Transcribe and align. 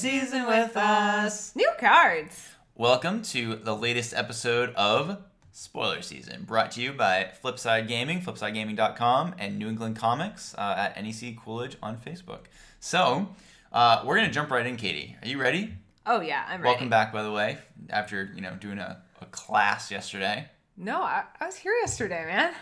season 0.00 0.46
with 0.46 0.76
us. 0.76 1.54
New 1.54 1.70
cards. 1.78 2.48
Welcome 2.74 3.20
to 3.24 3.56
the 3.56 3.76
latest 3.76 4.14
episode 4.14 4.72
of 4.74 5.18
Spoiler 5.52 6.00
Season, 6.00 6.44
brought 6.44 6.70
to 6.72 6.80
you 6.80 6.92
by 6.94 7.30
Flipside 7.44 7.86
Gaming, 7.86 8.22
flipsidegaming.com, 8.22 9.34
and 9.38 9.58
New 9.58 9.68
England 9.68 9.96
Comics 9.96 10.54
uh, 10.56 10.74
at 10.94 11.02
NEC 11.02 11.36
Coolidge 11.44 11.76
on 11.82 11.98
Facebook. 11.98 12.46
So, 12.80 13.28
uh, 13.72 14.02
we're 14.06 14.16
going 14.16 14.28
to 14.28 14.32
jump 14.32 14.50
right 14.50 14.64
in, 14.64 14.76
Katie. 14.76 15.16
Are 15.22 15.28
you 15.28 15.38
ready? 15.38 15.74
Oh 16.06 16.22
yeah, 16.22 16.44
I'm 16.48 16.62
ready. 16.62 16.70
Welcome 16.70 16.88
back, 16.88 17.12
by 17.12 17.22
the 17.22 17.30
way, 17.32 17.58
after, 17.90 18.32
you 18.34 18.40
know, 18.40 18.54
doing 18.58 18.78
a, 18.78 19.02
a 19.20 19.26
class 19.26 19.90
yesterday. 19.90 20.48
No, 20.78 21.02
I, 21.02 21.24
I 21.38 21.44
was 21.46 21.56
here 21.56 21.74
yesterday, 21.74 22.24
man. 22.24 22.54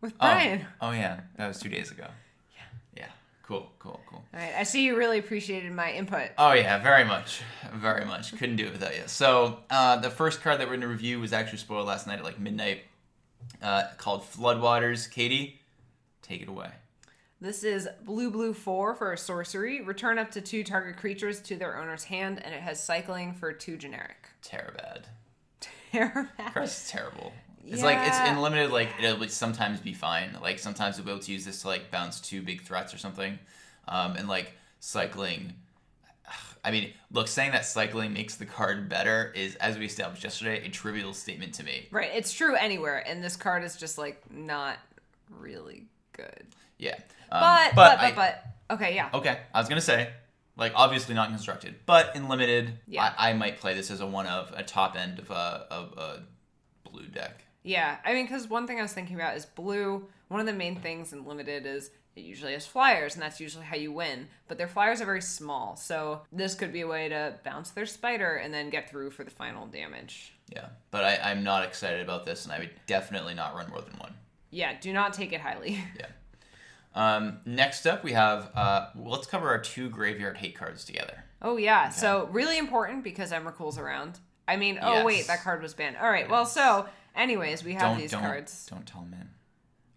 With 0.00 0.12
Oh. 0.12 0.16
Brian. 0.20 0.66
Oh, 0.80 0.92
yeah. 0.92 1.20
That 1.36 1.48
was 1.48 1.58
two 1.58 1.68
days 1.68 1.90
ago. 1.90 2.06
Cool, 3.46 3.70
cool, 3.78 4.00
cool. 4.08 4.24
All 4.32 4.40
right, 4.40 4.54
I 4.56 4.62
see 4.62 4.86
you 4.86 4.96
really 4.96 5.18
appreciated 5.18 5.70
my 5.72 5.92
input. 5.92 6.30
Oh 6.38 6.52
yeah, 6.52 6.78
very 6.78 7.04
much, 7.04 7.42
very 7.74 8.06
much. 8.06 8.34
Couldn't 8.38 8.56
do 8.56 8.66
it 8.66 8.72
without 8.72 8.96
you. 8.96 9.02
So 9.06 9.58
uh, 9.68 9.96
the 9.96 10.08
first 10.08 10.40
card 10.40 10.60
that 10.60 10.66
we're 10.66 10.76
gonna 10.76 10.88
review 10.88 11.20
was 11.20 11.34
actually 11.34 11.58
spoiled 11.58 11.86
last 11.86 12.06
night 12.06 12.18
at 12.18 12.24
like 12.24 12.38
midnight, 12.40 12.84
uh, 13.62 13.84
called 13.98 14.22
Floodwaters. 14.22 15.10
Katie, 15.10 15.60
take 16.22 16.40
it 16.40 16.48
away. 16.48 16.70
This 17.38 17.64
is 17.64 17.86
blue 18.02 18.30
blue 18.30 18.54
four 18.54 18.94
for 18.94 19.12
a 19.12 19.18
sorcery. 19.18 19.82
Return 19.82 20.18
up 20.18 20.30
to 20.30 20.40
two 20.40 20.64
target 20.64 20.96
creatures 20.96 21.42
to 21.42 21.56
their 21.56 21.76
owner's 21.76 22.04
hand, 22.04 22.42
and 22.42 22.54
it 22.54 22.62
has 22.62 22.82
cycling 22.82 23.34
for 23.34 23.52
two 23.52 23.76
generic. 23.76 24.28
Terrabad. 24.42 25.02
Terrible. 25.92 26.28
Card's 26.52 26.90
terrible. 26.90 27.32
It's 27.66 27.82
like 27.82 27.98
it's 28.06 28.18
in 28.28 28.40
limited. 28.40 28.70
Like 28.70 28.90
it'll 29.02 29.26
sometimes 29.28 29.80
be 29.80 29.92
fine. 29.94 30.36
Like 30.42 30.58
sometimes 30.58 30.96
you'll 30.96 31.06
be 31.06 31.12
able 31.12 31.22
to 31.22 31.32
use 31.32 31.44
this 31.44 31.62
to 31.62 31.68
like 31.68 31.90
bounce 31.90 32.20
two 32.20 32.42
big 32.42 32.62
threats 32.62 32.92
or 32.94 32.98
something, 32.98 33.38
um, 33.88 34.16
and 34.16 34.28
like 34.28 34.52
cycling. 34.80 35.54
I 36.66 36.70
mean, 36.70 36.92
look, 37.10 37.28
saying 37.28 37.52
that 37.52 37.66
cycling 37.66 38.14
makes 38.14 38.36
the 38.36 38.46
card 38.46 38.88
better 38.88 39.30
is, 39.36 39.54
as 39.56 39.76
we 39.76 39.84
established 39.84 40.24
yesterday, 40.24 40.66
a 40.66 40.70
trivial 40.70 41.12
statement 41.12 41.52
to 41.54 41.62
me. 41.64 41.88
Right, 41.90 42.10
it's 42.14 42.32
true 42.32 42.54
anywhere, 42.56 43.06
and 43.06 43.22
this 43.22 43.36
card 43.36 43.64
is 43.64 43.76
just 43.76 43.98
like 43.98 44.22
not 44.30 44.78
really 45.30 45.84
good. 46.12 46.46
Yeah. 46.78 46.94
Um, 47.30 47.40
But 47.42 47.74
but 47.74 47.96
but 47.98 48.00
I- 48.00 48.12
but, 48.12 48.44
okay, 48.76 48.94
yeah. 48.94 49.10
Okay, 49.12 49.38
I 49.52 49.58
was 49.60 49.68
gonna 49.68 49.80
say, 49.82 50.10
like 50.56 50.72
obviously 50.74 51.14
not 51.14 51.28
constructed, 51.28 51.74
but 51.84 52.16
in 52.16 52.28
limited, 52.28 52.78
Yeah. 52.86 53.12
I, 53.18 53.30
I 53.30 53.32
might 53.34 53.58
play 53.60 53.74
this 53.74 53.90
as 53.90 54.00
a 54.00 54.06
one 54.06 54.26
of 54.26 54.52
a 54.56 54.62
top 54.62 54.96
end 54.96 55.18
of 55.18 55.30
a 55.30 55.66
of 55.70 55.92
a 55.98 56.22
blue 56.88 57.06
deck. 57.08 57.43
Yeah, 57.64 57.96
I 58.04 58.12
mean, 58.12 58.26
because 58.26 58.48
one 58.48 58.66
thing 58.66 58.78
I 58.78 58.82
was 58.82 58.92
thinking 58.92 59.16
about 59.16 59.36
is 59.36 59.46
blue. 59.46 60.06
One 60.28 60.38
of 60.38 60.46
the 60.46 60.52
main 60.52 60.76
things 60.76 61.12
in 61.12 61.24
limited 61.24 61.66
is 61.66 61.90
it 62.14 62.20
usually 62.20 62.52
has 62.52 62.66
flyers, 62.66 63.14
and 63.14 63.22
that's 63.22 63.40
usually 63.40 63.64
how 63.64 63.76
you 63.76 63.90
win. 63.90 64.28
But 64.46 64.58
their 64.58 64.68
flyers 64.68 65.00
are 65.00 65.06
very 65.06 65.22
small, 65.22 65.74
so 65.74 66.20
this 66.30 66.54
could 66.54 66.72
be 66.72 66.82
a 66.82 66.86
way 66.86 67.08
to 67.08 67.34
bounce 67.42 67.70
their 67.70 67.86
spider 67.86 68.34
and 68.36 68.52
then 68.52 68.70
get 68.70 68.88
through 68.88 69.10
for 69.10 69.24
the 69.24 69.30
final 69.30 69.66
damage. 69.66 70.34
Yeah, 70.52 70.66
but 70.90 71.04
I, 71.04 71.30
I'm 71.30 71.42
not 71.42 71.64
excited 71.64 72.02
about 72.02 72.24
this, 72.24 72.44
and 72.44 72.52
I 72.52 72.58
would 72.60 72.70
definitely 72.86 73.34
not 73.34 73.54
run 73.54 73.68
more 73.70 73.80
than 73.80 73.94
one. 73.98 74.14
Yeah, 74.50 74.78
do 74.78 74.92
not 74.92 75.14
take 75.14 75.32
it 75.32 75.40
highly. 75.40 75.78
Yeah. 75.98 76.06
Um, 76.96 77.38
next 77.44 77.86
up, 77.86 78.04
we 78.04 78.12
have 78.12 78.52
uh, 78.54 78.90
let's 78.94 79.26
cover 79.26 79.48
our 79.48 79.58
two 79.58 79.88
graveyard 79.88 80.36
hate 80.36 80.54
cards 80.54 80.84
together. 80.84 81.24
Oh 81.42 81.56
yeah, 81.56 81.88
so 81.88 82.28
really 82.30 82.56
important 82.56 83.02
because 83.02 83.32
Emrakul's 83.32 83.78
around. 83.78 84.20
I 84.46 84.56
mean, 84.56 84.78
oh 84.82 84.92
Yes. 84.94 85.04
wait, 85.06 85.26
that 85.28 85.42
card 85.42 85.62
was 85.62 85.74
banned. 85.74 85.96
All 85.96 86.10
right, 86.10 86.28
well, 86.28 86.46
so 86.46 86.86
anyways, 87.16 87.64
we 87.64 87.72
have 87.74 87.82
don't 87.82 87.98
these 87.98 88.10
don't 88.10 88.20
cards. 88.22 88.66
don't 88.70 88.86
tell 88.86 89.02
him. 89.02 89.14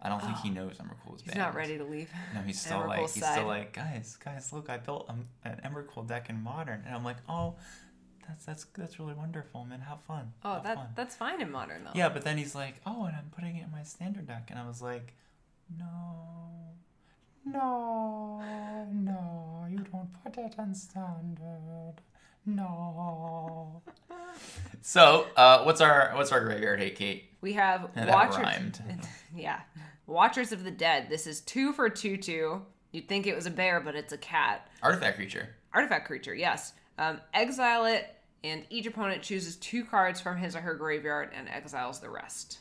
I 0.00 0.08
don't 0.08 0.22
think 0.22 0.36
he 0.38 0.50
knows 0.50 0.76
Emrakul 0.76 1.16
is 1.16 1.22
banned. 1.22 1.34
He's 1.34 1.34
not 1.36 1.54
ready 1.56 1.76
to 1.76 1.84
leave. 1.84 2.08
No, 2.32 2.40
he's 2.42 2.60
still 2.64 2.78
like 2.86 3.00
Emrakul's 3.00 3.14
he's 3.14 3.24
side. 3.24 3.32
still 3.32 3.46
like 3.46 3.72
guys, 3.72 4.16
guys, 4.24 4.52
look, 4.52 4.70
I 4.70 4.76
built 4.78 5.06
um, 5.10 5.26
an 5.44 5.60
Emrakul 5.64 6.06
deck 6.06 6.30
in 6.30 6.40
Modern, 6.40 6.82
and 6.86 6.94
I'm 6.94 7.02
like, 7.04 7.16
oh, 7.28 7.56
that's 8.28 8.44
that's 8.46 8.64
that's 8.76 9.00
really 9.00 9.14
wonderful, 9.14 9.64
man. 9.64 9.80
Have 9.80 10.00
fun. 10.02 10.32
Oh, 10.44 10.54
Have 10.54 10.62
that 10.64 10.76
fun. 10.76 10.86
that's 10.94 11.16
fine 11.16 11.40
in 11.42 11.50
modern 11.50 11.82
though. 11.84 11.90
Yeah, 11.94 12.10
but 12.10 12.22
then 12.22 12.38
he's 12.38 12.54
like, 12.54 12.76
"Oh, 12.86 13.04
and 13.06 13.16
I'm 13.16 13.30
putting 13.34 13.56
it 13.56 13.64
in 13.64 13.72
my 13.72 13.82
standard 13.82 14.26
deck," 14.26 14.46
and 14.50 14.58
I 14.58 14.66
was 14.68 14.80
like, 14.80 15.14
"No, 15.76 16.74
no, 17.44 18.40
no, 18.92 19.66
you 19.70 19.78
don't 19.78 20.10
put 20.22 20.36
it 20.38 20.54
in 20.58 20.74
standard. 20.74 21.94
No." 22.54 23.82
so, 24.82 25.26
uh, 25.36 25.62
what's 25.64 25.80
our 25.80 26.12
what's 26.14 26.32
our 26.32 26.40
graveyard 26.44 26.80
hate, 26.80 26.96
Kate? 26.96 27.24
We 27.40 27.52
have 27.54 27.92
That 27.94 28.08
Watchers. 28.08 28.38
rhymed. 28.38 28.82
yeah, 29.36 29.60
Watchers 30.06 30.52
of 30.52 30.64
the 30.64 30.70
Dead. 30.70 31.08
This 31.08 31.26
is 31.26 31.40
two 31.40 31.72
for 31.72 31.88
two 31.88 32.16
two. 32.16 32.62
You'd 32.92 33.08
think 33.08 33.26
it 33.26 33.36
was 33.36 33.46
a 33.46 33.50
bear, 33.50 33.80
but 33.80 33.94
it's 33.94 34.12
a 34.12 34.18
cat. 34.18 34.68
Artifact 34.82 35.16
creature. 35.16 35.50
Artifact 35.74 36.06
creature. 36.06 36.34
Yes. 36.34 36.72
Um, 36.96 37.20
exile 37.34 37.84
it, 37.84 38.06
and 38.42 38.64
each 38.70 38.86
opponent 38.86 39.22
chooses 39.22 39.56
two 39.56 39.84
cards 39.84 40.20
from 40.20 40.38
his 40.38 40.56
or 40.56 40.60
her 40.60 40.74
graveyard 40.74 41.30
and 41.36 41.48
exiles 41.48 42.00
the 42.00 42.10
rest. 42.10 42.58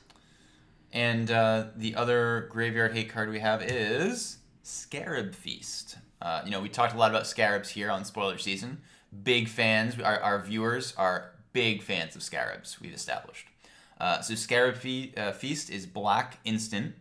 And 0.92 1.32
uh, 1.32 1.68
the 1.76 1.96
other 1.96 2.48
graveyard 2.52 2.94
hate 2.94 3.10
card 3.10 3.30
we 3.30 3.40
have 3.40 3.62
is 3.64 4.38
Scarab 4.64 5.34
Feast. 5.34 5.98
Uh, 6.22 6.42
you 6.46 6.52
know, 6.52 6.62
we 6.62 6.70
talked 6.70 6.94
a 6.94 6.98
lot 6.98 7.10
about 7.10 7.26
scarabs 7.28 7.70
here 7.70 7.90
on 7.90 8.04
spoiler 8.06 8.38
season. 8.38 8.80
Big 9.24 9.48
fans, 9.48 10.00
our, 10.00 10.20
our 10.20 10.42
viewers 10.42 10.94
are 10.98 11.32
big 11.54 11.82
fans 11.82 12.16
of 12.16 12.24
scarabs, 12.24 12.80
we've 12.82 12.94
established. 12.94 13.48
Uh, 14.00 14.22
so, 14.22 14.36
Scarab 14.36 14.76
Fe- 14.78 15.14
uh, 15.18 15.32
Feast 15.32 15.70
is 15.70 15.86
black 15.86 16.40
instant. 16.44 16.96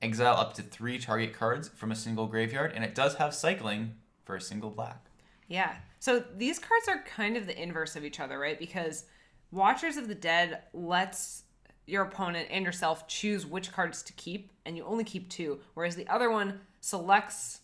Exile 0.00 0.36
up 0.36 0.54
to 0.54 0.62
three 0.62 0.98
target 0.98 1.32
cards 1.32 1.68
from 1.68 1.90
a 1.90 1.96
single 1.96 2.26
graveyard, 2.26 2.72
and 2.74 2.84
it 2.84 2.94
does 2.94 3.16
have 3.16 3.34
cycling 3.34 3.94
for 4.24 4.36
a 4.36 4.40
single 4.40 4.70
black. 4.70 5.08
Yeah. 5.48 5.74
So 5.98 6.22
these 6.36 6.58
cards 6.58 6.86
are 6.88 7.02
kind 7.02 7.36
of 7.36 7.46
the 7.46 7.60
inverse 7.60 7.96
of 7.96 8.04
each 8.04 8.20
other, 8.20 8.38
right? 8.38 8.58
Because 8.58 9.04
Watchers 9.50 9.96
of 9.96 10.06
the 10.06 10.14
Dead 10.14 10.62
lets 10.72 11.44
your 11.86 12.02
opponent 12.04 12.48
and 12.50 12.64
yourself 12.64 13.08
choose 13.08 13.46
which 13.46 13.72
cards 13.72 14.02
to 14.04 14.12
keep, 14.12 14.52
and 14.66 14.76
you 14.76 14.84
only 14.84 15.04
keep 15.04 15.28
two, 15.30 15.58
whereas 15.74 15.96
the 15.96 16.06
other 16.08 16.30
one 16.30 16.60
selects 16.80 17.60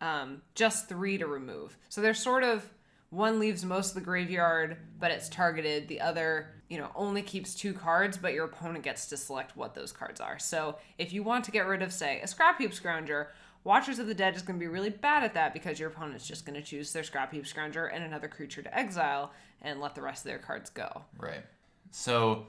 um, 0.00 0.42
just 0.54 0.88
three 0.88 1.16
to 1.16 1.26
remove. 1.26 1.78
So 1.88 2.00
they're 2.00 2.14
sort 2.14 2.42
of 2.42 2.68
one 3.10 3.38
leaves 3.38 3.64
most 3.64 3.90
of 3.90 3.94
the 3.94 4.00
graveyard, 4.02 4.76
but 5.00 5.10
it's 5.10 5.28
targeted. 5.28 5.88
The 5.88 6.00
other, 6.00 6.50
you 6.68 6.78
know, 6.78 6.90
only 6.94 7.22
keeps 7.22 7.54
two 7.54 7.72
cards, 7.72 8.18
but 8.18 8.34
your 8.34 8.44
opponent 8.44 8.84
gets 8.84 9.06
to 9.06 9.16
select 9.16 9.56
what 9.56 9.74
those 9.74 9.92
cards 9.92 10.20
are. 10.20 10.38
So 10.38 10.76
if 10.98 11.12
you 11.12 11.22
want 11.22 11.44
to 11.44 11.50
get 11.50 11.66
rid 11.66 11.82
of, 11.82 11.92
say, 11.92 12.20
a 12.20 12.26
Scrap 12.26 12.58
Heap 12.58 12.72
Scrounger, 12.72 13.28
Watchers 13.64 13.98
of 13.98 14.06
the 14.06 14.14
Dead 14.14 14.36
is 14.36 14.42
going 14.42 14.58
to 14.58 14.62
be 14.62 14.68
really 14.68 14.90
bad 14.90 15.24
at 15.24 15.34
that 15.34 15.52
because 15.52 15.80
your 15.80 15.88
opponent's 15.88 16.26
just 16.26 16.46
going 16.46 16.58
to 16.58 16.62
choose 16.62 16.92
their 16.92 17.02
Scrap 17.02 17.32
Heap 17.32 17.44
Scrounger 17.44 17.90
and 17.92 18.04
another 18.04 18.28
creature 18.28 18.62
to 18.62 18.78
exile 18.78 19.32
and 19.62 19.80
let 19.80 19.94
the 19.94 20.02
rest 20.02 20.24
of 20.24 20.30
their 20.30 20.38
cards 20.38 20.70
go. 20.70 21.02
Right. 21.18 21.44
So, 21.90 22.46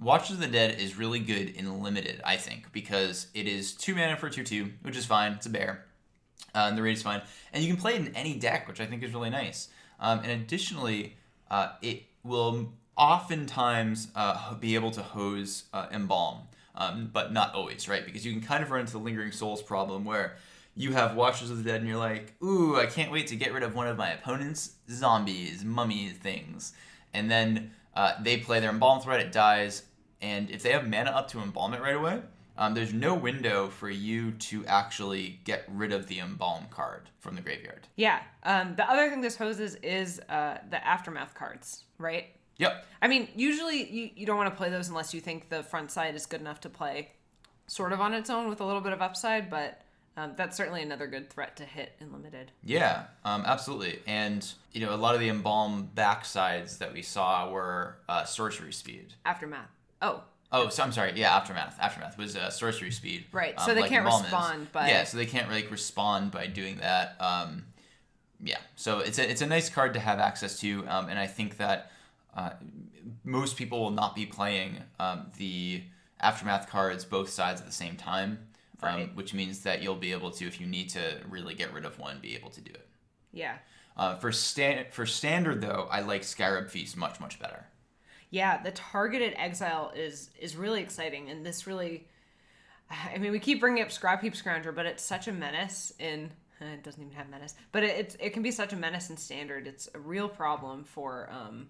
Watchers 0.00 0.36
of 0.36 0.40
the 0.40 0.48
Dead 0.48 0.80
is 0.80 0.98
really 0.98 1.20
good 1.20 1.50
in 1.50 1.82
limited, 1.82 2.20
I 2.24 2.36
think, 2.36 2.72
because 2.72 3.28
it 3.34 3.46
is 3.46 3.72
two 3.72 3.94
mana 3.94 4.16
for 4.16 4.28
two 4.28 4.42
two, 4.42 4.72
which 4.82 4.96
is 4.96 5.06
fine. 5.06 5.32
It's 5.32 5.46
a 5.46 5.50
bear, 5.50 5.84
uh, 6.54 6.66
and 6.68 6.76
the 6.76 6.82
rate 6.82 6.96
is 6.96 7.02
fine, 7.02 7.22
and 7.52 7.62
you 7.62 7.72
can 7.72 7.80
play 7.80 7.94
it 7.94 8.00
in 8.00 8.14
any 8.16 8.34
deck, 8.34 8.66
which 8.66 8.80
I 8.80 8.86
think 8.86 9.02
is 9.02 9.12
really 9.14 9.30
nice. 9.30 9.68
Um, 10.02 10.18
and 10.18 10.32
additionally, 10.32 11.16
uh, 11.50 11.70
it 11.80 12.02
will 12.24 12.72
oftentimes 12.96 14.08
uh, 14.14 14.54
be 14.54 14.74
able 14.74 14.90
to 14.90 15.02
hose 15.02 15.64
uh, 15.72 15.86
embalm, 15.90 16.40
um, 16.74 17.08
but 17.10 17.32
not 17.32 17.54
always, 17.54 17.88
right? 17.88 18.04
Because 18.04 18.26
you 18.26 18.32
can 18.32 18.42
kind 18.42 18.62
of 18.62 18.70
run 18.70 18.80
into 18.80 18.92
the 18.92 18.98
lingering 18.98 19.32
souls 19.32 19.62
problem 19.62 20.04
where 20.04 20.36
you 20.74 20.92
have 20.92 21.14
Watchers 21.14 21.50
of 21.50 21.58
the 21.58 21.64
Dead 21.64 21.80
and 21.80 21.88
you're 21.88 21.98
like, 21.98 22.34
ooh, 22.42 22.76
I 22.76 22.86
can't 22.86 23.12
wait 23.12 23.28
to 23.28 23.36
get 23.36 23.52
rid 23.52 23.62
of 23.62 23.74
one 23.74 23.86
of 23.86 23.96
my 23.96 24.10
opponent's 24.10 24.72
zombies, 24.90 25.64
mummy 25.64 26.08
things. 26.08 26.72
And 27.14 27.30
then 27.30 27.70
uh, 27.94 28.14
they 28.22 28.38
play 28.38 28.58
their 28.60 28.70
embalm 28.70 29.00
threat, 29.00 29.20
it 29.20 29.32
dies, 29.32 29.84
and 30.20 30.50
if 30.50 30.62
they 30.62 30.72
have 30.72 30.88
mana 30.88 31.10
up 31.10 31.28
to 31.28 31.40
embalm 31.40 31.74
it 31.74 31.80
right 31.80 31.96
away, 31.96 32.22
um, 32.56 32.74
there's 32.74 32.92
no 32.92 33.14
window 33.14 33.68
for 33.68 33.88
you 33.90 34.32
to 34.32 34.64
actually 34.66 35.40
get 35.44 35.64
rid 35.68 35.92
of 35.92 36.06
the 36.06 36.20
embalm 36.20 36.66
card 36.70 37.08
from 37.18 37.34
the 37.34 37.42
graveyard. 37.42 37.88
Yeah. 37.96 38.20
Um, 38.42 38.74
the 38.76 38.88
other 38.88 39.08
thing 39.08 39.20
this 39.20 39.36
hoses 39.36 39.76
is 39.76 40.20
uh, 40.28 40.58
the 40.70 40.86
Aftermath 40.86 41.34
cards, 41.34 41.84
right? 41.98 42.26
Yep. 42.58 42.84
I 43.00 43.08
mean, 43.08 43.28
usually 43.34 43.90
you, 43.90 44.10
you 44.14 44.26
don't 44.26 44.36
want 44.36 44.50
to 44.50 44.56
play 44.56 44.70
those 44.70 44.88
unless 44.88 45.14
you 45.14 45.20
think 45.20 45.48
the 45.48 45.62
front 45.62 45.90
side 45.90 46.14
is 46.14 46.26
good 46.26 46.40
enough 46.40 46.60
to 46.60 46.68
play 46.68 47.12
sort 47.66 47.92
of 47.92 48.00
on 48.00 48.12
its 48.12 48.28
own 48.28 48.48
with 48.48 48.60
a 48.60 48.64
little 48.64 48.82
bit 48.82 48.92
of 48.92 49.00
upside, 49.00 49.48
but 49.48 49.80
um, 50.16 50.34
that's 50.36 50.56
certainly 50.56 50.82
another 50.82 51.06
good 51.06 51.30
threat 51.30 51.56
to 51.56 51.64
hit 51.64 51.94
in 51.98 52.12
limited. 52.12 52.52
Yeah, 52.62 53.04
um, 53.24 53.44
absolutely. 53.46 54.00
And, 54.06 54.46
you 54.72 54.84
know, 54.84 54.94
a 54.94 54.96
lot 54.96 55.14
of 55.14 55.20
the 55.20 55.30
embalm 55.30 55.90
backsides 55.94 56.78
that 56.78 56.92
we 56.92 57.00
saw 57.00 57.50
were 57.50 57.96
uh, 58.08 58.24
sorcery 58.24 58.74
speed. 58.74 59.14
Aftermath. 59.24 59.70
Oh, 60.02 60.22
Oh, 60.54 60.68
so 60.68 60.82
I'm 60.82 60.92
sorry. 60.92 61.12
Yeah, 61.16 61.34
aftermath. 61.34 61.76
Aftermath 61.80 62.18
was 62.18 62.36
uh, 62.36 62.50
sorcery 62.50 62.90
speed. 62.90 63.24
Right, 63.32 63.54
um, 63.56 63.64
so 63.66 63.74
they 63.74 63.80
like 63.80 63.90
can't 63.90 64.04
Embalm 64.04 64.20
is. 64.24 64.30
respond 64.30 64.72
by- 64.72 64.88
Yeah, 64.88 65.04
so 65.04 65.16
they 65.16 65.26
can't 65.26 65.48
really 65.48 65.66
respond 65.66 66.30
by 66.30 66.46
doing 66.46 66.76
that. 66.76 67.16
Um, 67.20 67.64
yeah, 68.44 68.58
so 68.76 68.98
it's 68.98 69.18
a 69.18 69.30
it's 69.30 69.40
a 69.40 69.46
nice 69.46 69.68
card 69.70 69.94
to 69.94 70.00
have 70.00 70.18
access 70.18 70.58
to, 70.60 70.86
um, 70.88 71.08
and 71.08 71.18
I 71.18 71.26
think 71.26 71.56
that 71.58 71.90
uh, 72.36 72.50
most 73.24 73.56
people 73.56 73.80
will 73.80 73.90
not 73.90 74.14
be 74.14 74.26
playing 74.26 74.78
um, 75.00 75.30
the 75.38 75.82
aftermath 76.20 76.68
cards 76.68 77.04
both 77.04 77.28
sides 77.30 77.60
at 77.60 77.66
the 77.66 77.72
same 77.72 77.96
time, 77.96 78.38
um, 78.82 78.94
Right. 78.96 79.14
which 79.16 79.32
means 79.34 79.60
that 79.60 79.82
you'll 79.82 79.94
be 79.96 80.12
able 80.12 80.30
to, 80.32 80.46
if 80.46 80.60
you 80.60 80.66
need 80.66 80.90
to 80.90 81.18
really 81.28 81.54
get 81.54 81.72
rid 81.72 81.84
of 81.84 81.98
one, 81.98 82.18
be 82.20 82.34
able 82.36 82.50
to 82.50 82.60
do 82.60 82.72
it. 82.72 82.86
yeah. 83.32 83.56
Uh, 83.94 84.16
for 84.16 84.32
stand 84.32 84.86
for 84.90 85.04
standard 85.04 85.60
though, 85.60 85.86
I 85.90 86.00
like 86.00 86.24
Scarab 86.24 86.70
Feast 86.70 86.96
much 86.96 87.20
much 87.20 87.38
better. 87.38 87.66
Yeah, 88.32 88.62
the 88.62 88.70
targeted 88.70 89.34
exile 89.36 89.92
is 89.94 90.30
is 90.40 90.56
really 90.56 90.80
exciting, 90.80 91.28
and 91.28 91.44
this 91.44 91.66
really, 91.66 92.08
I 92.90 93.18
mean, 93.18 93.30
we 93.30 93.38
keep 93.38 93.60
bringing 93.60 93.82
up 93.82 93.92
Scrap 93.92 94.22
Heap 94.22 94.32
Scrounger, 94.32 94.74
but 94.74 94.86
it's 94.86 95.04
such 95.04 95.28
a 95.28 95.32
menace 95.32 95.92
in. 95.98 96.30
It 96.58 96.82
doesn't 96.82 97.02
even 97.02 97.14
have 97.14 97.28
menace, 97.28 97.54
but 97.72 97.82
it, 97.82 97.98
it's 97.98 98.14
it 98.18 98.30
can 98.30 98.42
be 98.42 98.50
such 98.50 98.72
a 98.72 98.76
menace 98.76 99.10
in 99.10 99.18
standard. 99.18 99.66
It's 99.66 99.86
a 99.94 99.98
real 99.98 100.30
problem 100.30 100.82
for, 100.84 101.28
um, 101.30 101.68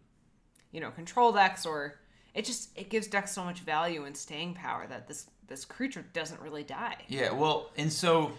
you 0.70 0.80
know, 0.80 0.92
control 0.92 1.32
decks, 1.32 1.66
or 1.66 1.98
it 2.32 2.44
just 2.44 2.70
it 2.78 2.90
gives 2.90 3.08
decks 3.08 3.32
so 3.32 3.42
much 3.42 3.60
value 3.60 4.04
and 4.04 4.16
staying 4.16 4.54
power 4.54 4.86
that 4.86 5.08
this 5.08 5.26
this 5.48 5.64
creature 5.64 6.04
doesn't 6.12 6.40
really 6.40 6.62
die. 6.62 6.98
Yeah, 7.08 7.32
well, 7.32 7.70
and 7.76 7.92
so 7.92 8.32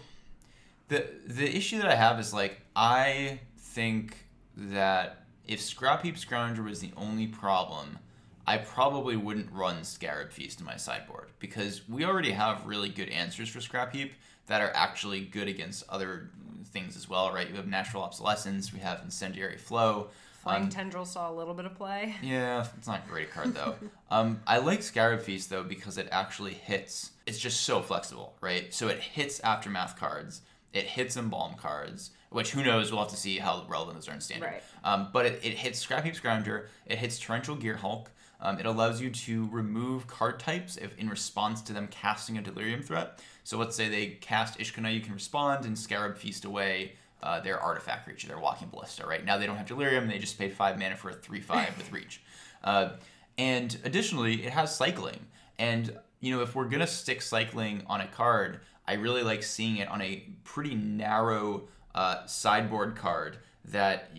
the 0.88 1.06
the 1.26 1.54
issue 1.54 1.76
that 1.78 1.90
I 1.90 1.94
have 1.94 2.18
is 2.18 2.32
like 2.32 2.62
I 2.74 3.40
think 3.58 4.16
that 4.56 5.26
if 5.46 5.60
Scrap 5.60 6.04
Heap 6.04 6.16
Scrounger 6.16 6.64
was 6.64 6.80
the 6.80 6.92
only 6.96 7.26
problem, 7.26 7.98
I 8.46 8.58
probably 8.58 9.16
wouldn't 9.16 9.50
run 9.52 9.84
Scarab 9.84 10.30
Feast 10.30 10.60
in 10.60 10.66
my 10.66 10.76
sideboard 10.76 11.28
because 11.38 11.88
we 11.88 12.04
already 12.04 12.32
have 12.32 12.66
really 12.66 12.88
good 12.88 13.08
answers 13.08 13.48
for 13.48 13.60
Scrap 13.60 13.94
Heap 13.94 14.12
that 14.46 14.60
are 14.60 14.70
actually 14.74 15.20
good 15.22 15.48
against 15.48 15.84
other 15.88 16.30
things 16.66 16.96
as 16.96 17.08
well, 17.08 17.32
right? 17.32 17.48
You 17.48 17.56
have 17.56 17.66
Natural 17.66 18.02
Obsolescence, 18.02 18.72
we 18.72 18.80
have 18.80 19.00
Incendiary 19.02 19.56
Flow. 19.56 20.08
Flying 20.42 20.64
Um, 20.64 20.68
Tendril 20.68 21.06
saw 21.06 21.30
a 21.30 21.32
little 21.32 21.54
bit 21.54 21.64
of 21.64 21.74
play. 21.74 22.16
yeah, 22.22 22.66
it's 22.76 22.86
not 22.86 23.02
a 23.06 23.08
great 23.08 23.32
card 23.32 23.54
though. 23.54 23.76
um, 24.10 24.40
I 24.46 24.58
like 24.58 24.82
Scarab 24.82 25.22
Feast 25.22 25.48
though 25.48 25.62
because 25.62 25.96
it 25.96 26.08
actually 26.12 26.52
hits. 26.52 27.12
It's 27.26 27.38
just 27.38 27.62
so 27.62 27.80
flexible, 27.80 28.34
right? 28.42 28.74
So 28.74 28.88
it 28.88 29.00
hits 29.00 29.40
aftermath 29.40 29.98
cards, 29.98 30.42
it 30.74 30.84
hits 30.84 31.16
embalm 31.16 31.54
cards, 31.54 32.10
which 32.28 32.50
who 32.50 32.62
knows? 32.62 32.92
We'll 32.92 33.00
have 33.00 33.10
to 33.12 33.16
see 33.16 33.38
how 33.38 33.64
relevant 33.68 33.96
those 33.96 34.08
are 34.08 34.12
in 34.12 34.20
standard. 34.20 34.46
Right. 34.46 34.62
Um, 34.82 35.08
but 35.12 35.24
it, 35.24 35.40
it 35.42 35.54
hits 35.54 35.78
Scrap 35.78 36.04
Heap 36.04 36.14
Scrounger, 36.14 36.66
it 36.84 36.98
hits 36.98 37.18
Torrential 37.18 37.56
Gear 37.56 37.76
Hulk. 37.76 38.10
Um, 38.44 38.58
it 38.58 38.66
allows 38.66 39.00
you 39.00 39.08
to 39.08 39.48
remove 39.50 40.06
card 40.06 40.38
types 40.38 40.76
if 40.76 40.96
in 40.98 41.08
response 41.08 41.62
to 41.62 41.72
them 41.72 41.88
casting 41.88 42.36
a 42.36 42.42
delirium 42.42 42.82
threat. 42.82 43.20
So 43.42 43.56
let's 43.56 43.74
say 43.74 43.88
they 43.88 44.06
cast 44.20 44.58
Ishkanah, 44.58 44.92
you 44.92 45.00
can 45.00 45.14
respond 45.14 45.64
and 45.64 45.76
Scarab 45.76 46.18
Feast 46.18 46.44
away 46.44 46.92
uh, 47.22 47.40
their 47.40 47.58
artifact 47.58 48.04
creature, 48.04 48.28
their 48.28 48.38
Walking 48.38 48.68
Ballista. 48.68 49.06
Right 49.06 49.24
now 49.24 49.38
they 49.38 49.46
don't 49.46 49.56
have 49.56 49.66
delirium; 49.66 50.06
they 50.06 50.18
just 50.18 50.38
paid 50.38 50.52
five 50.52 50.78
mana 50.78 50.94
for 50.94 51.08
a 51.08 51.14
three-five 51.14 51.76
with 51.78 51.90
reach. 51.92 52.20
Uh, 52.62 52.90
and 53.38 53.76
additionally, 53.84 54.44
it 54.44 54.52
has 54.52 54.76
cycling. 54.76 55.20
And 55.58 55.96
you 56.20 56.36
know, 56.36 56.42
if 56.42 56.54
we're 56.54 56.68
gonna 56.68 56.86
stick 56.86 57.22
cycling 57.22 57.82
on 57.86 58.02
a 58.02 58.06
card, 58.06 58.60
I 58.86 58.94
really 58.94 59.22
like 59.22 59.42
seeing 59.42 59.78
it 59.78 59.88
on 59.88 60.02
a 60.02 60.22
pretty 60.44 60.74
narrow 60.74 61.62
uh, 61.94 62.26
sideboard 62.26 62.94
card 62.94 63.38
that 63.66 64.10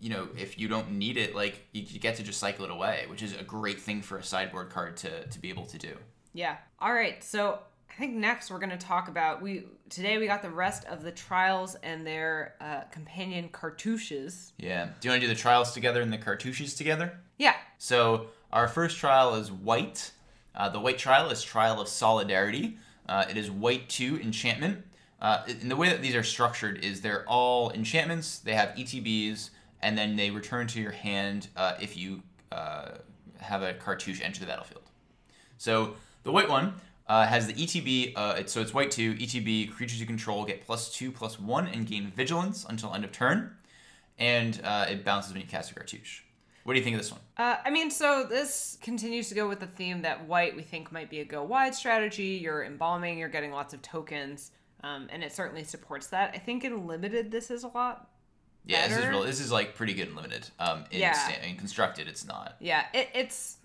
you 0.00 0.10
know 0.10 0.28
if 0.36 0.58
you 0.58 0.68
don't 0.68 0.90
need 0.92 1.16
it 1.16 1.34
like 1.34 1.66
you 1.72 1.82
get 1.98 2.16
to 2.16 2.22
just 2.22 2.38
cycle 2.38 2.64
it 2.64 2.70
away 2.70 3.04
which 3.08 3.22
is 3.22 3.34
a 3.34 3.42
great 3.42 3.80
thing 3.80 4.02
for 4.02 4.18
a 4.18 4.22
sideboard 4.22 4.68
card 4.70 4.96
to, 4.96 5.26
to 5.28 5.38
be 5.40 5.48
able 5.48 5.64
to 5.66 5.78
do 5.78 5.94
Yeah. 6.34 6.56
All 6.80 6.92
right. 6.92 7.22
So 7.24 7.58
I 7.90 7.94
think 7.94 8.14
next 8.14 8.50
we're 8.50 8.58
going 8.58 8.70
to 8.70 8.76
talk 8.76 9.08
about 9.08 9.40
we 9.40 9.64
today 9.88 10.18
we 10.18 10.26
got 10.26 10.42
the 10.42 10.50
rest 10.50 10.84
of 10.86 11.02
the 11.02 11.12
trials 11.12 11.76
and 11.82 12.06
their 12.06 12.54
uh, 12.60 12.80
companion 12.90 13.48
cartouches. 13.48 14.52
yeah 14.58 14.86
do 15.00 15.08
you 15.08 15.10
want 15.12 15.22
to 15.22 15.26
do 15.28 15.32
the 15.34 15.38
trials 15.40 15.72
together 15.72 16.02
and 16.02 16.12
the 16.12 16.18
cartouches 16.18 16.76
together 16.76 17.18
Yeah. 17.38 17.54
so 17.78 18.26
our 18.52 18.68
first 18.68 18.98
trial 18.98 19.34
is 19.36 19.50
white 19.50 20.10
uh, 20.54 20.68
the 20.68 20.80
white 20.80 20.98
trial 20.98 21.30
is 21.30 21.42
trial 21.42 21.80
of 21.80 21.88
solidarity 21.88 22.76
uh, 23.08 23.24
it 23.30 23.36
is 23.36 23.50
white 23.50 23.88
2 23.88 24.20
enchantment 24.20 24.82
uh, 25.22 25.44
and 25.48 25.70
the 25.70 25.76
way 25.76 25.88
that 25.88 26.02
these 26.02 26.14
are 26.14 26.22
structured 26.22 26.84
is 26.84 27.00
they're 27.00 27.24
all 27.28 27.70
enchantments 27.72 28.38
they 28.40 28.54
have 28.54 28.70
etbs 28.70 29.50
and 29.86 29.96
then 29.96 30.16
they 30.16 30.30
return 30.30 30.66
to 30.66 30.80
your 30.80 30.90
hand 30.90 31.46
uh, 31.56 31.74
if 31.80 31.96
you 31.96 32.20
uh, 32.50 32.88
have 33.38 33.62
a 33.62 33.72
cartouche 33.74 34.20
enter 34.20 34.40
the 34.40 34.46
battlefield 34.46 34.82
So 35.58 35.94
the 36.24 36.32
white 36.32 36.48
one 36.48 36.74
uh, 37.06 37.24
has 37.24 37.46
the 37.46 37.52
ETB. 37.52 38.12
Uh, 38.16 38.34
it's, 38.36 38.52
so 38.52 38.60
it's 38.60 38.74
white 38.74 38.90
two 38.90 39.14
ETB. 39.14 39.70
Creatures 39.70 40.00
you 40.00 40.06
control 40.06 40.44
get 40.44 40.66
plus 40.66 40.92
two 40.92 41.12
plus 41.12 41.38
one 41.38 41.68
and 41.68 41.86
gain 41.86 42.10
vigilance 42.10 42.66
until 42.68 42.92
end 42.94 43.04
of 43.04 43.12
turn, 43.12 43.56
and 44.18 44.60
uh, 44.64 44.86
it 44.90 45.04
bounces 45.04 45.32
when 45.32 45.40
you 45.40 45.46
cast 45.46 45.70
a 45.70 45.74
cartouche. 45.74 46.22
What 46.64 46.72
do 46.72 46.80
you 46.80 46.84
think 46.84 46.96
of 46.96 47.00
this 47.00 47.12
one? 47.12 47.20
Uh, 47.36 47.58
I 47.64 47.70
mean, 47.70 47.92
so 47.92 48.26
this 48.28 48.76
continues 48.82 49.28
to 49.28 49.36
go 49.36 49.48
with 49.48 49.60
the 49.60 49.68
theme 49.68 50.02
that 50.02 50.26
white 50.26 50.56
we 50.56 50.62
think 50.62 50.90
might 50.90 51.08
be 51.08 51.20
a 51.20 51.24
go 51.24 51.44
wide 51.44 51.76
strategy. 51.76 52.40
You're 52.42 52.64
embalming, 52.64 53.18
you're 53.20 53.28
getting 53.28 53.52
lots 53.52 53.72
of 53.72 53.82
tokens, 53.82 54.50
um, 54.82 55.06
and 55.10 55.22
it 55.22 55.32
certainly 55.32 55.62
supports 55.62 56.08
that. 56.08 56.32
I 56.34 56.38
think 56.38 56.64
in 56.64 56.88
limited, 56.88 57.30
this 57.30 57.52
is 57.52 57.62
a 57.62 57.68
lot. 57.68 58.10
Yeah, 58.66 58.82
this 58.88 58.96
is 58.96 59.04
Better? 59.04 59.10
real. 59.12 59.22
This 59.22 59.40
is 59.40 59.50
like 59.52 59.74
pretty 59.76 59.94
good 59.94 60.08
and 60.08 60.16
limited. 60.16 60.48
Um, 60.58 60.84
in, 60.90 61.00
Yeah. 61.00 61.12
sta- 61.12 61.46
in 61.48 61.56
constructed, 61.56 62.08
it's 62.08 62.26
not. 62.26 62.56
Yeah, 62.60 62.84
it, 62.92 63.08
it's 63.14 63.56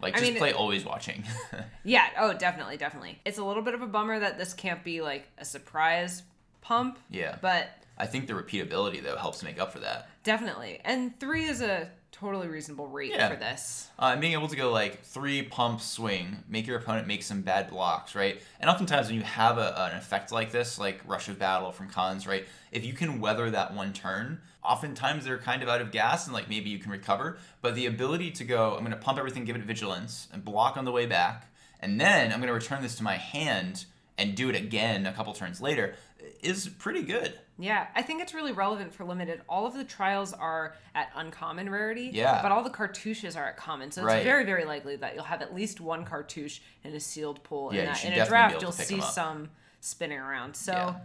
Like 0.00 0.14
I 0.14 0.18
just 0.20 0.30
mean, 0.32 0.38
play 0.38 0.52
always 0.52 0.84
watching. 0.84 1.24
yeah. 1.84 2.06
Oh, 2.18 2.34
definitely, 2.34 2.76
definitely. 2.76 3.18
It's 3.24 3.38
a 3.38 3.44
little 3.44 3.62
bit 3.62 3.74
of 3.74 3.80
a 3.82 3.86
bummer 3.86 4.18
that 4.20 4.36
this 4.38 4.52
can't 4.52 4.84
be 4.84 5.00
like 5.00 5.26
a 5.38 5.44
surprise 5.44 6.22
pump, 6.60 6.98
yeah, 7.10 7.36
but 7.42 7.70
I 7.98 8.06
think 8.06 8.26
the 8.26 8.32
repeatability 8.34 9.02
though 9.02 9.16
helps 9.16 9.42
make 9.42 9.58
up 9.60 9.72
for 9.72 9.78
that. 9.80 10.08
definitely. 10.24 10.80
And 10.84 11.18
three 11.20 11.44
is 11.44 11.60
a 11.62 11.88
totally 12.24 12.48
reasonable 12.48 12.86
rate 12.88 13.10
Yeah. 13.12 13.28
for 13.28 13.36
this. 13.36 13.88
Uh, 13.98 14.10
and 14.12 14.20
being 14.20 14.32
able 14.32 14.48
to 14.48 14.56
go 14.56 14.70
like 14.72 15.02
three 15.02 15.42
pump 15.42 15.80
swing, 15.80 16.42
make 16.48 16.66
your 16.66 16.78
opponent 16.78 17.06
make 17.06 17.22
some 17.22 17.42
bad 17.42 17.68
blocks, 17.70 18.14
right? 18.14 18.40
And 18.60 18.70
oftentimes 18.70 19.08
when 19.08 19.16
you 19.16 19.22
have 19.22 19.58
a, 19.58 19.90
an 19.92 19.96
effect 19.98 20.32
like 20.32 20.50
this, 20.50 20.78
like 20.78 21.00
Rush 21.06 21.28
of 21.28 21.38
Battle 21.38 21.70
from 21.72 21.88
Khans, 21.90 22.26
right? 22.26 22.46
If 22.72 22.84
you 22.84 22.94
can 22.94 23.20
weather 23.20 23.50
that 23.50 23.74
one 23.74 23.92
turn, 23.92 24.40
oftentimes 24.64 25.24
they're 25.26 25.38
kind 25.38 25.62
of 25.62 25.68
out 25.68 25.80
of 25.82 25.90
gas 25.92 26.26
and 26.26 26.32
like 26.34 26.48
maybe 26.48 26.70
you 26.70 26.78
can 26.78 26.90
recover. 26.90 27.36
But 27.60 27.74
the 27.74 27.86
ability 27.86 28.30
to 28.32 28.44
go, 28.44 28.72
I'm 28.72 28.80
going 28.80 28.90
to 28.92 28.96
pump 28.96 29.18
everything, 29.18 29.44
give 29.44 29.56
it 29.56 29.62
vigilance, 29.62 30.28
and 30.32 30.44
block 30.44 30.76
on 30.78 30.84
the 30.86 30.92
way 30.92 31.04
back, 31.06 31.52
and 31.80 32.00
then 32.00 32.32
I'm 32.32 32.38
going 32.38 32.48
to 32.48 32.54
return 32.54 32.82
this 32.82 32.94
to 32.96 33.02
my 33.02 33.16
hand 33.16 33.84
and 34.16 34.34
do 34.34 34.48
it 34.48 34.56
again 34.56 35.06
a 35.06 35.12
couple 35.12 35.32
turns 35.34 35.60
later 35.60 35.94
is 36.42 36.68
pretty 36.68 37.02
good. 37.02 37.38
Yeah, 37.58 37.86
I 37.94 38.02
think 38.02 38.20
it's 38.20 38.34
really 38.34 38.52
relevant 38.52 38.92
for 38.92 39.04
limited. 39.04 39.40
All 39.48 39.66
of 39.66 39.74
the 39.74 39.84
trials 39.84 40.32
are 40.32 40.74
at 40.94 41.10
uncommon 41.14 41.70
rarity. 41.70 42.10
Yeah. 42.12 42.42
But 42.42 42.50
all 42.52 42.64
the 42.64 42.70
cartouches 42.70 43.36
are 43.36 43.46
at 43.46 43.56
common. 43.56 43.90
So 43.92 44.00
it's 44.02 44.06
Right. 44.06 44.24
very, 44.24 44.44
very 44.44 44.64
likely 44.64 44.96
that 44.96 45.14
you'll 45.14 45.24
have 45.24 45.40
at 45.42 45.54
least 45.54 45.80
one 45.80 46.04
cartouche 46.04 46.60
in 46.82 46.92
a 46.94 47.00
sealed 47.00 47.42
pool. 47.44 47.72
Yeah, 47.72 47.80
and 47.80 47.88
that 47.90 48.04
in 48.04 48.12
a 48.14 48.26
draft 48.26 48.60
you'll 48.60 48.72
see 48.72 49.00
some 49.00 49.50
spinning 49.80 50.18
around. 50.18 50.54
So 50.56 50.72
Yeah. 50.72 50.96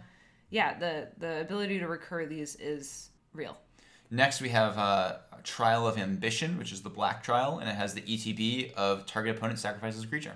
yeah. 0.50 0.78
the 0.78 1.08
the 1.18 1.40
ability 1.40 1.78
to 1.78 1.86
recur 1.86 2.26
these 2.26 2.56
is 2.56 3.10
real. 3.32 3.56
Next, 4.12 4.40
we 4.40 4.48
have 4.48 4.76
uh, 4.76 5.18
Trial 5.44 5.86
of 5.86 5.96
Ambition, 5.96 6.58
which 6.58 6.72
is 6.72 6.82
the 6.82 6.90
black 6.90 7.22
trial, 7.22 7.60
and 7.60 7.70
it 7.70 7.76
has 7.76 7.94
the 7.94 8.00
ETB 8.02 8.72
of 8.74 9.06
target 9.06 9.36
opponent 9.36 9.60
sacrifices 9.60 10.02
a 10.02 10.06
creature. 10.08 10.34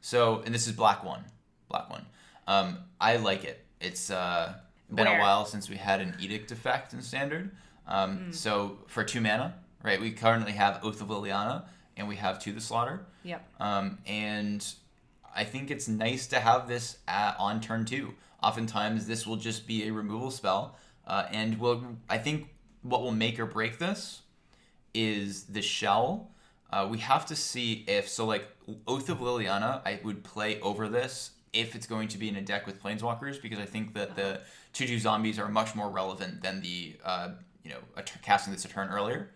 So, 0.00 0.42
and 0.46 0.54
this 0.54 0.68
is 0.68 0.72
black 0.74 1.02
one, 1.02 1.24
black 1.68 1.90
one. 1.90 2.06
Um, 2.46 2.78
I 3.00 3.16
like 3.16 3.42
it. 3.44 3.66
It's 3.80 4.10
uh, 4.10 4.54
been 4.92 5.06
Where? 5.06 5.18
a 5.18 5.20
while 5.20 5.44
since 5.46 5.68
we 5.70 5.76
had 5.76 6.00
an 6.00 6.16
edict 6.20 6.52
effect 6.52 6.92
in 6.92 7.02
standard. 7.02 7.50
Um, 7.86 8.32
So 8.32 8.78
for 8.86 9.04
two 9.04 9.20
mana, 9.20 9.54
right? 9.82 10.00
We 10.00 10.12
currently 10.12 10.52
have 10.52 10.84
Oath 10.84 11.00
of 11.00 11.08
Liliana, 11.08 11.64
and 11.96 12.08
we 12.08 12.16
have 12.16 12.38
To 12.40 12.52
the 12.52 12.60
Slaughter. 12.60 13.06
Yep. 13.24 13.46
Um, 13.58 13.98
and 14.06 14.66
I 15.34 15.44
think 15.44 15.70
it's 15.70 15.88
nice 15.88 16.26
to 16.28 16.40
have 16.40 16.68
this 16.68 16.98
at, 17.08 17.36
on 17.38 17.60
turn 17.60 17.84
two. 17.84 18.14
Oftentimes, 18.42 19.06
this 19.06 19.26
will 19.26 19.36
just 19.36 19.66
be 19.66 19.86
a 19.88 19.92
removal 19.92 20.30
spell, 20.30 20.76
uh, 21.06 21.26
and 21.30 21.58
will 21.58 21.84
I 22.08 22.18
think 22.18 22.48
what 22.82 23.02
will 23.02 23.12
make 23.12 23.38
or 23.38 23.46
break 23.46 23.78
this 23.78 24.22
is 24.94 25.44
the 25.44 25.62
shell. 25.62 26.30
Uh, 26.72 26.86
we 26.90 26.98
have 26.98 27.26
to 27.26 27.36
see 27.36 27.84
if 27.86 28.08
so. 28.08 28.24
Like 28.26 28.48
Oath 28.86 29.08
of 29.08 29.18
Liliana, 29.18 29.82
I 29.84 30.00
would 30.04 30.24
play 30.24 30.60
over 30.60 30.88
this 30.88 31.32
if 31.52 31.74
it's 31.74 31.86
going 31.86 32.08
to 32.08 32.18
be 32.18 32.28
in 32.28 32.36
a 32.36 32.40
deck 32.42 32.66
with 32.66 32.82
planeswalkers 32.82 33.40
because 33.42 33.58
I 33.58 33.64
think 33.66 33.94
that 33.94 34.14
the 34.16 34.40
two 34.72 34.86
two 34.86 34.98
zombies 34.98 35.38
are 35.38 35.48
much 35.48 35.74
more 35.74 35.90
relevant 35.90 36.42
than 36.42 36.60
the 36.60 36.96
uh, 37.04 37.30
you 37.64 37.70
know 37.70 37.78
a 37.96 38.02
t- 38.02 38.12
casting 38.22 38.52
this 38.52 38.64
a 38.64 38.68
turn 38.68 38.88
earlier. 38.88 39.30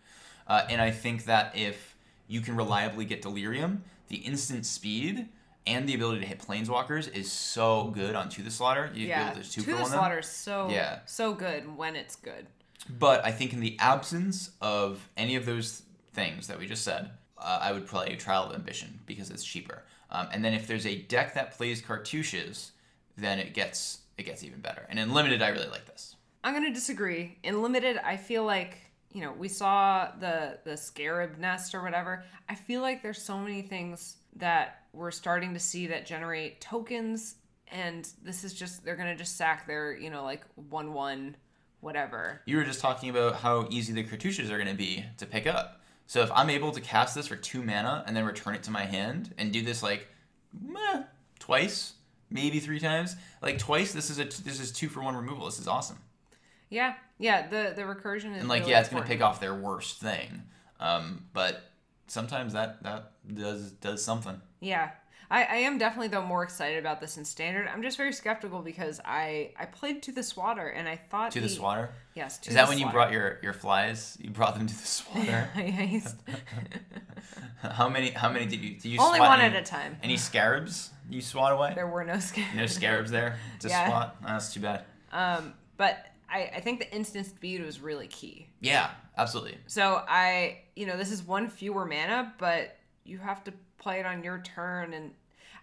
Uh, 0.47 0.67
and 0.69 0.81
I 0.81 0.91
think 0.91 1.25
that 1.25 1.57
if 1.57 1.97
you 2.29 2.41
can 2.41 2.55
reliably 2.57 3.05
get 3.05 3.23
Delirium, 3.23 3.83
the 4.09 4.17
instant 4.17 4.67
speed 4.67 5.29
and 5.67 5.89
the 5.89 5.95
ability 5.95 6.21
to 6.21 6.27
hit 6.27 6.39
Planeswalkers 6.39 7.11
is 7.15 7.33
so 7.33 7.85
good 7.95 8.15
on 8.15 8.29
To 8.31 8.43
the 8.43 8.51
Slaughter. 8.51 8.91
You 8.95 9.07
Yeah. 9.07 9.33
build 9.33 9.45
two 9.45 9.63
to 9.63 9.77
the 9.77 9.85
slaughter 9.87 10.19
is 10.19 10.27
so 10.29 10.69
Yeah. 10.71 11.01
so 11.07 11.33
good 11.35 11.77
when 11.77 11.97
it's 11.97 12.17
good. 12.17 12.47
But 12.91 13.25
I 13.25 13.33
think 13.33 13.55
in 13.55 13.61
the 13.61 13.79
absence 13.79 14.51
of 14.61 15.09
any 15.17 15.37
of 15.37 15.47
those 15.47 15.83
things 16.13 16.49
that 16.49 16.59
we 16.59 16.67
just 16.67 16.85
said, 16.85 17.11
uh, 17.39 17.59
I 17.63 17.73
would 17.73 17.87
play 17.87 18.15
Trial 18.17 18.45
of 18.51 18.55
Ambition 18.55 19.01
because 19.07 19.31
it's 19.31 19.43
cheaper. 19.45 19.85
Um, 20.15 20.29
and 20.33 20.45
then 20.45 20.55
if 20.55 20.69
there's 20.69 20.87
a 20.87 20.97
deck 20.97 21.35
that 21.35 21.57
plays 21.57 21.83
cartouches, 21.83 22.71
then 23.17 23.41
it 23.41 23.53
gets 23.53 23.99
it 24.17 24.23
gets 24.23 24.45
even 24.45 24.61
better. 24.61 24.87
And 24.89 24.99
in 24.99 25.13
limited, 25.13 25.43
I 25.43 25.49
really 25.49 25.69
like 25.69 25.87
this. 25.87 26.15
I'm 26.45 26.55
gonna 26.55 26.73
disagree. 26.73 27.37
In 27.43 27.63
limited, 27.63 27.99
I 27.99 28.17
feel 28.17 28.45
like 28.45 28.79
you 29.13 29.23
know 29.23 29.33
we 29.33 29.49
saw 29.49 30.11
the 30.21 30.59
the 30.65 30.77
scarab 30.77 31.39
nest 31.39 31.75
or 31.75 31.83
whatever. 31.83 32.23
I 32.49 32.55
feel 32.55 32.81
like 32.81 33.03
there's 33.03 33.21
so 33.21 33.39
many 33.39 33.63
things 33.63 34.17
that 34.37 34.83
we're 34.93 35.11
starting 35.11 35.53
to 35.55 35.61
see 35.61 35.89
that 35.89 36.07
generate 36.07 36.61
tokens, 36.61 37.35
and 37.69 38.09
this 38.23 38.45
is 38.45 38.55
just 38.55 38.85
they're 38.85 38.97
gonna 38.97 39.17
just 39.17 39.37
sack 39.37 39.67
their 39.67 39.97
you 39.97 40.11
know 40.11 40.23
like 40.23 40.45
one 40.55 40.93
one 40.93 41.37
whatever. 41.81 42.41
You 42.47 42.57
were 42.57 42.65
just 42.65 42.81
talking 42.81 43.11
about 43.11 43.37
how 43.37 43.67
easy 43.71 43.93
the 43.93 44.05
cartouches 44.05 44.51
are 44.51 44.57
going 44.57 44.71
to 44.71 44.75
be 44.75 45.05
to 45.19 45.27
pick 45.27 45.47
up. 45.47 45.83
So 46.07 46.23
if 46.23 46.31
I'm 46.33 46.51
able 46.51 46.73
to 46.73 46.81
cast 46.81 47.15
this 47.15 47.27
for 47.27 47.37
two 47.37 47.63
mana 47.63 48.05
and 48.07 48.17
then 48.17 48.25
return 48.25 48.55
it 48.55 48.63
to 48.65 48.71
my 48.71 48.85
hand 48.85 49.35
and 49.39 49.53
do 49.53 49.63
this 49.63 49.83
like 49.83 50.07
meh, 50.53 51.05
twice, 51.39 51.95
maybe 52.31 52.61
three 52.61 52.81
times, 52.81 53.17
like 53.43 53.59
twice, 53.59 53.93
this 53.93 54.11
is 54.11 54.19
a 54.19 54.25
this 54.25 54.61
is 54.61 54.73
two 54.73 54.89
for 54.89 55.03
one 55.03 55.17
removal. 55.17 55.47
This 55.47 55.59
is 55.59 55.69
awesome. 55.69 55.99
Yeah, 56.69 56.95
yeah. 57.19 57.49
The 57.49 57.73
the 57.75 57.83
recursion 57.83 58.35
is 58.35 58.41
And 58.41 58.49
like 58.49 58.61
really 58.61 58.73
yeah, 58.73 58.81
it's 58.81 58.89
going 58.89 59.03
to 59.03 59.09
pick 59.09 59.23
off 59.23 59.41
their 59.41 59.55
worst 59.55 60.01
thing. 60.01 60.43
Um, 60.81 61.27
but 61.33 61.71
sometimes 62.07 62.53
that 62.53 62.83
that 62.83 63.13
does 63.33 63.73
does 63.73 64.05
something. 64.05 64.41
Yeah. 64.61 64.91
I, 65.31 65.45
I 65.45 65.57
am 65.57 65.79
definitely 65.79 66.09
though 66.09 66.25
more 66.25 66.43
excited 66.43 66.79
about 66.79 67.01
this 67.01 67.17
in 67.17 67.25
standard. 67.25 67.67
I'm 67.67 67.83
just 67.83 67.97
very 67.97 68.13
skeptical 68.13 68.61
because 68.63 69.01
I 69.05 69.53
I 69.59 69.65
played 69.67 70.03
to 70.05 70.13
the 70.13 70.23
swatter 70.23 70.67
and 70.69 70.89
I 70.89 70.97
thought 70.97 71.33
To 71.33 71.41
the 71.41 71.49
swatter. 71.49 71.91
Yes. 72.15 72.39
To 72.39 72.49
Is 72.51 72.55
that 72.55 72.65
the 72.65 72.69
when 72.71 72.79
you 72.79 72.91
brought 72.91 73.13
your 73.13 73.39
your 73.43 73.53
flies? 73.53 74.17
You 74.21 74.31
brought 74.31 74.55
them 74.57 74.67
to 74.67 74.75
the 74.75 74.87
swatter. 74.87 75.49
Used- 75.57 76.17
how 77.73 77.89
many 77.89 78.11
how 78.11 78.31
many 78.31 78.47
did 78.47 78.61
you 78.61 78.75
did 78.75 78.85
you 78.87 79.01
Only 79.01 79.21
one 79.21 79.41
any, 79.41 79.55
at 79.57 79.63
a 79.63 79.65
time. 79.65 79.97
Any 80.03 80.17
scarabs 80.17 80.91
you 81.09 81.21
swat 81.21 81.53
away? 81.53 81.73
There 81.75 81.87
were 81.87 82.05
no 82.05 82.19
scares. 82.19 82.55
No 82.55 82.67
scarabs 82.67 83.11
there 83.11 83.39
to 83.61 83.69
Yeah. 83.69 83.89
swat. 83.89 84.17
Oh, 84.23 84.27
that's 84.27 84.53
too 84.53 84.61
bad. 84.61 84.85
Um, 85.13 85.55
but 85.77 86.05
I, 86.29 86.51
I 86.57 86.61
think 86.61 86.81
the 86.81 86.93
instant 86.95 87.27
speed 87.27 87.65
was 87.65 87.81
really 87.81 88.09
key. 88.09 88.49
Yeah, 88.61 88.91
absolutely. 89.17 89.59
So 89.67 90.03
I, 90.09 90.63
you 90.75 90.87
know, 90.87 90.97
this 90.97 91.13
is 91.13 91.23
one 91.23 91.49
fewer 91.49 91.85
mana, 91.85 92.35
but 92.39 92.77
you 93.05 93.19
have 93.19 93.45
to 93.45 93.53
play 93.85 94.01
it 94.01 94.07
on 94.07 94.25
your 94.25 94.39
turn, 94.39 94.93
and 94.95 95.13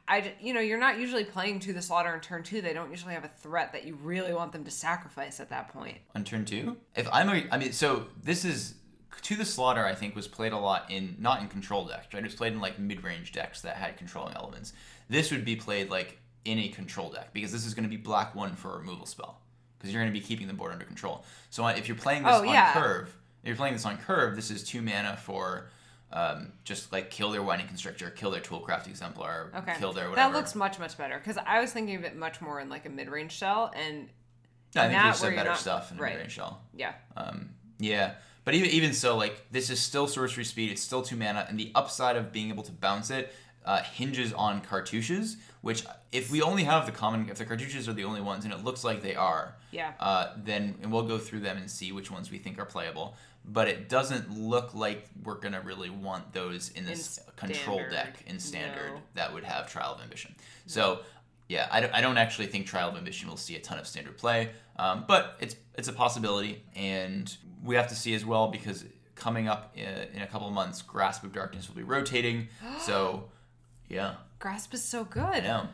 I, 0.07 0.33
you 0.39 0.53
know, 0.53 0.59
you're 0.61 0.79
not 0.79 0.99
usually 0.99 1.23
playing 1.25 1.59
to 1.61 1.73
the 1.73 1.81
slaughter 1.81 2.13
in 2.13 2.21
turn 2.21 2.43
two. 2.43 2.61
They 2.61 2.73
don't 2.73 2.91
usually 2.91 3.13
have 3.15 3.25
a 3.25 3.27
threat 3.29 3.73
that 3.73 3.83
you 3.85 3.95
really 3.95 4.33
want 4.33 4.51
them 4.53 4.63
to 4.63 4.71
sacrifice 4.71 5.39
at 5.39 5.49
that 5.49 5.69
point. 5.73 5.97
On 6.15 6.23
turn 6.23 6.45
two, 6.45 6.77
if 6.95 7.07
I'm 7.11 7.27
a, 7.29 7.43
I 7.51 7.57
mean, 7.57 7.73
so 7.73 8.05
this 8.23 8.45
is 8.45 8.75
to 9.23 9.35
the 9.35 9.45
slaughter. 9.45 9.85
I 9.85 9.95
think 9.95 10.15
was 10.15 10.27
played 10.27 10.53
a 10.53 10.57
lot 10.57 10.89
in 10.89 11.15
not 11.19 11.41
in 11.41 11.47
control 11.47 11.85
decks. 11.85 12.07
Right, 12.13 12.21
it 12.23 12.25
was 12.25 12.35
played 12.35 12.53
in 12.53 12.61
like 12.61 12.77
mid 12.79 13.03
range 13.03 13.31
decks 13.31 13.61
that 13.61 13.75
had 13.75 13.97
controlling 13.97 14.35
elements. 14.35 14.73
This 15.09 15.31
would 15.31 15.43
be 15.43 15.55
played 15.55 15.89
like 15.89 16.19
in 16.45 16.59
a 16.59 16.67
control 16.69 17.09
deck 17.09 17.33
because 17.33 17.51
this 17.51 17.65
is 17.65 17.73
going 17.73 17.83
to 17.83 17.89
be 17.89 17.97
black 17.97 18.33
one 18.35 18.55
for 18.55 18.75
a 18.75 18.77
removal 18.79 19.05
spell 19.05 19.39
because 19.77 19.91
you're 19.93 20.01
going 20.01 20.13
to 20.13 20.19
be 20.19 20.25
keeping 20.25 20.47
the 20.47 20.53
board 20.53 20.71
under 20.71 20.85
control. 20.85 21.23
So 21.49 21.63
uh, 21.65 21.69
if 21.71 21.87
you're 21.87 21.97
playing 21.97 22.23
this 22.23 22.33
Oh, 22.35 22.41
on 22.41 22.47
yeah. 22.47 22.73
curve, 22.73 23.07
if 23.43 23.47
you're 23.47 23.55
playing 23.55 23.73
this 23.73 23.85
on 23.85 23.97
curve, 23.97 24.35
this 24.35 24.51
is 24.51 24.63
two 24.63 24.81
mana 24.81 25.17
for. 25.17 25.69
Um, 26.13 26.51
just 26.65 26.91
like 26.91 27.09
kill 27.09 27.31
their 27.31 27.41
Winding 27.41 27.67
Constrictor, 27.67 28.09
kill 28.09 28.31
their 28.31 28.41
Toolcraft 28.41 28.87
Exemplar, 28.87 29.51
Okay, 29.55 29.75
kill 29.79 29.93
their 29.93 30.09
whatever. 30.09 30.31
that 30.33 30.37
looks 30.37 30.55
much 30.55 30.77
much 30.77 30.97
better 30.97 31.17
because 31.17 31.37
I 31.45 31.61
was 31.61 31.71
thinking 31.71 31.95
of 31.95 32.03
it 32.03 32.17
much 32.17 32.41
more 32.41 32.59
in 32.59 32.67
like 32.67 32.85
a 32.85 32.89
mid 32.89 33.07
range 33.09 33.31
shell, 33.31 33.71
and 33.73 34.09
No, 34.75 34.81
I 34.81 34.89
think 34.89 35.01
there's 35.03 35.17
some 35.17 35.35
better 35.35 35.49
not- 35.51 35.57
stuff 35.57 35.91
in 35.91 35.97
right. 35.97 36.13
the 36.13 36.19
range 36.19 36.31
shell. 36.33 36.61
yeah, 36.75 36.93
Um, 37.15 37.51
yeah, 37.79 38.15
but 38.43 38.55
even 38.55 38.69
even 38.71 38.93
so, 38.93 39.15
like 39.15 39.45
this 39.51 39.69
is 39.69 39.79
still 39.79 40.05
sorcery 40.07 40.43
speed. 40.43 40.69
It's 40.71 40.81
still 40.81 41.01
two 41.01 41.15
mana, 41.15 41.45
and 41.47 41.57
the 41.57 41.71
upside 41.75 42.17
of 42.17 42.33
being 42.33 42.49
able 42.49 42.63
to 42.63 42.71
bounce 42.73 43.09
it 43.09 43.33
uh, 43.65 43.81
hinges 43.81 44.33
on 44.33 44.61
cartouches. 44.61 45.37
Which, 45.61 45.85
if 46.11 46.31
we 46.31 46.41
only 46.41 46.63
have 46.63 46.87
the 46.87 46.91
common, 46.91 47.29
if 47.29 47.37
the 47.37 47.45
cartouches 47.45 47.87
are 47.87 47.93
the 47.93 48.03
only 48.03 48.19
ones, 48.19 48.43
and 48.45 48.53
it 48.53 48.63
looks 48.63 48.83
like 48.83 49.01
they 49.03 49.13
are, 49.15 49.55
yeah, 49.71 49.93
uh, 49.99 50.33
then 50.35 50.75
and 50.81 50.91
we'll 50.91 51.03
go 51.07 51.19
through 51.19 51.41
them 51.41 51.55
and 51.57 51.69
see 51.69 51.91
which 51.91 52.09
ones 52.11 52.31
we 52.31 52.37
think 52.39 52.57
are 52.59 52.65
playable. 52.65 53.15
But 53.43 53.67
it 53.67 53.89
doesn't 53.89 54.29
look 54.31 54.75
like 54.75 55.07
we're 55.24 55.39
gonna 55.39 55.62
really 55.62 55.89
want 55.89 56.31
those 56.31 56.69
in 56.69 56.86
this 56.86 57.17
In 57.17 57.24
control 57.36 57.77
standard, 57.77 57.91
deck 57.91 58.24
in 58.27 58.39
standard 58.39 58.93
no. 58.93 59.01
that 59.15 59.33
would 59.33 59.43
have 59.43 59.69
Trial 59.69 59.95
of 59.95 60.01
Ambition. 60.01 60.36
So 60.67 61.00
yeah, 61.51 61.67
I 61.69 61.81
don't, 61.81 61.93
I 61.93 62.00
don't 62.00 62.17
actually 62.17 62.48
think 62.48 62.65
Trial 62.65 62.89
of 62.89 62.95
Ambition 62.95 63.27
will 63.27 63.38
see 63.38 63.57
a 63.57 63.60
ton 63.60 63.77
of 63.77 63.86
standard 63.86 64.17
play, 64.17 64.51
um, 64.77 65.03
but 65.05 65.36
it's 65.41 65.55
it's 65.77 65.89
a 65.89 65.93
possibility, 65.93 66.63
and 66.75 67.36
we 67.63 67.75
have 67.75 67.89
to 67.89 67.95
see 67.95 68.13
as 68.13 68.25
well 68.25 68.48
because 68.48 68.86
coming 69.15 69.50
up 69.50 69.74
in, 69.75 69.86
in 70.13 70.21
a 70.21 70.27
couple 70.27 70.48
of 70.48 70.53
months, 70.53 70.81
Grasp 70.81 71.24
of 71.24 71.33
Darkness 71.33 71.67
will 71.67 71.75
be 71.75 71.83
rotating. 71.83 72.48
so 72.79 73.25
yeah, 73.89 74.15
grasp 74.39 74.74
is 74.74 74.83
so 74.83 75.03
good. 75.03 75.24
I 75.24 75.39
know. 75.41 75.67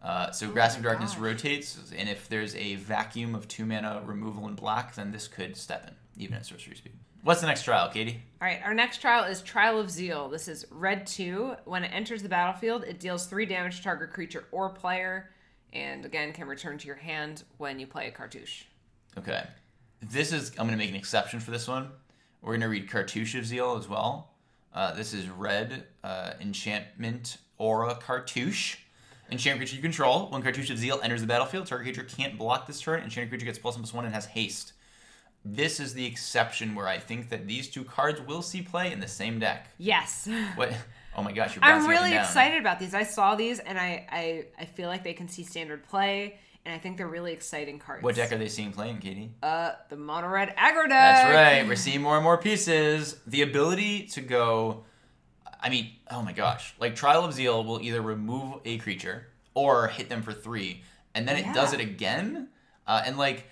Uh, 0.00 0.30
so 0.30 0.48
Grasp 0.48 0.78
of 0.78 0.84
Darkness 0.84 1.14
gosh. 1.14 1.20
rotates, 1.20 1.92
and 1.96 2.08
if 2.08 2.28
there's 2.28 2.54
a 2.54 2.76
vacuum 2.76 3.34
of 3.34 3.48
two 3.48 3.66
mana 3.66 4.02
removal 4.04 4.46
in 4.46 4.54
black, 4.54 4.94
then 4.94 5.10
this 5.10 5.26
could 5.26 5.56
step 5.56 5.88
in, 5.88 6.22
even 6.22 6.36
at 6.36 6.46
sorcery 6.46 6.76
speed. 6.76 6.92
What's 7.26 7.40
the 7.40 7.48
next 7.48 7.64
trial, 7.64 7.88
Katie? 7.88 8.22
All 8.40 8.46
right, 8.46 8.60
our 8.64 8.72
next 8.72 9.00
trial 9.00 9.24
is 9.24 9.42
Trial 9.42 9.80
of 9.80 9.90
Zeal. 9.90 10.28
This 10.28 10.46
is 10.46 10.64
red 10.70 11.08
2. 11.08 11.56
When 11.64 11.82
it 11.82 11.88
enters 11.88 12.22
the 12.22 12.28
battlefield, 12.28 12.84
it 12.84 13.00
deals 13.00 13.26
3 13.26 13.44
damage 13.46 13.78
to 13.78 13.82
target 13.82 14.12
creature 14.12 14.44
or 14.52 14.68
player, 14.68 15.30
and 15.72 16.04
again 16.04 16.32
can 16.32 16.46
return 16.46 16.78
to 16.78 16.86
your 16.86 16.94
hand 16.94 17.42
when 17.58 17.80
you 17.80 17.86
play 17.88 18.06
a 18.06 18.12
cartouche. 18.12 18.66
Okay. 19.18 19.42
This 20.00 20.32
is, 20.32 20.50
I'm 20.50 20.68
going 20.68 20.70
to 20.70 20.76
make 20.76 20.90
an 20.90 20.94
exception 20.94 21.40
for 21.40 21.50
this 21.50 21.66
one. 21.66 21.88
We're 22.42 22.52
going 22.52 22.60
to 22.60 22.68
read 22.68 22.88
Cartouche 22.88 23.36
of 23.36 23.44
Zeal 23.44 23.76
as 23.76 23.88
well. 23.88 24.30
Uh, 24.72 24.94
this 24.94 25.12
is 25.12 25.28
red 25.28 25.82
uh, 26.04 26.34
enchantment 26.40 27.38
aura 27.58 27.96
Cartouche. 27.96 28.76
Enchant 29.32 29.56
creature 29.56 29.74
you 29.74 29.82
control. 29.82 30.28
When 30.30 30.44
Cartouche 30.44 30.70
of 30.70 30.78
Zeal 30.78 31.00
enters 31.02 31.22
the 31.22 31.26
battlefield, 31.26 31.66
target 31.66 31.92
creature 31.92 32.08
can't 32.08 32.38
block 32.38 32.68
this 32.68 32.80
turn. 32.80 33.02
Enchanted 33.02 33.30
creature 33.30 33.46
gets 33.46 33.58
plus 33.58 33.74
one 33.74 33.82
plus 33.82 33.92
one 33.92 34.04
and 34.04 34.14
has 34.14 34.26
haste. 34.26 34.74
This 35.48 35.78
is 35.78 35.94
the 35.94 36.04
exception 36.04 36.74
where 36.74 36.88
I 36.88 36.98
think 36.98 37.28
that 37.28 37.46
these 37.46 37.68
two 37.68 37.84
cards 37.84 38.20
will 38.20 38.42
see 38.42 38.62
play 38.62 38.92
in 38.92 38.98
the 38.98 39.06
same 39.06 39.38
deck. 39.38 39.68
Yes. 39.78 40.28
What? 40.56 40.72
Oh 41.16 41.22
my 41.22 41.32
gosh, 41.32 41.54
you're 41.54 41.64
I'm 41.64 41.86
really 41.86 42.14
excited 42.14 42.60
about 42.60 42.78
these. 42.78 42.94
I 42.94 43.04
saw 43.04 43.36
these 43.36 43.58
and 43.58 43.78
I, 43.78 44.06
I 44.10 44.44
I 44.58 44.64
feel 44.66 44.88
like 44.88 45.02
they 45.02 45.14
can 45.14 45.28
see 45.28 45.44
standard 45.44 45.82
play 45.88 46.38
and 46.66 46.74
I 46.74 46.78
think 46.78 46.98
they're 46.98 47.08
really 47.08 47.32
exciting 47.32 47.78
cards. 47.78 48.02
What 48.02 48.16
deck 48.16 48.32
are 48.32 48.38
they 48.38 48.48
seeing 48.48 48.72
playing, 48.72 48.98
Katie? 48.98 49.30
Uh 49.42 49.72
the 49.88 49.96
mono 49.96 50.28
red 50.28 50.54
aggro 50.56 50.82
deck. 50.82 50.90
That's 50.90 51.34
right. 51.34 51.66
We're 51.66 51.76
seeing 51.76 52.02
more 52.02 52.16
and 52.16 52.24
more 52.24 52.36
pieces. 52.36 53.16
The 53.26 53.42
ability 53.42 54.08
to 54.08 54.20
go, 54.20 54.84
I 55.60 55.70
mean, 55.70 55.92
oh 56.10 56.22
my 56.22 56.32
gosh. 56.32 56.74
Like 56.78 56.96
Trial 56.96 57.24
of 57.24 57.32
Zeal 57.32 57.64
will 57.64 57.80
either 57.80 58.02
remove 58.02 58.60
a 58.64 58.78
creature 58.78 59.28
or 59.54 59.88
hit 59.88 60.08
them 60.10 60.22
for 60.22 60.32
three, 60.32 60.82
and 61.14 61.26
then 61.26 61.36
it 61.36 61.54
does 61.54 61.72
it 61.72 61.80
again. 61.80 62.48
Uh, 62.86 63.02
and 63.06 63.16
like 63.16 63.48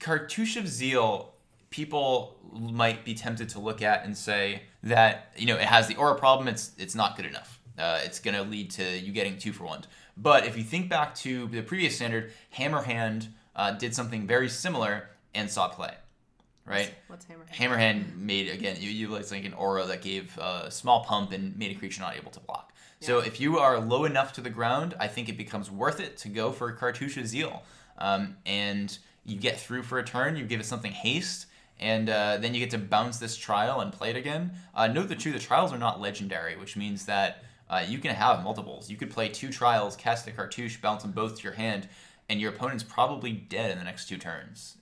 Cartouche 0.00 0.56
of 0.56 0.68
Zeal, 0.68 1.34
people 1.70 2.36
might 2.52 3.04
be 3.04 3.14
tempted 3.14 3.48
to 3.50 3.60
look 3.60 3.82
at 3.82 4.04
and 4.04 4.16
say 4.16 4.62
that 4.82 5.32
you 5.36 5.46
know 5.46 5.56
it 5.56 5.66
has 5.66 5.86
the 5.86 5.96
aura 5.96 6.14
problem. 6.14 6.48
It's 6.48 6.72
it's 6.78 6.94
not 6.94 7.16
good 7.16 7.26
enough. 7.26 7.60
Uh, 7.78 8.00
it's 8.02 8.18
going 8.18 8.34
to 8.34 8.42
lead 8.42 8.70
to 8.72 8.98
you 8.98 9.12
getting 9.12 9.38
two 9.38 9.52
for 9.52 9.64
one. 9.64 9.84
But 10.16 10.46
if 10.46 10.56
you 10.56 10.64
think 10.64 10.88
back 10.88 11.14
to 11.16 11.46
the 11.46 11.62
previous 11.62 11.94
standard, 11.94 12.32
Hammerhand 12.56 13.28
uh, 13.54 13.72
did 13.72 13.94
something 13.94 14.26
very 14.26 14.48
similar 14.48 15.10
and 15.32 15.48
saw 15.48 15.68
play, 15.68 15.94
right? 16.64 16.92
What's 17.06 17.24
hammer? 17.26 17.46
Hammerhand 17.52 18.16
made 18.16 18.48
again. 18.48 18.76
You 18.80 18.90
utilized 18.90 19.30
like 19.30 19.44
an 19.44 19.52
aura 19.54 19.84
that 19.86 20.02
gave 20.02 20.36
a 20.38 20.70
small 20.70 21.04
pump 21.04 21.30
and 21.32 21.56
made 21.56 21.70
a 21.70 21.78
creature 21.78 22.00
not 22.00 22.16
able 22.16 22.32
to 22.32 22.40
block. 22.40 22.72
So 23.00 23.20
if 23.20 23.40
you 23.40 23.58
are 23.58 23.78
low 23.78 24.06
enough 24.06 24.32
to 24.34 24.40
the 24.40 24.50
ground, 24.50 24.94
I 24.98 25.06
think 25.06 25.28
it 25.28 25.36
becomes 25.36 25.70
worth 25.70 26.00
it 26.00 26.16
to 26.18 26.28
go 26.28 26.50
for 26.50 26.72
Cartouche 26.72 27.16
of 27.16 27.28
Zeal, 27.28 27.62
um, 27.98 28.36
and 28.44 28.98
you 29.28 29.38
get 29.38 29.60
through 29.60 29.82
for 29.82 29.98
a 29.98 30.04
turn. 30.04 30.36
You 30.36 30.44
give 30.44 30.60
it 30.60 30.66
something 30.66 30.92
haste, 30.92 31.46
and 31.78 32.08
uh, 32.08 32.38
then 32.38 32.54
you 32.54 32.60
get 32.60 32.70
to 32.70 32.78
bounce 32.78 33.18
this 33.18 33.36
trial 33.36 33.80
and 33.80 33.92
play 33.92 34.10
it 34.10 34.16
again. 34.16 34.52
Uh, 34.74 34.86
note 34.86 35.08
that 35.08 35.20
too, 35.20 35.32
the 35.32 35.38
trials 35.38 35.72
are 35.72 35.78
not 35.78 36.00
legendary, 36.00 36.56
which 36.56 36.76
means 36.76 37.06
that 37.06 37.44
uh, 37.68 37.84
you 37.86 37.98
can 37.98 38.14
have 38.14 38.42
multiples. 38.42 38.90
You 38.90 38.96
could 38.96 39.10
play 39.10 39.28
two 39.28 39.50
trials, 39.50 39.94
cast 39.96 40.26
a 40.26 40.32
cartouche, 40.32 40.80
bounce 40.80 41.02
them 41.02 41.12
both 41.12 41.36
to 41.36 41.42
your 41.42 41.52
hand, 41.52 41.88
and 42.28 42.40
your 42.40 42.52
opponent's 42.52 42.84
probably 42.84 43.32
dead 43.32 43.70
in 43.70 43.78
the 43.78 43.84
next 43.84 44.08
two 44.08 44.16
turns. 44.16 44.76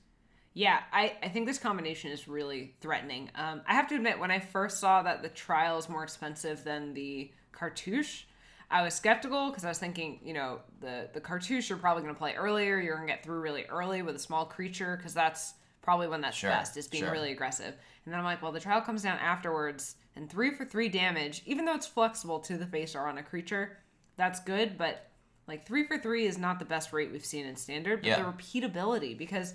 Yeah, 0.54 0.80
I, 0.92 1.16
I 1.22 1.28
think 1.28 1.46
this 1.46 1.58
combination 1.58 2.12
is 2.12 2.28
really 2.28 2.74
threatening. 2.80 3.30
Um, 3.34 3.60
I 3.66 3.74
have 3.74 3.88
to 3.88 3.94
admit, 3.94 4.18
when 4.18 4.30
I 4.30 4.38
first 4.38 4.78
saw 4.78 5.02
that 5.02 5.22
the 5.22 5.28
trial 5.28 5.78
is 5.78 5.88
more 5.88 6.02
expensive 6.02 6.64
than 6.64 6.94
the 6.94 7.30
cartouche, 7.52 8.25
I 8.70 8.82
was 8.82 8.94
skeptical 8.94 9.48
because 9.50 9.64
I 9.64 9.68
was 9.68 9.78
thinking, 9.78 10.18
you 10.24 10.34
know, 10.34 10.60
the, 10.80 11.08
the 11.14 11.20
cartouche 11.20 11.68
you're 11.68 11.78
probably 11.78 12.02
going 12.02 12.14
to 12.14 12.18
play 12.18 12.34
earlier. 12.34 12.80
You're 12.80 12.96
going 12.96 13.06
to 13.06 13.12
get 13.12 13.22
through 13.22 13.40
really 13.40 13.64
early 13.66 14.02
with 14.02 14.16
a 14.16 14.18
small 14.18 14.44
creature 14.44 14.96
because 14.96 15.14
that's 15.14 15.54
probably 15.82 16.08
when 16.08 16.20
that's 16.20 16.36
Sure, 16.36 16.50
best, 16.50 16.76
is 16.76 16.88
being 16.88 17.04
sure. 17.04 17.12
really 17.12 17.30
aggressive. 17.30 17.74
And 18.04 18.12
then 18.12 18.18
I'm 18.18 18.24
like, 18.24 18.42
well, 18.42 18.50
the 18.52 18.58
trial 18.60 18.80
comes 18.80 19.02
down 19.02 19.18
afterwards, 19.18 19.94
and 20.16 20.28
three 20.28 20.52
for 20.52 20.64
three 20.64 20.88
damage, 20.88 21.42
even 21.46 21.64
though 21.64 21.74
it's 21.74 21.86
flexible 21.86 22.40
to 22.40 22.56
the 22.58 22.66
face 22.66 22.96
or 22.96 23.06
on 23.06 23.18
a 23.18 23.22
creature, 23.22 23.78
that's 24.16 24.40
good, 24.40 24.76
but 24.76 25.10
like 25.46 25.64
three 25.64 25.86
for 25.86 25.96
three 25.96 26.26
is 26.26 26.38
not 26.38 26.58
the 26.58 26.64
best 26.64 26.92
rate 26.92 27.12
we've 27.12 27.24
seen 27.24 27.46
in 27.46 27.54
standard, 27.54 28.00
but 28.00 28.08
Yeah. 28.08 28.16
the 28.16 28.32
repeatability 28.32 29.16
because 29.16 29.54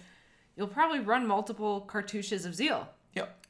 you'll 0.55 0.67
probably 0.67 0.99
run 0.99 1.27
multiple 1.27 1.81
cartouches 1.81 2.45
of 2.45 2.55
zeal. 2.55 2.87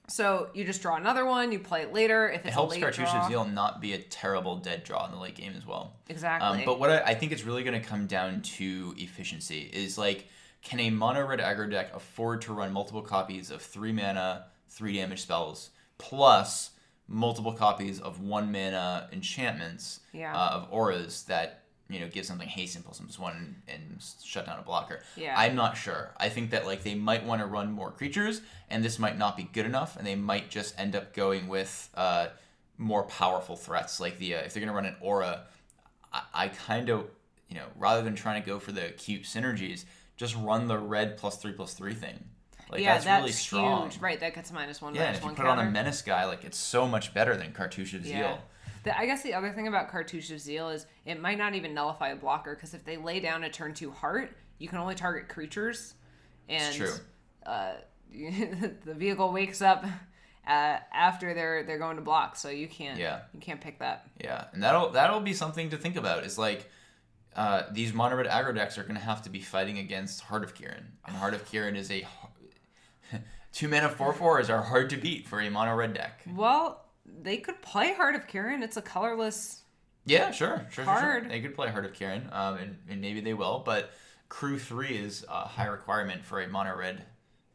So 0.07 0.49
you 0.53 0.65
just 0.65 0.81
draw 0.81 0.95
another 0.97 1.25
one, 1.25 1.51
you 1.51 1.59
play 1.59 1.81
it 1.83 1.93
later. 1.93 2.29
If 2.29 2.41
it's 2.41 2.47
It 2.49 2.53
helps 2.53 2.75
a 2.75 2.79
late 2.79 2.83
Cartouche 2.83 3.27
Zeal 3.29 3.45
not 3.45 3.79
be 3.79 3.93
a 3.93 3.97
terrible 3.97 4.57
dead 4.57 4.83
draw 4.83 5.05
in 5.05 5.11
the 5.11 5.17
late 5.17 5.35
game 5.35 5.53
as 5.55 5.65
well. 5.65 5.93
exactly. 6.09 6.59
Um, 6.59 6.65
but 6.65 6.79
what 6.79 6.89
I, 6.89 6.99
I 7.11 7.13
think 7.15 7.31
it's 7.31 7.43
really 7.43 7.63
going 7.63 7.79
to 7.81 7.87
come 7.87 8.07
down 8.07 8.41
to 8.41 8.93
efficiency 8.97 9.69
is 9.71 9.97
like, 9.97 10.27
can 10.61 10.79
a 10.81 10.89
mono 10.89 11.25
red 11.25 11.39
aggro 11.39 11.69
deck 11.71 11.95
afford 11.95 12.41
to 12.43 12.53
run 12.53 12.73
multiple 12.73 13.01
copies 13.01 13.51
of 13.51 13.61
three 13.61 13.91
mana, 13.93 14.45
three 14.69 14.97
damage 14.97 15.21
spells, 15.21 15.69
plus 15.97 16.71
multiple 17.07 17.53
copies 17.53 17.99
of 17.99 18.21
one 18.21 18.51
mana 18.51 19.07
enchantments 19.13 20.01
Yeah. 20.13 20.35
uh, 20.35 20.49
of 20.51 20.67
auras 20.71 21.23
that 21.23 21.60
you 21.91 21.99
know 21.99 22.07
give 22.07 22.25
something 22.25 22.47
haste 22.47 22.75
and 22.75 22.85
plus 22.85 22.99
one 23.19 23.35
and, 23.35 23.55
and 23.67 24.03
shut 24.23 24.45
down 24.45 24.59
a 24.59 24.61
blocker. 24.63 25.01
Yeah. 25.15 25.35
I'm 25.37 25.55
not 25.55 25.77
sure. 25.77 26.13
I 26.17 26.29
think 26.29 26.51
that 26.51 26.65
like 26.65 26.83
they 26.83 26.95
might 26.95 27.25
want 27.25 27.41
to 27.41 27.47
run 27.47 27.71
more 27.71 27.91
creatures, 27.91 28.41
and 28.69 28.83
this 28.83 28.99
might 28.99 29.17
not 29.17 29.35
be 29.37 29.43
good 29.43 29.65
enough, 29.65 29.97
and 29.97 30.05
they 30.05 30.15
might 30.15 30.49
just 30.49 30.79
end 30.79 30.95
up 30.95 31.13
going 31.13 31.47
with 31.47 31.89
uh, 31.95 32.27
more 32.77 33.03
powerful 33.03 33.55
threats. 33.55 33.99
Like 33.99 34.17
the 34.19 34.35
uh, 34.35 34.39
if 34.39 34.53
they're 34.53 34.61
gonna 34.61 34.75
run 34.75 34.85
an 34.85 34.95
aura, 35.01 35.41
I, 36.13 36.21
I 36.33 36.47
kind 36.47 36.89
of 36.89 37.05
you 37.49 37.55
know 37.55 37.65
rather 37.77 38.01
than 38.01 38.15
trying 38.15 38.41
to 38.41 38.45
go 38.47 38.59
for 38.59 38.71
the 38.71 38.89
cute 38.97 39.23
synergies, 39.23 39.85
just 40.17 40.35
run 40.35 40.67
the 40.67 40.77
red 40.77 41.17
plus 41.17 41.37
three 41.37 41.53
plus 41.53 41.73
three 41.73 41.93
thing. 41.93 42.23
Like 42.71 42.81
yeah, 42.81 42.93
that's, 42.93 43.05
that's 43.05 43.21
really 43.21 43.31
strong. 43.33 43.89
huge. 43.89 44.01
Right, 44.01 44.19
that 44.21 44.33
gets 44.33 44.51
minus 44.51 44.81
one, 44.81 44.95
Yeah, 44.95 45.01
and 45.01 45.07
minus 45.07 45.17
if 45.17 45.23
you 45.23 45.27
one 45.27 45.35
put 45.35 45.45
counter. 45.45 45.61
on 45.61 45.67
a 45.67 45.71
menace 45.71 46.01
guy, 46.01 46.25
like 46.25 46.45
it's 46.45 46.57
so 46.57 46.87
much 46.87 47.13
better 47.13 47.35
than 47.35 47.51
Cartouche 47.51 47.93
of 47.93 48.05
Zeal. 48.05 48.39
The, 48.83 48.97
I 48.97 49.05
guess 49.05 49.21
the 49.21 49.33
other 49.33 49.51
thing 49.51 49.67
about 49.67 49.89
Cartouche 49.91 50.31
of 50.31 50.39
Zeal 50.39 50.69
is 50.69 50.85
it 51.05 51.19
might 51.21 51.37
not 51.37 51.53
even 51.53 51.73
nullify 51.73 52.09
a 52.09 52.15
blocker 52.15 52.55
because 52.55 52.73
if 52.73 52.83
they 52.83 52.97
lay 52.97 53.19
down 53.19 53.43
a 53.43 53.49
turn 53.49 53.73
two 53.73 53.91
heart, 53.91 54.35
you 54.57 54.67
can 54.67 54.77
only 54.79 54.95
target 54.95 55.29
creatures. 55.29 55.93
And 56.49 56.75
true. 56.75 56.93
Uh, 57.45 57.73
the 58.11 58.93
vehicle 58.93 59.31
wakes 59.31 59.61
up 59.61 59.85
uh, 60.47 60.77
after 60.93 61.33
they're 61.33 61.63
they're 61.63 61.77
going 61.77 61.95
to 61.95 62.01
block, 62.01 62.35
so 62.35 62.49
you 62.49 62.67
can't 62.67 62.99
Yeah. 62.99 63.21
you 63.33 63.39
can't 63.39 63.61
pick 63.61 63.79
that. 63.79 64.07
Yeah, 64.19 64.45
and 64.53 64.61
that'll 64.63 64.89
that'll 64.89 65.21
be 65.21 65.33
something 65.33 65.69
to 65.69 65.77
think 65.77 65.95
about. 65.95 66.23
Is 66.25 66.37
like 66.37 66.69
uh, 67.35 67.63
these 67.71 67.93
mono 67.93 68.15
red 68.15 68.25
aggro 68.27 68.53
decks 68.53 68.77
are 68.77 68.83
going 68.83 68.95
to 68.95 69.01
have 69.01 69.21
to 69.23 69.29
be 69.29 69.39
fighting 69.39 69.77
against 69.77 70.21
Heart 70.21 70.43
of 70.43 70.55
Kiran, 70.55 70.83
and 71.07 71.15
Heart 71.15 71.35
of 71.35 71.45
Kiran 71.49 71.75
is 71.77 71.89
a 71.91 72.05
two 73.53 73.67
mana 73.67 73.89
four 73.89 74.13
fours 74.13 74.49
are 74.49 74.61
hard 74.61 74.89
to 74.89 74.97
beat 74.97 75.27
for 75.27 75.39
a 75.39 75.49
mono 75.49 75.75
red 75.75 75.93
deck. 75.93 76.21
Well, 76.35 76.80
they 77.21 77.37
could 77.37 77.61
play 77.61 77.93
Heart 77.93 78.15
of 78.15 78.27
Kiran. 78.27 78.61
It's 78.61 78.77
a 78.77 78.81
colorless. 78.81 79.61
Yeah, 80.05 80.31
sure, 80.31 80.65
sure, 80.71 80.83
sure, 80.83 80.83
sure. 80.83 80.93
Hard. 80.93 81.29
They 81.29 81.41
could 81.41 81.55
play 81.55 81.69
Heart 81.69 81.85
of 81.85 81.93
Kieran, 81.93 82.27
um, 82.31 82.57
and, 82.57 82.77
and 82.89 83.01
maybe 83.01 83.21
they 83.21 83.33
will. 83.33 83.61
But 83.65 83.91
Crew 84.29 84.57
three 84.57 84.97
is 84.97 85.25
a 85.29 85.47
high 85.47 85.67
requirement 85.67 86.25
for 86.25 86.41
a 86.41 86.47
mono 86.47 86.75
red 86.75 87.03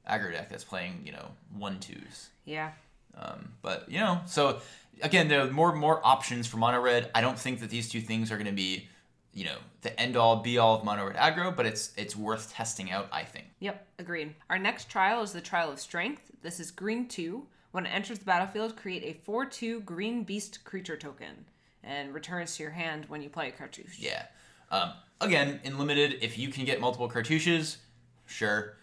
aggro 0.09 0.33
deck 0.33 0.49
that's 0.49 0.63
playing 0.63 1.03
you 1.05 1.13
know 1.13 1.31
one 1.57 1.81
twos. 1.81 2.29
Yeah. 2.45 2.73
Um, 3.17 3.53
but 3.63 3.91
you 3.91 3.99
know, 3.99 4.21
so 4.27 4.61
again, 5.03 5.29
there 5.29 5.41
are 5.41 5.51
more 5.51 5.75
more 5.75 6.05
options 6.07 6.47
for 6.47 6.59
mono 6.59 6.81
red. 6.81 7.11
I 7.15 7.21
don't 7.21 7.39
think 7.39 7.61
that 7.61 7.71
these 7.71 7.89
two 7.89 8.01
things 8.01 8.31
are 8.31 8.37
going 8.37 8.47
to 8.47 8.53
be, 8.53 8.89
you 9.33 9.45
know, 9.45 9.57
the 9.83 9.99
end 9.99 10.17
all 10.17 10.37
be 10.37 10.59
all 10.59 10.77
of 10.77 10.85
mono 10.85 11.07
red 11.07 11.17
aggro, 11.17 11.55
but 11.55 11.67
it's 11.67 11.93
it's 11.97 12.15
worth 12.15 12.53
testing 12.53 12.91
out. 12.91 13.09
I 13.11 13.25
think. 13.25 13.47
Yep, 13.61 13.87
agreed. 13.99 14.35
Our 14.51 14.59
next 14.59 14.89
trial 14.89 15.23
is 15.23 15.33
the 15.33 15.41
Trial 15.41 15.73
of 15.73 15.81
Strength. 15.81 16.31
This 16.43 16.61
is 16.61 16.71
green 16.71 17.09
2. 17.09 17.47
When 17.77 17.85
it 17.85 17.91
enters 17.91 18.19
the 18.19 18.25
battlefield, 18.25 18.75
create 18.75 19.03
a 19.05 19.23
4 19.23 19.45
2 19.45 19.81
green 19.81 20.25
beast 20.25 20.65
creature 20.65 20.97
token 20.97 21.45
and 21.85 22.15
returns 22.15 22.57
to 22.57 22.63
your 22.63 22.73
hand 22.73 23.05
when 23.09 23.21
you 23.21 23.29
play 23.29 23.49
a 23.49 23.53
cartouche. 23.53 23.99
Yeah. 23.99 24.23
Um, 24.71 24.95
again, 25.21 25.61
in 25.63 25.77
limited, 25.77 26.17
if 26.23 26.39
you 26.39 26.49
can 26.49 26.65
get 26.65 26.81
multiple 26.81 27.07
cartouches, 27.07 27.77
sure. 28.25 28.79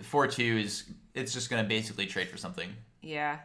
Four 0.00 0.28
two 0.28 0.58
is 0.58 0.84
it's 1.12 1.32
just 1.32 1.50
going 1.50 1.60
to 1.60 1.68
basically 1.68 2.06
trade 2.06 2.28
for 2.28 2.36
something. 2.36 2.70
Yeah. 3.02 3.38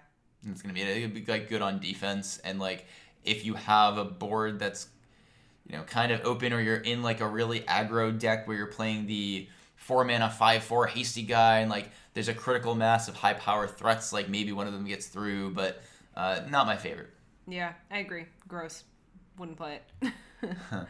It's 0.48 0.62
gonna 0.62 0.76
be 0.76 0.84
it'd 0.84 1.16
be 1.16 1.26
like 1.26 1.50
good 1.50 1.64
on 1.64 1.80
defense 1.80 2.38
and 2.44 2.60
like 2.60 2.86
if 3.24 3.44
you 3.44 3.56
have 3.56 3.98
a 3.98 4.06
board 4.06 4.60
that's 4.60 4.88
you 5.66 5.78
know 5.78 5.84
kind 5.84 6.12
of 6.12 6.22
open 6.26 6.54
or 6.54 6.62
you're 6.62 6.78
in 6.78 7.02
like 7.02 7.22
a 7.22 7.28
really 7.28 7.62
aggro 7.62 8.16
deck 8.20 8.48
where 8.48 8.56
you're 8.56 8.68
playing 8.68 9.08
the 9.08 9.48
four 9.78 10.04
mana 10.04 10.30
five 10.30 10.64
four 10.64 10.86
hasty 10.86 11.24
guy 11.24 11.62
and 11.62 11.72
like 11.72 11.90
there's 12.14 12.28
a 12.28 12.34
critical 12.34 12.76
mass 12.76 13.08
of 13.08 13.16
high 13.16 13.34
power 13.34 13.68
threats 13.68 14.12
like 14.12 14.30
maybe 14.30 14.52
one 14.52 14.68
of 14.68 14.74
them 14.74 14.86
gets 14.86 15.08
through 15.08 15.52
but 15.52 15.82
uh, 16.16 16.42
not 16.50 16.66
my 16.68 16.78
favorite. 16.78 17.10
Yeah, 17.48 17.74
I 17.90 18.00
agree. 18.00 18.26
Gross. 18.48 18.84
Wouldn't 19.38 19.58
play 19.58 19.80
it. 20.02 20.52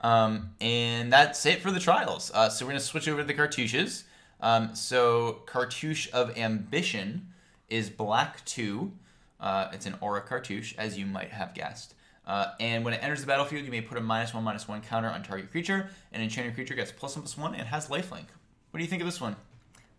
Um, 0.00 0.54
and 0.60 1.12
that's 1.12 1.44
it 1.46 1.60
for 1.60 1.70
the 1.70 1.80
trials. 1.80 2.30
Uh, 2.32 2.48
so 2.48 2.64
we're 2.64 2.72
gonna 2.72 2.80
switch 2.80 3.08
over 3.08 3.20
to 3.20 3.26
the 3.26 3.34
cartouches. 3.34 4.04
Um, 4.40 4.74
so 4.74 5.42
cartouche 5.46 6.08
of 6.12 6.36
ambition 6.38 7.28
is 7.68 7.90
black 7.90 8.44
two. 8.44 8.92
Uh, 9.38 9.68
it's 9.72 9.86
an 9.86 9.96
aura 10.00 10.22
cartouche, 10.22 10.74
as 10.78 10.98
you 10.98 11.06
might 11.06 11.30
have 11.30 11.54
guessed. 11.54 11.94
Uh, 12.26 12.48
and 12.60 12.84
when 12.84 12.94
it 12.94 13.02
enters 13.02 13.20
the 13.20 13.26
battlefield, 13.26 13.64
you 13.64 13.70
may 13.70 13.80
put 13.80 13.98
a 13.98 14.00
minus 14.00 14.32
one 14.32 14.44
minus 14.44 14.68
one 14.68 14.80
counter 14.80 15.08
on 15.08 15.22
target 15.22 15.50
creature. 15.50 15.90
An 16.12 16.22
enchanted 16.22 16.54
creature 16.54 16.74
gets 16.74 16.92
plus 16.92 17.16
one 17.16 17.22
plus 17.22 17.36
one 17.36 17.54
and 17.54 17.68
has 17.68 17.88
lifelink. 17.88 18.26
What 18.70 18.78
do 18.78 18.82
you 18.82 18.86
think 18.86 19.02
of 19.02 19.08
this 19.08 19.20
one? 19.20 19.36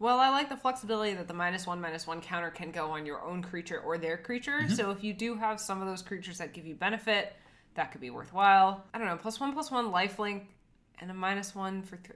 Well, 0.01 0.19
I 0.19 0.29
like 0.29 0.49
the 0.49 0.57
flexibility 0.57 1.13
that 1.13 1.27
the 1.27 1.33
minus 1.33 1.67
one 1.67 1.79
minus 1.79 2.07
one 2.07 2.21
counter 2.21 2.49
can 2.49 2.71
go 2.71 2.89
on 2.89 3.05
your 3.05 3.21
own 3.21 3.43
creature 3.43 3.79
or 3.79 3.99
their 3.99 4.17
creature. 4.17 4.67
So 4.67 4.89
if 4.89 5.03
you 5.03 5.13
do 5.13 5.35
have 5.35 5.59
some 5.59 5.79
of 5.79 5.87
those 5.87 6.01
creatures 6.01 6.39
that 6.39 6.53
give 6.53 6.65
you 6.65 6.73
benefit, 6.73 7.33
that 7.75 7.91
could 7.91 8.01
be 8.01 8.09
worthwhile. 8.09 8.83
I 8.93 8.97
don't 8.97 9.07
know, 9.07 9.15
plus 9.15 9.39
one 9.39 9.53
plus 9.53 9.69
one 9.69 9.91
lifelink 9.91 10.41
and 10.99 11.11
a 11.11 11.13
minus 11.13 11.53
one 11.53 11.83
for 11.83 11.97
three. 11.97 12.15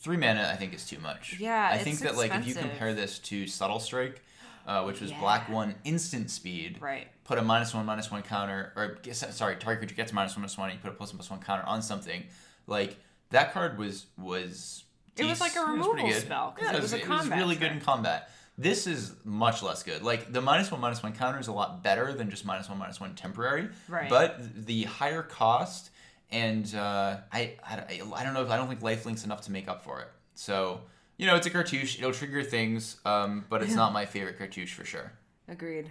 Three 0.00 0.16
mana, 0.16 0.50
I 0.52 0.56
think, 0.56 0.74
is 0.74 0.86
too 0.86 0.98
much. 0.98 1.38
Yeah, 1.38 1.68
I 1.70 1.78
think 1.78 2.00
that 2.00 2.16
like 2.16 2.34
if 2.34 2.46
you 2.48 2.54
compare 2.54 2.94
this 2.94 3.20
to 3.20 3.46
Subtle 3.46 3.78
Strike, 3.80 4.20
uh, 4.66 4.82
which 4.82 5.00
was 5.00 5.10
Yeah. 5.12 5.20
black 5.20 5.48
one 5.48 5.76
instant 5.84 6.30
speed, 6.30 6.78
Right. 6.80 7.08
put 7.22 7.38
a 7.38 7.42
minus 7.42 7.74
one 7.74 7.86
minus 7.86 8.10
one 8.10 8.22
counter, 8.22 8.72
or 8.74 8.98
sorry, 9.12 9.56
target 9.56 9.78
creature 9.78 9.94
gets 9.94 10.12
minus 10.12 10.34
one 10.34 10.42
minus 10.42 10.58
one, 10.58 10.70
and 10.70 10.78
you 10.78 10.82
put 10.82 10.92
a 10.92 10.96
plus 10.96 11.10
one 11.10 11.18
plus 11.18 11.30
one 11.30 11.40
counter 11.40 11.64
on 11.64 11.80
something. 11.80 12.24
Like 12.66 12.96
that 13.30 13.52
card 13.52 13.78
was 13.78 14.06
was. 14.16 14.82
It 15.18 15.26
was 15.26 15.40
like 15.40 15.56
a 15.56 15.62
removal 15.62 16.10
spell, 16.12 16.52
'cause 16.52 16.64
Yeah, 16.70 16.76
it 16.76 16.82
was 16.82 16.92
a 16.92 16.96
it 16.96 17.08
was 17.08 17.08
combat 17.20 17.38
really 17.38 17.56
good 17.56 17.72
in 17.72 17.80
combat. 17.80 18.30
This 18.56 18.86
is 18.86 19.14
much 19.24 19.62
less 19.62 19.82
good. 19.82 20.02
Like 20.02 20.32
the 20.32 20.40
minus 20.40 20.70
one 20.70 20.80
minus 20.80 21.02
one 21.02 21.12
counter 21.12 21.38
is 21.38 21.46
a 21.48 21.52
lot 21.52 21.82
better 21.82 22.12
than 22.12 22.28
just 22.30 22.44
minus 22.44 22.68
one 22.68 22.78
minus 22.78 23.00
one 23.00 23.14
temporary. 23.14 23.68
Right. 23.88 24.08
But 24.10 24.66
the 24.66 24.82
higher 24.84 25.22
cost 25.22 25.90
and 26.30 26.72
uh, 26.74 27.18
I, 27.32 27.56
I 27.64 28.00
I 28.14 28.24
don't 28.24 28.34
know 28.34 28.42
if 28.42 28.50
I 28.50 28.56
don't 28.56 28.68
think 28.68 28.80
lifelink's 28.80 29.24
enough 29.24 29.42
to 29.42 29.52
make 29.52 29.68
up 29.68 29.82
for 29.84 30.00
it. 30.00 30.08
So 30.34 30.82
you 31.16 31.26
know 31.26 31.36
it's 31.36 31.46
a 31.46 31.50
cartouche. 31.50 31.98
It'll 31.98 32.12
trigger 32.12 32.42
things, 32.42 32.96
um, 33.04 33.44
but 33.48 33.62
it's 33.62 33.74
not 33.74 33.92
my 33.92 34.06
favorite 34.06 34.38
cartouche 34.38 34.72
for 34.74 34.84
sure. 34.84 35.12
Agreed. 35.48 35.90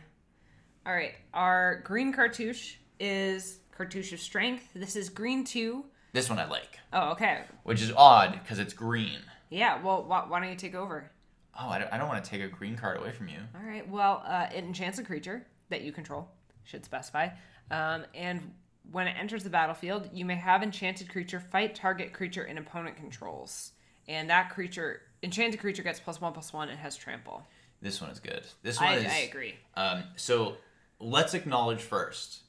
All 0.86 0.94
right, 0.94 1.16
our 1.34 1.82
green 1.84 2.13
cartouche 2.13 2.76
is 3.00 3.60
cartouche 3.72 4.13
of 4.13 4.20
strength. 4.20 4.70
This 4.74 4.96
is 4.96 5.10
green 5.10 5.44
two. 5.44 5.86
This 6.13 6.30
one 6.30 6.39
I 6.39 6.46
like, 6.46 6.80
Oh, 6.93 7.12
okay. 7.12 7.43
which 7.63 7.82
is 7.82 7.91
odd 7.96 8.39
because 8.41 8.60
it's 8.60 8.74
green. 8.74 9.20
Yeah. 9.50 9.82
Well, 9.82 10.04
why, 10.04 10.26
why 10.28 10.39
don't 10.39 10.50
you 10.50 10.56
take 10.56 10.76
over? 10.76 11.12
Oh, 11.60 11.70
I 11.70 11.80
don't, 11.80 11.91
I 11.91 11.98
don't 11.98 12.08
want 12.08 12.24
to 12.24 12.30
take 12.30 12.41
a 12.41 12.48
green 12.48 12.76
card 12.78 12.98
away 12.98 13.12
from 13.12 13.28
you. 13.28 13.39
All 13.56 13.67
right. 13.67 13.88
Well, 13.89 14.24
uh, 14.26 14.48
it 14.54 14.63
enchants 14.63 15.00
a 15.00 15.04
creature 15.04 15.46
that 15.70 15.82
you 15.82 15.91
control. 15.91 16.30
Should 16.63 16.86
specify. 16.86 17.30
Um, 17.72 18.06
and 18.13 18.54
when 18.91 19.08
it 19.08 19.15
enters 19.20 19.43
the 19.43 19.50
battlefield, 19.50 20.10
you 20.13 20.26
may 20.26 20.36
have 20.36 20.63
enchanted 20.63 21.10
creature 21.10 21.39
fight 21.39 21.76
target 21.76 22.13
creature 22.13 22.43
an 22.43 22.58
opponent 22.58 22.98
controls, 22.98 23.72
and 24.08 24.30
that 24.30 24.50
creature, 24.50 25.02
enchanted 25.24 25.60
creature, 25.60 25.84
gets 25.84 26.00
plus 26.00 26.22
one 26.22 26.34
plus 26.34 26.54
one 26.54 26.70
and 26.70 26.80
has 26.80 26.96
trample. 26.96 27.46
This 27.82 28.02
one 28.02 28.10
is 28.10 28.20
good. 28.20 28.43
This 28.63 28.80
one 28.80 28.89
I, 28.89 28.96
is. 28.98 29.12
I 29.12 29.17
agree. 29.20 29.56
Um, 29.76 30.04
so 30.15 30.58
let's 31.00 31.34
acknowledge 31.34 31.82
first, 31.82 32.41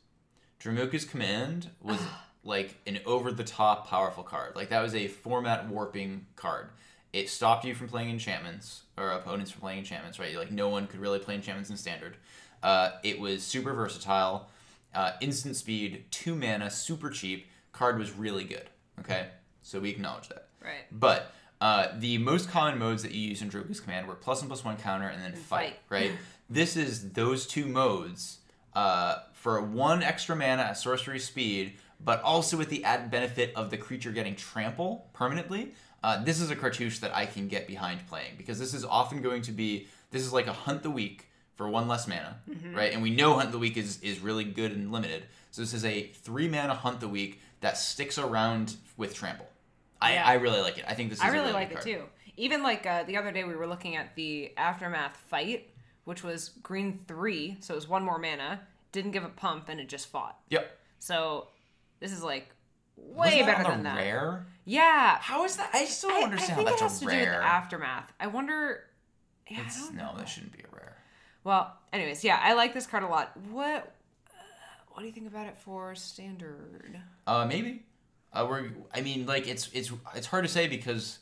Dromoka's 0.60 1.04
command 1.04 1.70
was 1.82 2.00
like 2.48 2.74
an 2.86 2.98
over-the-top 3.04 3.86
powerful 3.86 4.24
card. 4.24 4.56
Like 4.56 4.70
that 4.70 4.80
was 4.80 4.94
a 4.94 5.06
format 5.06 5.68
warping 5.68 6.26
card. 6.34 6.70
It 7.12 7.28
stopped 7.28 7.64
you 7.64 7.74
from 7.74 7.88
playing 7.88 8.10
enchantments 8.10 8.82
or 8.96 9.10
opponents 9.10 9.50
from 9.50 9.60
playing 9.60 9.80
enchantments, 9.80 10.18
right? 10.18 10.34
Like 10.36 10.50
no 10.50 10.68
one 10.68 10.86
could 10.86 11.00
really 11.00 11.18
play 11.18 11.34
enchantments 11.34 11.70
in 11.70 11.76
standard. 11.76 12.16
Uh, 12.62 12.92
it 13.04 13.20
was 13.20 13.42
super 13.42 13.72
versatile, 13.74 14.48
uh, 14.94 15.12
instant 15.20 15.56
speed, 15.56 16.04
two 16.10 16.34
mana, 16.34 16.70
super 16.70 17.10
cheap. 17.10 17.46
Card 17.72 17.98
was 17.98 18.12
really 18.12 18.44
good. 18.44 18.68
Okay, 19.00 19.26
so 19.62 19.78
we 19.78 19.90
acknowledge 19.90 20.28
that. 20.28 20.48
Right. 20.62 20.84
But 20.90 21.32
uh, 21.60 21.88
the 21.98 22.18
most 22.18 22.50
common 22.50 22.78
modes 22.78 23.02
that 23.02 23.12
you 23.12 23.28
use 23.28 23.42
in 23.42 23.50
Drogo's 23.50 23.80
command 23.80 24.08
were 24.08 24.14
plus 24.14 24.40
one 24.40 24.48
plus 24.48 24.64
one 24.64 24.76
counter 24.76 25.06
and 25.08 25.22
then 25.22 25.32
fight, 25.32 25.68
fight. 25.70 25.76
right? 25.90 26.12
this 26.50 26.76
is 26.76 27.10
those 27.12 27.46
two 27.46 27.66
modes 27.66 28.38
uh, 28.74 29.16
for 29.32 29.60
one 29.60 30.02
extra 30.02 30.34
mana 30.34 30.62
at 30.62 30.78
sorcery 30.78 31.18
speed, 31.18 31.74
but 32.00 32.22
also 32.22 32.56
with 32.56 32.68
the 32.68 32.84
added 32.84 33.10
benefit 33.10 33.52
of 33.56 33.70
the 33.70 33.76
creature 33.76 34.12
getting 34.12 34.36
trample 34.36 35.08
permanently. 35.12 35.72
Uh, 36.02 36.22
this 36.22 36.40
is 36.40 36.50
a 36.50 36.56
cartouche 36.56 37.00
that 37.00 37.14
I 37.14 37.26
can 37.26 37.48
get 37.48 37.66
behind 37.66 38.06
playing 38.08 38.34
because 38.36 38.58
this 38.58 38.72
is 38.72 38.84
often 38.84 39.20
going 39.20 39.42
to 39.42 39.52
be 39.52 39.88
this 40.10 40.22
is 40.22 40.32
like 40.32 40.46
a 40.46 40.52
hunt 40.52 40.82
the 40.82 40.90
weak 40.90 41.26
for 41.56 41.68
one 41.68 41.88
less 41.88 42.06
mana, 42.06 42.36
right? 42.72 42.92
And 42.92 43.02
we 43.02 43.10
know 43.10 43.34
hunt 43.34 43.50
the 43.50 43.58
weak 43.58 43.76
is 43.76 44.00
is 44.00 44.20
really 44.20 44.44
good 44.44 44.70
and 44.72 44.92
limited. 44.92 45.24
So 45.50 45.60
this 45.62 45.74
is 45.74 45.84
a 45.84 46.04
three 46.04 46.48
mana 46.48 46.74
hunt 46.74 47.00
the 47.00 47.08
weak 47.08 47.40
that 47.60 47.76
sticks 47.76 48.16
around 48.16 48.76
with 48.96 49.14
trample. 49.14 49.48
I, 50.00 50.12
Yeah. 50.14 50.26
I 50.28 50.34
really 50.34 50.60
like 50.60 50.78
it. 50.78 50.84
I 50.86 50.94
think 50.94 51.10
this 51.10 51.18
is 51.18 51.24
I 51.24 51.28
really 51.28 51.40
really 51.40 51.52
like 51.52 51.72
it 51.72 51.80
too. 51.80 52.04
Even 52.36 52.62
like 52.62 52.86
uh, 52.86 53.02
the 53.02 53.16
other 53.16 53.32
day, 53.32 53.42
we 53.42 53.56
were 53.56 53.66
looking 53.66 53.96
at 53.96 54.14
the 54.14 54.52
aftermath 54.56 55.16
fight, 55.16 55.68
which 56.04 56.22
was 56.22 56.50
green 56.62 57.00
three, 57.08 57.56
so 57.58 57.74
it 57.74 57.76
was 57.76 57.88
one 57.88 58.04
more 58.04 58.18
mana. 58.18 58.60
Didn't 58.92 59.10
give 59.10 59.24
a 59.24 59.28
pump, 59.28 59.68
and 59.68 59.80
it 59.80 59.88
just 59.88 60.06
fought. 60.06 60.38
Yep. 60.50 60.78
So 61.00 61.48
this 62.00 62.12
is 62.12 62.22
like 62.22 62.48
way 62.96 63.42
better 63.42 63.64
than 63.64 63.82
that. 63.84 63.96
Rare? 63.96 64.46
Yeah. 64.64 65.18
How 65.18 65.44
is 65.44 65.56
that? 65.56 65.70
I 65.72 65.84
still 65.84 66.10
don't 66.10 66.20
I 66.20 66.24
understand 66.24 66.56
think 66.56 66.68
how 66.68 66.74
it 66.74 66.80
has 66.80 66.96
a 67.02 67.04
to 67.04 67.10
do 67.10 67.16
with 67.16 67.24
the 67.24 67.44
aftermath. 67.44 68.12
I 68.20 68.26
wonder. 68.26 68.84
Yeah, 69.48 69.60
I 69.60 69.80
don't 69.80 69.94
no, 69.94 70.12
know. 70.12 70.18
that 70.18 70.28
shouldn't 70.28 70.52
be 70.52 70.60
a 70.60 70.74
rare. 70.74 70.96
Well, 71.44 71.74
anyways, 71.92 72.22
yeah, 72.22 72.38
I 72.42 72.52
like 72.54 72.74
this 72.74 72.86
card 72.86 73.02
a 73.02 73.06
lot. 73.06 73.34
What? 73.50 73.94
Uh, 74.28 74.34
what 74.88 75.00
do 75.00 75.06
you 75.06 75.12
think 75.12 75.26
about 75.26 75.46
it 75.46 75.56
for 75.56 75.94
standard? 75.94 77.00
Uh, 77.26 77.46
maybe. 77.46 77.84
Uh, 78.32 78.46
we're, 78.48 78.70
I 78.94 79.00
mean, 79.00 79.24
like 79.26 79.48
it's 79.48 79.70
it's 79.72 79.90
it's 80.14 80.26
hard 80.26 80.44
to 80.44 80.50
say 80.50 80.68
because 80.68 81.18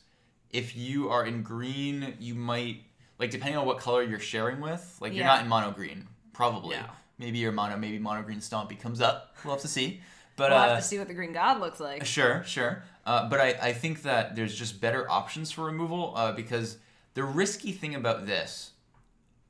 if 0.49 0.75
you 0.75 1.09
are 1.09 1.25
in 1.25 1.41
green, 1.41 2.15
you 2.19 2.35
might 2.35 2.81
like 3.17 3.31
depending 3.31 3.57
on 3.57 3.65
what 3.65 3.79
color 3.79 4.03
you're 4.03 4.19
sharing 4.19 4.59
with. 4.59 4.97
Like 4.99 5.13
you're 5.13 5.25
not 5.25 5.43
in 5.43 5.47
mono 5.47 5.71
green, 5.71 6.07
probably. 6.33 6.75
No. 6.75 6.83
Maybe 7.17 7.39
your 7.39 7.51
mono, 7.51 7.77
maybe 7.77 7.97
mono 7.97 8.21
green 8.21 8.39
stompy 8.39 8.79
comes 8.79 9.01
up. 9.01 9.35
We'll 9.43 9.53
have 9.53 9.61
to 9.61 9.67
see. 9.67 10.01
But 10.37 10.51
We'll 10.51 10.59
uh, 10.59 10.67
have 10.69 10.77
to 10.79 10.83
see 10.83 10.97
what 10.97 11.09
the 11.09 11.13
green 11.13 11.33
god 11.33 11.59
looks 11.59 11.79
like. 11.81 12.05
Sure, 12.05 12.43
sure. 12.45 12.83
Uh, 13.05 13.27
but 13.27 13.41
I, 13.41 13.55
I 13.61 13.73
think 13.73 14.03
that 14.03 14.35
there's 14.35 14.55
just 14.55 14.79
better 14.79 15.09
options 15.11 15.51
for 15.51 15.65
removal 15.65 16.13
uh, 16.15 16.31
because 16.31 16.77
the 17.15 17.23
risky 17.23 17.71
thing 17.73 17.95
about 17.95 18.25
this. 18.25 18.71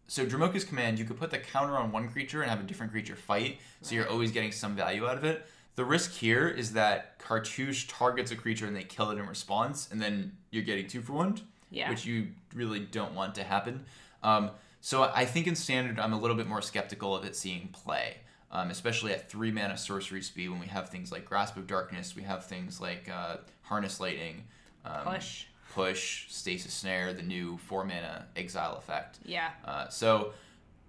So 0.07 0.25
Dromoka's 0.25 0.63
command, 0.63 0.97
you 0.97 1.03
could 1.05 1.17
put 1.19 1.31
the 1.31 1.37
counter 1.37 1.75
on 1.77 1.91
one 1.91 2.07
creature 2.07 2.41
and 2.41 2.49
have 2.49 2.61
a 2.61 2.63
different 2.63 2.93
creature 2.93 3.17
fight, 3.17 3.59
so 3.81 3.93
you're 3.93 4.09
always 4.09 4.31
getting 4.31 4.53
some 4.53 4.73
value 4.73 5.05
out 5.05 5.17
of 5.17 5.25
it. 5.25 5.45
The 5.75 5.83
risk 5.83 6.13
here 6.13 6.47
is 6.47 6.71
that 6.73 7.19
Cartouche 7.19 7.87
targets 7.89 8.31
a 8.31 8.37
creature 8.37 8.65
and 8.65 8.75
they 8.75 8.83
kill 8.83 9.11
it 9.11 9.17
in 9.19 9.27
response, 9.27 9.89
and 9.91 10.01
then 10.01 10.31
you're 10.49 10.63
getting 10.63 10.87
two 10.87 11.01
for 11.01 11.11
one, 11.11 11.41
Yeah. 11.71 11.89
which 11.89 12.05
you 12.05 12.29
really 12.55 12.79
don't 12.79 13.13
want 13.15 13.35
to 13.35 13.43
happen. 13.43 13.83
Um, 14.23 14.51
so 14.79 15.03
I 15.03 15.25
think 15.25 15.45
in 15.45 15.55
standard, 15.55 15.99
I'm 15.99 16.13
a 16.13 16.19
little 16.19 16.37
bit 16.37 16.47
more 16.47 16.61
skeptical 16.61 17.13
of 17.13 17.25
it 17.25 17.35
seeing 17.35 17.67
play, 17.73 18.17
um, 18.51 18.69
especially 18.69 19.13
at 19.13 19.29
three 19.29 19.51
mana 19.51 19.77
sorcery 19.77 20.21
speed 20.21 20.49
when 20.49 20.59
we 20.59 20.67
have 20.67 20.89
things 20.89 21.11
like 21.11 21.25
Grasp 21.25 21.57
of 21.57 21.67
Darkness, 21.67 22.15
we 22.15 22.23
have 22.23 22.45
things 22.45 22.79
like 22.79 23.09
uh, 23.13 23.37
Harness 23.63 23.99
Lightning, 23.99 24.43
um, 24.85 25.03
Push. 25.03 25.45
Push, 25.73 26.31
Stasis 26.31 26.73
Snare, 26.73 27.13
the 27.13 27.21
new 27.21 27.57
four 27.57 27.83
mana 27.83 28.25
Exile 28.35 28.77
effect. 28.77 29.19
Yeah. 29.25 29.49
Uh, 29.65 29.89
so, 29.89 30.31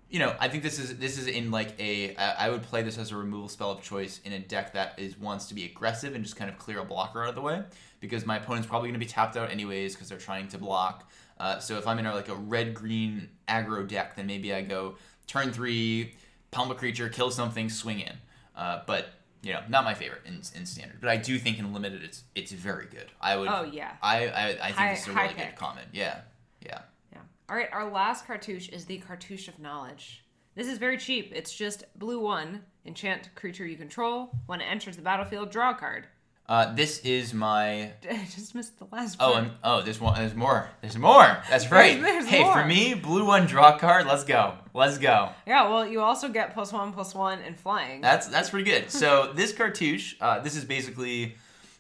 you 0.09 0.18
know, 0.18 0.35
I 0.40 0.49
think 0.49 0.62
this 0.62 0.79
is 0.79 0.97
this 0.99 1.18
is 1.18 1.27
in 1.27 1.51
like 1.51 1.79
a 1.81 2.14
I 2.16 2.47
I 2.47 2.51
would 2.51 2.62
play 2.62 2.83
this 2.83 2.97
as 2.97 3.11
a 3.11 3.16
removal 3.16 3.49
spell 3.49 3.71
of 3.73 3.83
choice 3.83 4.21
in 4.25 4.33
a 4.33 4.38
deck 4.38 4.73
that 4.75 4.99
is 4.99 5.18
wants 5.18 5.47
to 5.47 5.55
be 5.55 5.64
aggressive 5.64 6.14
and 6.14 6.25
just 6.25 6.37
kind 6.37 6.51
of 6.51 6.59
clear 6.59 6.79
a 6.79 6.85
blocker 6.85 7.23
out 7.23 7.29
of 7.29 7.35
the 7.35 7.42
way 7.42 7.62
because 8.01 8.25
my 8.25 8.37
opponent's 8.37 8.68
probably 8.68 8.88
going 8.88 8.99
to 8.99 9.05
be 9.05 9.11
tapped 9.11 9.37
out 9.37 9.51
anyways 9.51 9.94
because 9.94 10.09
they're 10.09 10.18
trying 10.18 10.49
to 10.49 10.59
block. 10.59 11.11
Uh, 11.38 11.59
so 11.59 11.77
if 11.77 11.87
I'm 11.87 11.99
in 11.99 12.07
a, 12.07 12.14
like 12.14 12.29
a 12.29 12.35
red 12.35 12.75
green 12.75 13.29
aggro 13.49 13.87
deck, 13.87 14.16
then 14.16 14.27
maybe 14.27 14.53
I 14.53 14.62
go 14.62 14.97
turn 15.27 15.53
three, 15.53 16.14
pump 16.50 16.70
a 16.70 16.74
creature, 16.74 17.08
kill 17.08 17.30
something, 17.30 17.68
swing 17.68 18.00
in. 18.00 18.14
Uh, 18.56 18.82
but 18.87 19.11
you 19.42 19.52
know, 19.52 19.61
not 19.68 19.84
my 19.84 19.94
favorite 19.94 20.22
in, 20.26 20.34
in 20.56 20.66
standard. 20.66 21.00
But 21.00 21.11
I 21.11 21.16
do 21.16 21.38
think 21.38 21.58
in 21.58 21.72
limited, 21.72 22.02
it's 22.02 22.24
it's 22.34 22.50
very 22.52 22.87
good. 22.87 23.06
I 23.20 23.37
would. 23.37 23.48
Oh, 23.48 23.62
yeah. 23.62 23.92
I 24.02 24.26
I, 24.26 24.48
I 24.48 24.54
think 24.54 24.74
High- 24.76 24.90
it's 24.92 25.06
a 25.06 25.12
really 25.12 25.28
good 25.28 25.37
pick. 25.37 25.56
comment. 25.56 25.87
Yeah, 25.92 26.20
yeah. 26.64 26.80
Yeah. 27.12 27.18
All 27.48 27.56
right, 27.56 27.68
our 27.72 27.90
last 27.90 28.26
cartouche 28.26 28.68
is 28.70 28.84
the 28.87 28.98
Cartouche 28.98 29.48
of 29.48 29.58
Knowledge. 29.58 30.24
This 30.54 30.66
is 30.66 30.78
very 30.78 30.98
cheap. 30.98 31.32
It's 31.34 31.54
just 31.54 31.84
blue 31.96 32.18
one, 32.18 32.64
enchant 32.84 33.30
creature 33.37 33.64
you 33.64 33.76
control. 33.76 34.30
When 34.46 34.61
it 34.61 34.64
enters 34.64 34.96
the 34.96 35.02
battlefield, 35.02 35.50
draw 35.52 35.70
a 35.70 35.74
card. 35.74 36.06
Uh, 36.48 36.72
this 36.74 37.00
is 37.00 37.34
my 37.34 37.82
I 38.11 38.26
just 38.34 38.54
missed 38.54 38.78
the 38.78 38.87
last 38.90 39.18
Oh, 39.20 39.34
and 39.34 39.50
oh, 39.62 39.82
there's 39.82 40.00
one. 40.00 40.18
There's 40.18 40.34
more. 40.34 40.70
There's 40.80 40.96
more. 40.96 41.42
That's 41.50 41.70
right. 41.70 42.00
there's 42.00 42.26
hey, 42.26 42.42
more. 42.42 42.54
for 42.54 42.64
me, 42.64 42.94
blue 42.94 43.26
one 43.26 43.46
draw 43.46 43.76
card. 43.76 44.06
Let's 44.06 44.24
go. 44.24 44.54
Let's 44.72 44.96
go. 44.96 45.30
yeah, 45.46 45.68
well, 45.68 45.87
you 45.87 46.00
also 46.00 46.30
get 46.30 46.54
plus 46.54 46.72
one, 46.72 46.92
plus 46.92 47.14
one, 47.14 47.40
and 47.40 47.58
flying. 47.58 48.00
That's 48.00 48.28
that's 48.28 48.50
pretty 48.50 48.70
good. 48.70 48.90
So 48.98 49.32
this 49.34 49.52
cartouche, 49.52 50.16
uh, 50.20 50.40
this 50.40 50.56
is 50.56 50.64
basically, 50.64 51.37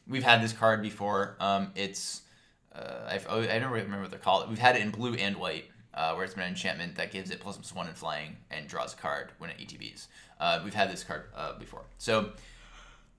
we've 0.06 0.22
had 0.22 0.42
this 0.42 0.52
card 0.52 0.82
before. 0.82 1.36
Um, 1.40 1.72
it's, 1.74 2.22
uh, 2.72 3.08
I've, 3.08 3.26
oh, 3.28 3.40
I 3.40 3.58
don't 3.58 3.70
really 3.70 3.84
remember 3.84 4.02
what 4.02 4.10
they're 4.10 4.20
called. 4.20 4.48
We've 4.48 4.58
had 4.58 4.76
it 4.76 4.82
in 4.82 4.90
blue 4.90 5.14
and 5.14 5.36
white, 5.36 5.64
uh, 5.94 6.12
where 6.12 6.24
it's 6.24 6.34
been 6.34 6.44
an 6.44 6.50
enchantment 6.50 6.94
that 6.96 7.10
gives 7.10 7.30
it 7.30 7.40
plus 7.40 7.56
plus 7.56 7.74
one 7.74 7.88
and 7.88 7.96
flying 7.96 8.36
and 8.50 8.68
draws 8.68 8.94
a 8.94 8.96
card 8.96 9.32
when 9.38 9.50
it 9.50 9.58
ETBs. 9.58 10.06
Uh, 10.38 10.60
we've 10.62 10.74
had 10.74 10.90
this 10.92 11.02
card 11.02 11.24
uh, 11.34 11.58
before. 11.58 11.84
So. 11.96 12.32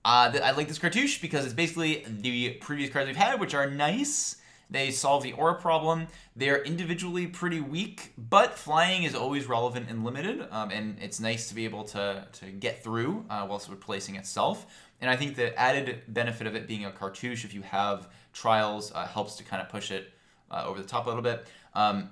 Uh, 0.04 0.30
th- 0.30 0.42
I 0.42 0.52
like 0.52 0.68
this 0.68 0.78
cartouche 0.78 1.20
because 1.20 1.44
it's 1.44 1.54
basically 1.54 2.04
the 2.06 2.50
previous 2.54 2.90
cards 2.90 3.06
we've 3.06 3.16
had, 3.16 3.38
which 3.40 3.54
are 3.54 3.70
nice. 3.70 4.36
They 4.70 4.92
solve 4.92 5.24
the 5.24 5.32
aura 5.32 5.56
problem. 5.56 6.06
They're 6.36 6.62
individually 6.62 7.26
pretty 7.26 7.60
weak, 7.60 8.12
but 8.16 8.56
flying 8.56 9.02
is 9.02 9.14
always 9.14 9.46
relevant 9.46 9.90
and 9.90 10.04
limited, 10.04 10.46
um, 10.50 10.70
and 10.70 10.96
it's 11.00 11.18
nice 11.18 11.48
to 11.48 11.54
be 11.54 11.64
able 11.64 11.84
to, 11.84 12.26
to 12.30 12.46
get 12.46 12.82
through 12.82 13.24
uh, 13.28 13.46
whilst 13.48 13.68
replacing 13.68 14.14
itself. 14.14 14.66
And 15.00 15.10
I 15.10 15.16
think 15.16 15.34
the 15.34 15.58
added 15.58 16.02
benefit 16.08 16.46
of 16.46 16.54
it 16.54 16.68
being 16.68 16.84
a 16.84 16.90
cartouche, 16.92 17.44
if 17.44 17.52
you 17.52 17.62
have 17.62 18.08
trials, 18.32 18.92
uh, 18.94 19.06
helps 19.06 19.36
to 19.36 19.44
kind 19.44 19.60
of 19.60 19.68
push 19.68 19.90
it 19.90 20.12
uh, 20.50 20.64
over 20.66 20.80
the 20.80 20.86
top 20.86 21.06
a 21.06 21.08
little 21.08 21.22
bit. 21.22 21.46
Um, 21.74 22.10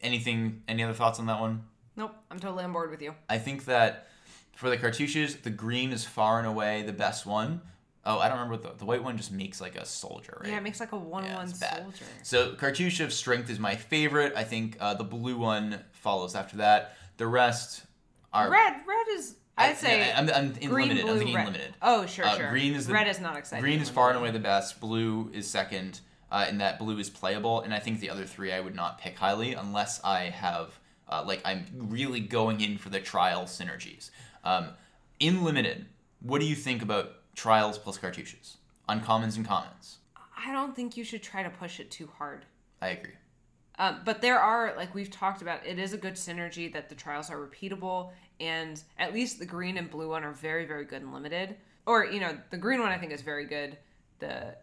anything? 0.00 0.62
Any 0.68 0.84
other 0.84 0.94
thoughts 0.94 1.18
on 1.18 1.26
that 1.26 1.40
one? 1.40 1.64
nope, 1.96 2.14
I'm 2.30 2.38
totally 2.38 2.64
on 2.64 2.72
board 2.72 2.90
with 2.90 3.02
you. 3.02 3.14
I 3.28 3.38
think 3.38 3.64
that 3.64 4.06
for 4.56 4.68
the 4.70 4.76
cartouches, 4.76 5.36
the 5.42 5.50
green 5.50 5.92
is 5.92 6.04
far 6.04 6.38
and 6.38 6.46
away 6.48 6.82
the 6.82 6.92
best 6.92 7.24
one. 7.26 7.60
Oh, 8.04 8.18
I 8.18 8.28
don't 8.28 8.38
remember 8.38 8.54
what 8.54 8.62
the, 8.62 8.78
the 8.78 8.84
white 8.84 9.02
one 9.02 9.16
just 9.16 9.32
makes 9.32 9.60
like 9.60 9.74
a 9.76 9.84
soldier, 9.84 10.38
right? 10.40 10.50
Yeah, 10.50 10.58
it 10.58 10.62
makes 10.62 10.78
like 10.80 10.92
a 10.92 10.96
one-one 10.96 11.48
soldier. 11.48 12.04
So 12.22 12.54
cartouche 12.54 13.00
of 13.00 13.12
strength 13.12 13.50
is 13.50 13.58
my 13.58 13.74
favorite. 13.76 14.32
I 14.36 14.44
think 14.44 14.76
uh, 14.80 14.94
the 14.94 15.04
blue 15.04 15.36
one 15.36 15.80
follows 15.92 16.34
after 16.34 16.56
that. 16.58 16.96
The 17.16 17.26
rest 17.26 17.82
are 18.32 18.50
Red, 18.50 18.74
red 18.86 19.06
is. 19.18 19.34
I'd 19.58 19.76
say 19.76 20.02
I, 20.12 20.20
am 20.20 20.28
I'm 20.30 20.52
in 20.60 20.68
green, 20.68 20.88
limited. 20.88 21.02
blue, 21.04 21.12
I'm 21.12 21.18
thinking 21.18 21.36
red. 21.36 21.46
limited. 21.46 21.74
Oh, 21.82 22.06
sure, 22.06 22.26
Uh, 22.26 22.36
sure. 22.36 22.50
green 22.50 22.74
is 22.74 22.86
the- 22.86 22.92
red 22.92 23.08
is 23.08 23.20
not 23.20 23.36
exciting. 23.36 23.62
Green 23.62 23.80
is 23.80 23.88
far 23.90 24.10
and 24.10 24.18
away 24.18 24.30
the 24.30 24.38
best. 24.38 24.80
Blue 24.80 25.30
is 25.32 25.48
second, 25.48 26.00
uh, 26.30 26.44
and 26.48 26.60
that 26.60 26.78
blue 26.78 26.98
is 26.98 27.08
playable. 27.10 27.62
And 27.62 27.72
I 27.74 27.78
think 27.80 28.00
the 28.00 28.10
other 28.10 28.24
three 28.26 28.52
I 28.52 28.60
would 28.60 28.74
not 28.74 28.98
pick 28.98 29.16
highly 29.18 29.54
unless 29.54 30.02
I 30.04 30.24
have 30.24 30.78
uh, 31.08 31.22
like 31.26 31.40
I'm 31.44 31.64
really 31.74 32.20
going 32.20 32.60
in 32.60 32.78
for 32.78 32.88
the 32.90 33.00
trial 33.00 33.44
synergies. 33.44 34.10
Um, 34.46 34.68
in 35.18 35.42
limited, 35.42 35.86
what 36.20 36.40
do 36.40 36.46
you 36.46 36.54
think 36.54 36.80
about 36.80 37.34
trials 37.34 37.78
plus 37.78 37.98
cartouches? 37.98 38.58
Uncommons 38.88 39.36
and 39.36 39.44
commons. 39.44 39.98
I 40.38 40.52
don't 40.52 40.76
think 40.76 40.96
you 40.96 41.02
should 41.02 41.22
try 41.22 41.42
to 41.42 41.50
push 41.50 41.80
it 41.80 41.90
too 41.90 42.08
hard. 42.16 42.44
I 42.80 42.90
agree. 42.90 43.14
Um, 43.78 44.02
but 44.04 44.22
there 44.22 44.38
are, 44.38 44.72
like 44.76 44.94
we've 44.94 45.10
talked 45.10 45.42
about, 45.42 45.66
it 45.66 45.80
is 45.80 45.92
a 45.92 45.98
good 45.98 46.14
synergy 46.14 46.72
that 46.72 46.88
the 46.88 46.94
trials 46.94 47.28
are 47.28 47.38
repeatable, 47.38 48.12
and 48.38 48.80
at 48.98 49.12
least 49.12 49.40
the 49.40 49.46
green 49.46 49.76
and 49.78 49.90
blue 49.90 50.10
one 50.10 50.22
are 50.22 50.32
very, 50.32 50.64
very 50.64 50.84
good 50.84 51.02
and 51.02 51.12
limited. 51.12 51.56
Or, 51.84 52.04
you 52.04 52.20
know, 52.20 52.38
the 52.50 52.56
green 52.56 52.80
one 52.80 52.92
I 52.92 52.98
think 52.98 53.12
is 53.12 53.22
very 53.22 53.46
good. 53.46 53.76
The 54.20 54.54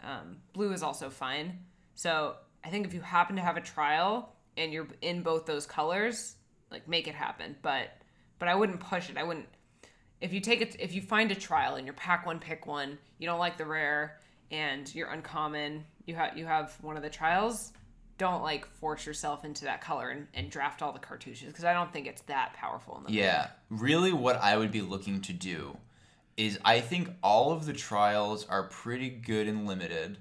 um, 0.00 0.36
blue 0.52 0.72
is 0.72 0.84
also 0.84 1.10
fine. 1.10 1.58
So 1.96 2.36
I 2.62 2.68
think 2.68 2.86
if 2.86 2.94
you 2.94 3.00
happen 3.00 3.34
to 3.34 3.42
have 3.42 3.56
a 3.56 3.60
trial 3.60 4.32
and 4.56 4.72
you're 4.72 4.86
in 5.02 5.22
both 5.22 5.44
those 5.44 5.66
colors, 5.66 6.36
like 6.70 6.86
make 6.86 7.08
it 7.08 7.16
happen. 7.16 7.56
But 7.60 7.90
but 8.38 8.48
I 8.48 8.54
wouldn't 8.54 8.80
push 8.80 9.10
it. 9.10 9.16
I 9.16 9.22
wouldn't. 9.22 9.48
If 10.20 10.32
you 10.32 10.40
take 10.40 10.60
it, 10.60 10.76
if 10.78 10.94
you 10.94 11.02
find 11.02 11.30
a 11.30 11.34
trial 11.34 11.76
and 11.76 11.86
you're 11.86 11.94
pack 11.94 12.26
one, 12.26 12.38
pick 12.38 12.66
one, 12.66 12.98
you 13.18 13.26
don't 13.26 13.38
like 13.38 13.58
the 13.58 13.66
rare, 13.66 14.18
and 14.50 14.92
you're 14.94 15.08
uncommon, 15.08 15.84
you 16.06 16.14
have 16.14 16.36
you 16.36 16.46
have 16.46 16.76
one 16.80 16.96
of 16.96 17.02
the 17.02 17.10
trials. 17.10 17.72
Don't 18.16 18.42
like 18.42 18.64
force 18.64 19.06
yourself 19.06 19.44
into 19.44 19.64
that 19.64 19.80
color 19.80 20.10
and, 20.10 20.28
and 20.34 20.48
draft 20.48 20.82
all 20.82 20.92
the 20.92 21.00
cartouches 21.00 21.48
because 21.48 21.64
I 21.64 21.72
don't 21.72 21.92
think 21.92 22.06
it's 22.06 22.22
that 22.22 22.54
powerful. 22.54 22.96
In 22.98 23.04
the 23.04 23.12
Yeah, 23.12 23.48
really, 23.70 24.12
what 24.12 24.36
I 24.36 24.56
would 24.56 24.70
be 24.70 24.82
looking 24.82 25.20
to 25.22 25.32
do 25.32 25.76
is 26.36 26.58
I 26.64 26.80
think 26.80 27.10
all 27.22 27.52
of 27.52 27.66
the 27.66 27.72
trials 27.72 28.46
are 28.48 28.64
pretty 28.64 29.10
good 29.10 29.48
and 29.48 29.66
limited, 29.66 30.18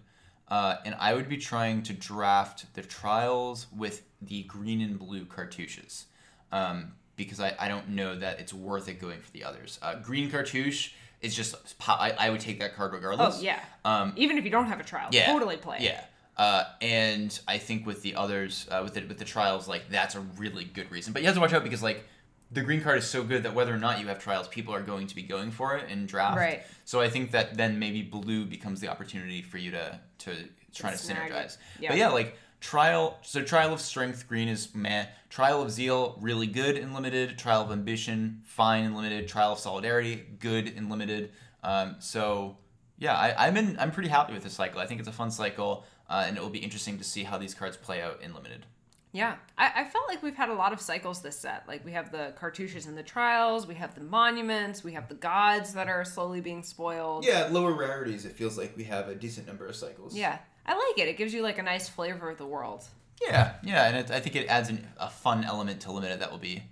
uh, 0.47 0.77
and 0.85 0.95
I 0.99 1.13
would 1.13 1.29
be 1.29 1.37
trying 1.37 1.83
to 1.83 1.93
draft 1.93 2.73
the 2.73 2.81
trials 2.81 3.67
with 3.75 4.03
the 4.21 4.43
green 4.43 4.81
and 4.81 4.97
blue 4.97 5.25
cartouches, 5.25 6.05
um, 6.51 6.93
because 7.15 7.39
I, 7.39 7.55
I 7.59 7.67
don't 7.67 7.89
know 7.89 8.15
that 8.17 8.39
it's 8.39 8.53
worth 8.53 8.87
it 8.87 8.99
going 8.99 9.19
for 9.19 9.31
the 9.31 9.43
others. 9.43 9.79
Uh, 9.81 9.95
green 9.95 10.29
cartouche 10.29 10.91
is 11.21 11.35
just 11.35 11.55
I, 11.87 12.13
I 12.17 12.29
would 12.29 12.41
take 12.41 12.59
that 12.59 12.75
card 12.75 12.93
regardless. 12.93 13.39
Oh 13.39 13.41
yeah. 13.41 13.59
Um, 13.85 14.13
Even 14.15 14.37
if 14.37 14.43
you 14.43 14.49
don't 14.49 14.65
have 14.65 14.79
a 14.79 14.83
trial, 14.83 15.09
yeah, 15.11 15.25
totally 15.25 15.57
play. 15.57 15.77
Yeah. 15.81 16.03
Uh, 16.35 16.63
and 16.81 17.39
I 17.47 17.59
think 17.59 17.85
with 17.85 18.01
the 18.01 18.15
others, 18.15 18.67
uh, 18.69 18.81
with 18.83 18.95
the 18.95 19.01
with 19.05 19.19
the 19.19 19.25
trials, 19.25 19.67
like 19.67 19.89
that's 19.89 20.15
a 20.15 20.19
really 20.37 20.65
good 20.65 20.91
reason. 20.91 21.13
But 21.13 21.21
you 21.21 21.27
have 21.27 21.35
to 21.35 21.41
watch 21.41 21.53
out 21.53 21.63
because 21.63 21.83
like 21.83 22.05
the 22.51 22.61
green 22.61 22.81
card 22.81 22.97
is 22.97 23.05
so 23.05 23.23
good 23.23 23.43
that 23.43 23.53
whether 23.53 23.73
or 23.73 23.77
not 23.77 23.99
you 23.99 24.07
have 24.07 24.19
trials, 24.19 24.47
people 24.47 24.73
are 24.73 24.81
going 24.81 25.07
to 25.07 25.15
be 25.15 25.23
going 25.23 25.51
for 25.51 25.75
it 25.77 25.89
in 25.89 26.05
draft. 26.05 26.37
Right. 26.37 26.63
So 26.85 27.01
I 27.01 27.09
think 27.09 27.31
that 27.31 27.55
then 27.55 27.79
maybe 27.79 28.01
blue 28.01 28.45
becomes 28.45 28.79
the 28.79 28.89
opportunity 28.89 29.41
for 29.41 29.57
you 29.57 29.71
to 29.71 29.99
to 30.19 30.35
try 30.73 30.91
to, 30.91 30.97
synergize. 30.97 31.57
Yeah. 31.79 31.89
But 31.89 31.97
yeah, 31.97 32.09
like 32.09 32.37
trial. 32.63 33.19
So 33.21 33.43
trial 33.43 33.73
of 33.73 33.81
strength, 33.81 34.27
green 34.27 34.47
is 34.47 34.73
meh. 34.73 35.05
Trial 35.29 35.61
of 35.61 35.69
zeal, 35.69 36.17
really 36.21 36.47
good 36.47 36.77
and 36.77 36.93
limited. 36.93 37.37
Trial 37.37 37.61
of 37.61 37.71
ambition, 37.71 38.41
fine 38.45 38.85
and 38.85 38.95
limited. 38.95 39.27
Trial 39.27 39.51
of 39.51 39.59
solidarity, 39.59 40.23
good 40.39 40.73
and 40.75 40.89
limited. 40.89 41.31
Um, 41.61 41.97
so 41.99 42.57
yeah, 42.97 43.15
I, 43.15 43.47
I'm 43.47 43.57
in. 43.57 43.77
I'm 43.77 43.91
pretty 43.91 44.09
happy 44.09 44.33
with 44.33 44.43
this 44.43 44.53
cycle. 44.53 44.79
I 44.79 44.85
think 44.85 44.99
it's 44.99 45.09
a 45.09 45.13
fun 45.13 45.29
cycle, 45.29 45.85
uh, 46.09 46.23
and 46.25 46.37
it 46.37 46.41
will 46.41 46.49
be 46.49 46.59
interesting 46.59 46.97
to 46.97 47.03
see 47.03 47.23
how 47.23 47.37
these 47.37 47.53
cards 47.53 47.75
play 47.77 48.01
out 48.01 48.21
in 48.21 48.33
limited. 48.33 48.65
Yeah, 49.11 49.35
I, 49.59 49.71
I 49.81 49.83
felt 49.83 50.07
like 50.07 50.23
we've 50.23 50.35
had 50.35 50.49
a 50.49 50.55
lot 50.55 50.73
of 50.73 50.81
cycles 50.81 51.21
this 51.21 51.37
set. 51.37 51.67
Like 51.67 51.85
we 51.85 51.91
have 51.91 52.11
the 52.11 52.33
cartouches 52.39 52.87
and 52.87 52.97
the 52.97 53.03
trials, 53.03 53.67
we 53.67 53.75
have 53.75 53.93
the 53.93 54.01
monuments, 54.01 54.83
we 54.83 54.93
have 54.93 55.07
the 55.07 55.15
gods 55.15 55.73
that 55.73 55.87
are 55.87 56.03
slowly 56.03 56.41
being 56.41 56.63
spoiled. 56.63 57.23
Yeah, 57.23 57.47
lower 57.51 57.73
rarities, 57.73 58.25
it 58.25 58.31
feels 58.31 58.57
like 58.57 58.75
we 58.75 58.85
have 58.85 59.09
a 59.09 59.15
decent 59.15 59.45
number 59.45 59.67
of 59.67 59.75
cycles. 59.75 60.15
Yeah, 60.15 60.39
I 60.65 60.73
like 60.73 60.97
it. 60.97 61.09
It 61.09 61.17
gives 61.17 61.33
you 61.33 61.41
like 61.41 61.57
a 61.57 61.63
nice 61.63 61.89
flavor 61.89 62.29
of 62.29 62.37
the 62.37 62.45
world. 62.45 62.83
Yeah, 63.21 63.53
yeah, 63.63 63.87
and 63.87 63.97
it, 63.97 64.11
I 64.11 64.19
think 64.19 64.35
it 64.35 64.47
adds 64.47 64.69
an, 64.69 64.87
a 64.97 65.09
fun 65.09 65.43
element 65.43 65.81
to 65.81 65.91
limited 65.91 66.19
that 66.19 66.31
will 66.31 66.39
be 66.39 66.63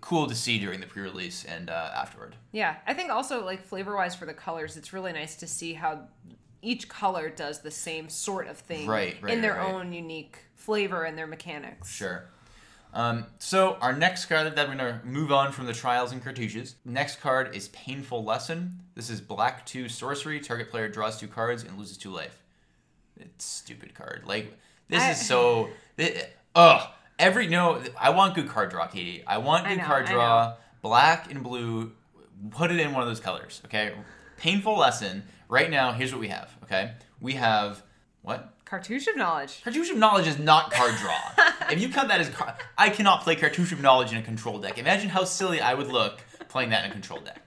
cool 0.00 0.26
to 0.26 0.34
see 0.34 0.58
during 0.58 0.80
the 0.80 0.86
pre-release 0.86 1.44
and 1.44 1.70
uh, 1.70 1.90
afterward. 1.94 2.36
Yeah, 2.52 2.76
I 2.86 2.94
think 2.94 3.10
also 3.10 3.44
like 3.44 3.62
flavor 3.62 3.96
wise 3.96 4.14
for 4.14 4.26
the 4.26 4.34
colors, 4.34 4.76
it's 4.76 4.92
really 4.92 5.12
nice 5.12 5.36
to 5.36 5.46
see 5.46 5.74
how 5.74 6.00
each 6.62 6.88
color 6.88 7.28
does 7.28 7.60
the 7.60 7.70
same 7.70 8.08
sort 8.08 8.46
of 8.48 8.56
thing 8.58 8.86
Right, 8.86 9.16
right, 9.20 9.34
in 9.34 9.42
their 9.42 9.54
right. 9.54 9.72
own 9.72 9.92
unique 9.92 10.38
flavor 10.54 11.04
and 11.04 11.16
their 11.18 11.26
mechanics. 11.26 11.90
Sure. 11.90 12.24
Um, 12.94 13.26
so 13.38 13.76
our 13.80 13.92
next 13.92 14.26
card 14.26 14.54
that 14.54 14.68
we're 14.68 14.76
gonna 14.76 15.00
move 15.04 15.32
on 15.32 15.50
from 15.52 15.66
the 15.66 15.72
trials 15.72 16.12
and 16.12 16.22
cartouches. 16.22 16.76
Next 16.84 17.20
card 17.20 17.54
is 17.54 17.68
Painful 17.68 18.24
Lesson. 18.24 18.80
This 18.94 19.10
is 19.10 19.20
black 19.20 19.66
two 19.66 19.88
sorcery. 19.88 20.38
Target 20.38 20.70
player 20.70 20.88
draws 20.88 21.18
two 21.18 21.26
cards 21.28 21.64
and 21.64 21.76
loses 21.76 21.96
two 21.98 22.10
life. 22.10 22.43
Stupid 23.38 23.94
card. 23.94 24.22
Like 24.26 24.56
this 24.88 25.02
I- 25.02 25.10
is 25.12 25.26
so. 25.26 25.70
Ugh. 26.54 26.88
Every 27.18 27.46
no, 27.46 27.80
I 27.98 28.10
want 28.10 28.34
good 28.34 28.48
card 28.48 28.70
draw, 28.70 28.86
Katie. 28.88 29.22
I 29.26 29.38
want 29.38 29.66
I 29.66 29.70
good 29.74 29.78
know, 29.82 29.84
card 29.86 30.06
draw. 30.06 30.54
Black 30.82 31.30
and 31.30 31.42
blue. 31.42 31.92
Put 32.50 32.70
it 32.72 32.80
in 32.80 32.92
one 32.92 33.02
of 33.02 33.08
those 33.08 33.20
colors. 33.20 33.62
Okay. 33.66 33.92
Painful 34.36 34.76
Lesson. 34.76 35.22
Right 35.48 35.70
now, 35.70 35.92
here's 35.92 36.10
what 36.12 36.20
we 36.20 36.28
have. 36.28 36.50
Okay. 36.64 36.92
We 37.20 37.34
have 37.34 37.82
what? 38.22 38.50
Cartouche 38.64 39.06
of 39.06 39.16
knowledge. 39.16 39.62
Cartouche 39.62 39.90
of 39.90 39.98
Knowledge 39.98 40.26
is 40.26 40.38
not 40.38 40.72
card 40.72 40.94
draw. 40.96 41.18
if 41.70 41.80
you 41.80 41.88
count 41.90 42.08
that 42.08 42.20
as 42.20 42.28
car- 42.30 42.56
I 42.76 42.88
cannot 42.88 43.20
play 43.22 43.36
Cartouche 43.36 43.70
of 43.72 43.80
Knowledge 43.80 44.10
in 44.12 44.18
a 44.18 44.22
control 44.22 44.58
deck. 44.58 44.78
Imagine 44.78 45.10
how 45.10 45.24
silly 45.24 45.60
I 45.60 45.74
would 45.74 45.88
look 45.88 46.22
playing 46.48 46.70
that 46.70 46.84
in 46.84 46.90
a 46.90 46.92
control 46.92 47.20
deck. 47.20 47.46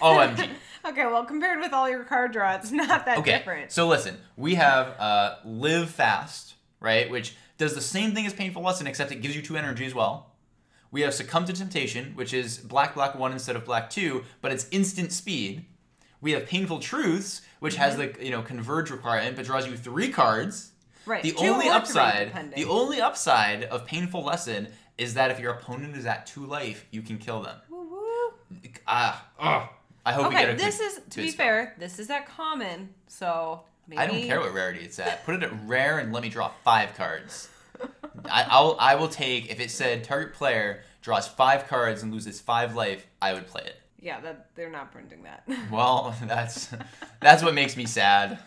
OMG. 0.00 0.48
Okay, 0.82 1.04
well, 1.04 1.26
compared 1.26 1.60
with 1.60 1.74
all 1.74 1.90
your 1.90 2.04
card 2.04 2.32
draw, 2.32 2.54
it's 2.54 2.70
not 2.70 3.04
that 3.04 3.18
Okay, 3.18 3.32
different. 3.36 3.70
so 3.70 3.86
listen, 3.86 4.16
we 4.38 4.54
have 4.54 4.98
uh, 4.98 5.36
Live 5.44 5.90
Fast, 5.90 6.54
right, 6.80 7.10
which 7.10 7.36
does 7.58 7.74
the 7.74 7.82
same 7.82 8.12
thing 8.12 8.24
as 8.24 8.32
Painful 8.32 8.62
Lesson, 8.62 8.86
except 8.86 9.12
it 9.12 9.16
gives 9.16 9.36
you 9.36 9.42
two 9.42 9.58
energy 9.58 9.84
as 9.84 9.94
well. 9.94 10.32
We 10.90 11.02
have 11.02 11.12
Succumb 11.12 11.44
to 11.44 11.52
Temptation, 11.52 12.12
which 12.14 12.32
is 12.32 12.56
black, 12.56 12.94
black 12.94 13.14
one 13.14 13.30
instead 13.32 13.56
of 13.56 13.66
black 13.66 13.90
two, 13.90 14.24
but 14.40 14.52
it's 14.52 14.68
instant 14.70 15.12
speed. 15.12 15.66
We 16.22 16.32
have 16.32 16.46
Painful 16.46 16.78
Truths, 16.78 17.42
which 17.58 17.76
has 17.76 17.98
the 17.98 18.14
you 18.18 18.30
know 18.30 18.40
converge 18.40 18.90
requirement, 18.90 19.36
but 19.36 19.44
draws 19.44 19.66
you 19.66 19.76
three 19.76 20.10
cards. 20.10 20.72
Right. 21.04 21.22
The 21.22 21.32
two 21.32 21.46
only 21.48 21.68
upside, 21.68 22.54
the 22.56 22.64
only 22.64 23.02
upside 23.02 23.64
of 23.64 23.84
Painful 23.84 24.24
Lesson 24.24 24.68
is 24.96 25.12
that 25.12 25.30
if 25.30 25.38
your 25.38 25.52
opponent 25.52 25.94
is 25.94 26.06
at 26.06 26.26
two 26.26 26.46
life, 26.46 26.86
you 26.90 27.02
can 27.02 27.18
kill 27.18 27.42
them. 27.42 27.56
Woo 27.68 27.86
woo. 27.90 28.60
Ah, 28.86 29.26
ugh. 29.38 29.68
I 30.04 30.12
hope 30.12 30.28
we 30.28 30.34
get 30.36 30.44
Okay, 30.48 30.52
a 30.54 30.56
this 30.56 30.78
good- 30.78 30.86
is 30.86 30.94
to 30.94 31.00
good 31.16 31.22
be 31.22 31.30
spell. 31.30 31.46
fair, 31.46 31.74
this 31.78 31.98
is 31.98 32.08
at 32.10 32.26
common, 32.26 32.94
so 33.08 33.62
maybe 33.86 33.98
I 34.00 34.06
don't 34.06 34.22
care 34.22 34.40
what 34.40 34.52
rarity 34.54 34.80
it's 34.80 34.98
at. 34.98 35.24
Put 35.26 35.34
it 35.36 35.42
at 35.42 35.52
rare 35.66 35.98
and 35.98 36.12
let 36.12 36.22
me 36.22 36.28
draw 36.28 36.50
five 36.64 36.94
cards. 36.96 37.48
I, 38.30 38.46
I'll 38.48 38.76
I 38.78 38.94
will 38.96 39.08
take 39.08 39.50
if 39.50 39.60
it 39.60 39.70
said 39.70 40.04
target 40.04 40.34
player 40.34 40.82
draws 41.02 41.26
five 41.28 41.66
cards 41.68 42.02
and 42.02 42.12
loses 42.12 42.40
five 42.40 42.74
life. 42.74 43.06
I 43.22 43.32
would 43.34 43.46
play 43.46 43.62
it. 43.64 43.76
Yeah, 44.02 44.20
that 44.20 44.48
they're 44.54 44.70
not 44.70 44.92
printing 44.92 45.22
that. 45.24 45.44
Well, 45.70 46.14
that's 46.24 46.70
that's 47.20 47.42
what 47.42 47.54
makes 47.54 47.76
me 47.76 47.86
sad. 47.86 48.38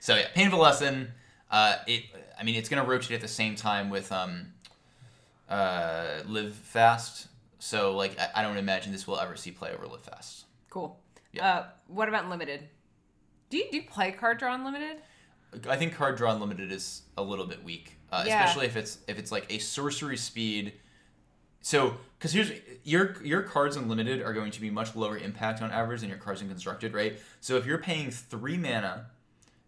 So 0.00 0.14
yeah, 0.16 0.28
painful 0.34 0.58
lesson. 0.60 1.12
Uh, 1.50 1.76
it. 1.86 2.04
I 2.38 2.44
mean, 2.44 2.54
it's 2.54 2.68
gonna 2.68 2.84
rotate 2.84 3.12
at 3.12 3.20
the 3.20 3.26
same 3.28 3.56
time 3.56 3.90
with 3.90 4.12
um, 4.12 4.52
uh, 5.48 6.20
live 6.26 6.54
fast. 6.54 7.26
So 7.58 7.96
like, 7.96 8.18
I, 8.18 8.28
I 8.36 8.42
don't 8.42 8.56
imagine 8.56 8.92
this 8.92 9.06
will 9.06 9.18
ever 9.18 9.34
see 9.36 9.50
play 9.50 9.72
over 9.72 9.86
live 9.86 10.02
fast. 10.02 10.44
Cool. 10.70 11.00
Yeah. 11.32 11.46
Uh, 11.48 11.66
what 11.86 12.08
about 12.08 12.24
unlimited? 12.24 12.68
Do 13.50 13.56
you 13.56 13.64
do 13.70 13.78
you 13.78 13.82
play 13.84 14.12
card 14.12 14.38
draw 14.38 14.54
unlimited? 14.54 14.98
I 15.68 15.76
think 15.76 15.94
card 15.94 16.16
draw 16.16 16.32
unlimited 16.32 16.70
is 16.70 17.02
a 17.16 17.22
little 17.22 17.46
bit 17.46 17.64
weak, 17.64 17.96
uh, 18.12 18.24
Yeah. 18.26 18.44
especially 18.44 18.66
if 18.66 18.76
it's 18.76 18.98
if 19.08 19.18
it's 19.18 19.32
like 19.32 19.46
a 19.50 19.58
sorcery 19.58 20.16
speed. 20.16 20.74
So, 21.60 21.96
because 22.18 22.32
here's 22.32 22.52
your 22.84 23.22
your 23.22 23.42
cards 23.42 23.76
unlimited 23.76 24.22
are 24.22 24.32
going 24.32 24.50
to 24.52 24.60
be 24.60 24.70
much 24.70 24.94
lower 24.94 25.16
impact 25.18 25.60
on 25.62 25.70
average 25.70 26.00
than 26.00 26.08
your 26.10 26.18
cards 26.18 26.40
in 26.42 26.48
constructed, 26.48 26.94
right? 26.94 27.18
So 27.40 27.56
if 27.56 27.66
you're 27.66 27.78
paying 27.78 28.10
three 28.10 28.56
mana 28.56 29.06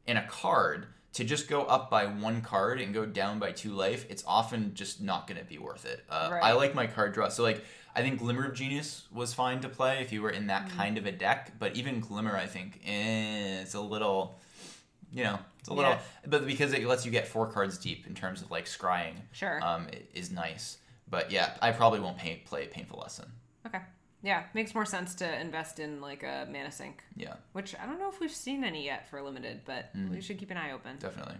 and 0.06 0.16
a 0.18 0.26
card 0.26 0.86
to 1.14 1.24
just 1.24 1.48
go 1.48 1.62
up 1.64 1.90
by 1.90 2.06
one 2.06 2.40
card 2.40 2.80
and 2.80 2.94
go 2.94 3.04
down 3.04 3.38
by 3.40 3.50
two 3.50 3.72
life, 3.72 4.06
it's 4.08 4.22
often 4.26 4.74
just 4.74 5.02
not 5.02 5.26
going 5.26 5.38
to 5.40 5.44
be 5.44 5.58
worth 5.58 5.84
it. 5.84 6.04
Uh, 6.08 6.28
Right. 6.32 6.42
I 6.44 6.52
like 6.52 6.74
my 6.74 6.86
card 6.86 7.12
draw. 7.12 7.28
So 7.28 7.42
like 7.42 7.64
I 7.94 8.02
think 8.02 8.18
Glimmer 8.20 8.46
of 8.46 8.54
Genius 8.54 9.06
was 9.12 9.34
fine 9.34 9.60
to 9.60 9.68
play 9.68 10.00
if 10.00 10.12
you 10.12 10.22
were 10.22 10.30
in 10.30 10.46
that 10.48 10.66
Mm-hmm. 10.66 10.76
kind 10.78 10.98
of 10.98 11.06
a 11.06 11.12
deck, 11.12 11.52
but 11.58 11.74
even 11.76 12.00
Glimmer, 12.00 12.36
I 12.36 12.46
think, 12.46 12.80
eh, 12.86 13.60
it's 13.62 13.74
a 13.74 13.80
little, 13.80 14.38
you 15.12 15.24
know, 15.24 15.38
it's 15.58 15.68
a 15.68 15.74
little, 15.74 15.92
Yeah. 15.92 16.00
but 16.26 16.46
because 16.46 16.72
it 16.72 16.84
lets 16.84 17.04
you 17.04 17.10
get 17.10 17.26
four 17.26 17.46
cards 17.50 17.78
deep 17.78 18.06
in 18.06 18.14
terms 18.14 18.42
of 18.42 18.50
like 18.50 18.66
scrying, 18.66 19.14
Sure. 19.32 19.62
um, 19.64 19.88
is 20.14 20.30
nice. 20.30 20.78
But 21.08 21.30
yeah, 21.32 21.56
I 21.60 21.72
probably 21.72 21.98
won't 22.00 22.16
pay, 22.18 22.36
play 22.44 22.66
Painful 22.68 22.98
Lesson. 23.00 23.30
okay. 23.66 23.80
Yeah, 24.22 24.44
makes 24.52 24.74
more 24.74 24.84
sense 24.84 25.14
to 25.16 25.40
invest 25.40 25.78
in 25.80 26.00
like 26.02 26.22
a 26.22 26.46
mana 26.50 26.70
sink, 26.70 27.02
Yeah, 27.16 27.34
which 27.52 27.74
I 27.74 27.86
don't 27.86 27.98
know 27.98 28.10
if 28.10 28.20
we've 28.20 28.30
seen 28.30 28.62
any 28.64 28.84
yet 28.84 29.08
for 29.08 29.20
limited, 29.22 29.62
but 29.64 29.96
Mm. 29.96 30.10
we 30.10 30.20
should 30.20 30.38
keep 30.38 30.50
an 30.50 30.58
eye 30.58 30.72
open. 30.72 30.98
definitely. 30.98 31.36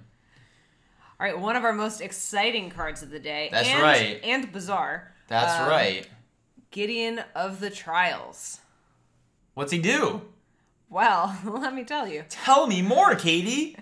All 1.21 1.27
right, 1.27 1.39
one 1.39 1.55
of 1.57 1.65
our 1.65 1.75
most 1.75 2.01
exciting 2.01 2.71
cards 2.71 3.03
of 3.03 3.11
the 3.11 3.21
day. 3.21 3.51
That's 3.53 3.69
and, 3.69 3.83
right. 3.83 4.21
And 4.25 4.51
bizarre. 4.51 5.13
That's 5.29 5.61
Um, 5.61 5.69
right. 5.69 6.09
Gideon 6.71 7.23
of 7.35 7.61
the 7.61 7.71
Trials. 7.71 8.61
What's 9.55 9.73
he 9.73 9.79
do? 9.79 10.23
Well, 10.89 11.37
let 11.45 11.75
me 11.75 11.85
tell 11.85 12.07
you. 12.07 12.25
Tell 12.29 12.67
me 12.67 12.83
more, 12.83 13.15
Katie. 13.17 13.77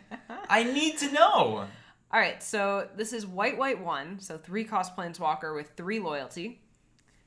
I 0.48 0.64
need 0.64 0.98
to 0.98 1.12
know. 1.12 1.66
All 2.10 2.20
right, 2.20 2.42
so 2.42 2.88
this 2.96 3.12
is 3.12 3.26
white, 3.26 3.58
white 3.58 3.82
one. 3.82 4.20
So 4.20 4.38
three 4.38 4.64
cost 4.64 4.96
planeswalker 4.96 5.54
with 5.54 5.72
three 5.76 5.98
loyalty. 6.00 6.62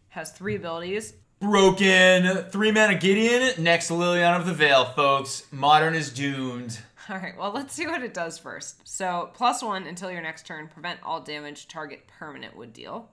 Has 0.10 0.32
three 0.32 0.56
abilities. 0.56 1.14
Broken. 1.40 2.46
Three 2.50 2.72
mana 2.72 2.96
Gideon 2.96 3.64
next 3.64 3.90
Liliana 3.90 4.40
of 4.40 4.46
the 4.46 4.54
Veil, 4.54 4.86
folks. 4.86 5.46
Modern 5.52 5.96
is 5.96 6.12
doomed. 6.12 6.80
All 7.10 7.18
right, 7.18 7.38
well, 7.38 7.52
let's 7.52 7.74
see 7.74 7.88
what 7.88 8.04
it 8.04 8.14
does 8.14 8.38
first. 8.38 8.88
So 8.88 9.30
plus 9.34 9.64
one 9.64 9.88
until 9.88 10.12
your 10.12 10.22
next 10.22 10.46
turn, 10.46 10.68
prevent 10.68 11.00
all 11.04 11.22
damage 11.22 11.68
target 11.68 12.08
permanent 12.08 12.56
would 12.56 12.74
deal. 12.74 13.10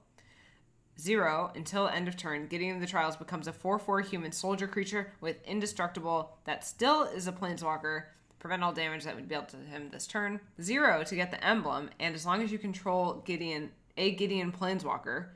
Zero 1.01 1.53
until 1.55 1.87
end 1.87 2.09
of 2.09 2.17
turn, 2.17 2.47
Gideon 2.49 2.77
of 2.77 2.81
the 2.81 2.87
Trials 2.87 3.17
becomes 3.17 3.47
a 3.47 3.53
4 3.53 3.79
4 3.79 4.01
human 4.01 4.33
soldier 4.33 4.67
creature 4.67 5.13
with 5.21 5.37
indestructible 5.45 6.37
that 6.45 6.65
still 6.65 7.05
is 7.05 7.29
a 7.29 7.33
planeswalker. 7.33 8.05
Prevent 8.41 8.63
all 8.63 8.73
damage 8.73 9.05
that 9.05 9.15
would 9.15 9.29
be 9.29 9.35
dealt 9.35 9.49
to 9.51 9.57
him 9.57 9.91
this 9.91 10.07
turn. 10.07 10.41
Zero 10.61 11.03
to 11.05 11.15
get 11.17 11.31
the 11.31 11.45
emblem, 11.45 11.91
and 12.01 12.15
as 12.15 12.25
long 12.27 12.43
as 12.43 12.51
you 12.53 12.59
control 12.59 13.23
Gideon, 13.25 13.71
a 13.97 14.13
Gideon 14.13 14.53
planeswalker, 14.53 15.27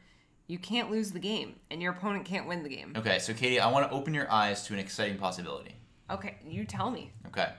you 0.46 0.58
can't 0.58 0.90
lose 0.90 1.12
the 1.12 1.18
game, 1.18 1.56
and 1.70 1.80
your 1.82 1.92
opponent 1.92 2.24
can't 2.24 2.46
win 2.46 2.62
the 2.62 2.68
game. 2.68 2.92
Okay, 2.96 3.18
so 3.18 3.32
Katie, 3.32 3.58
I 3.60 3.70
want 3.70 3.88
to 3.88 3.94
open 3.96 4.14
your 4.14 4.30
eyes 4.30 4.64
to 4.66 4.72
an 4.74 4.78
exciting 4.80 5.18
possibility. 5.18 5.74
Okay, 6.10 6.36
you 6.46 6.64
tell 6.64 6.90
me, 6.90 7.12
Okay, 7.28 7.50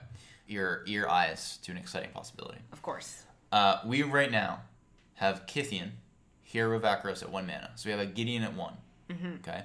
your 0.46 0.82
your 0.86 1.10
eyes 1.10 1.58
to 1.62 1.70
an 1.72 1.78
exciting 1.78 2.10
possibility. 2.10 2.58
of 2.72 2.82
course. 2.82 3.24
Uh, 3.50 3.80
we 3.86 4.02
right 4.02 4.30
now 4.30 4.60
have 5.14 5.46
Kytheon, 5.46 5.90
Hero 6.54 6.76
of 6.76 6.82
Akros 6.84 7.20
at 7.20 7.32
one 7.32 7.48
mana. 7.48 7.70
So 7.74 7.88
we 7.88 7.90
have 7.90 7.98
a 8.00 8.06
Gideon 8.06 8.44
at 8.44 8.54
one. 8.54 8.74
Mm-hmm. 9.10 9.32
Okay, 9.42 9.64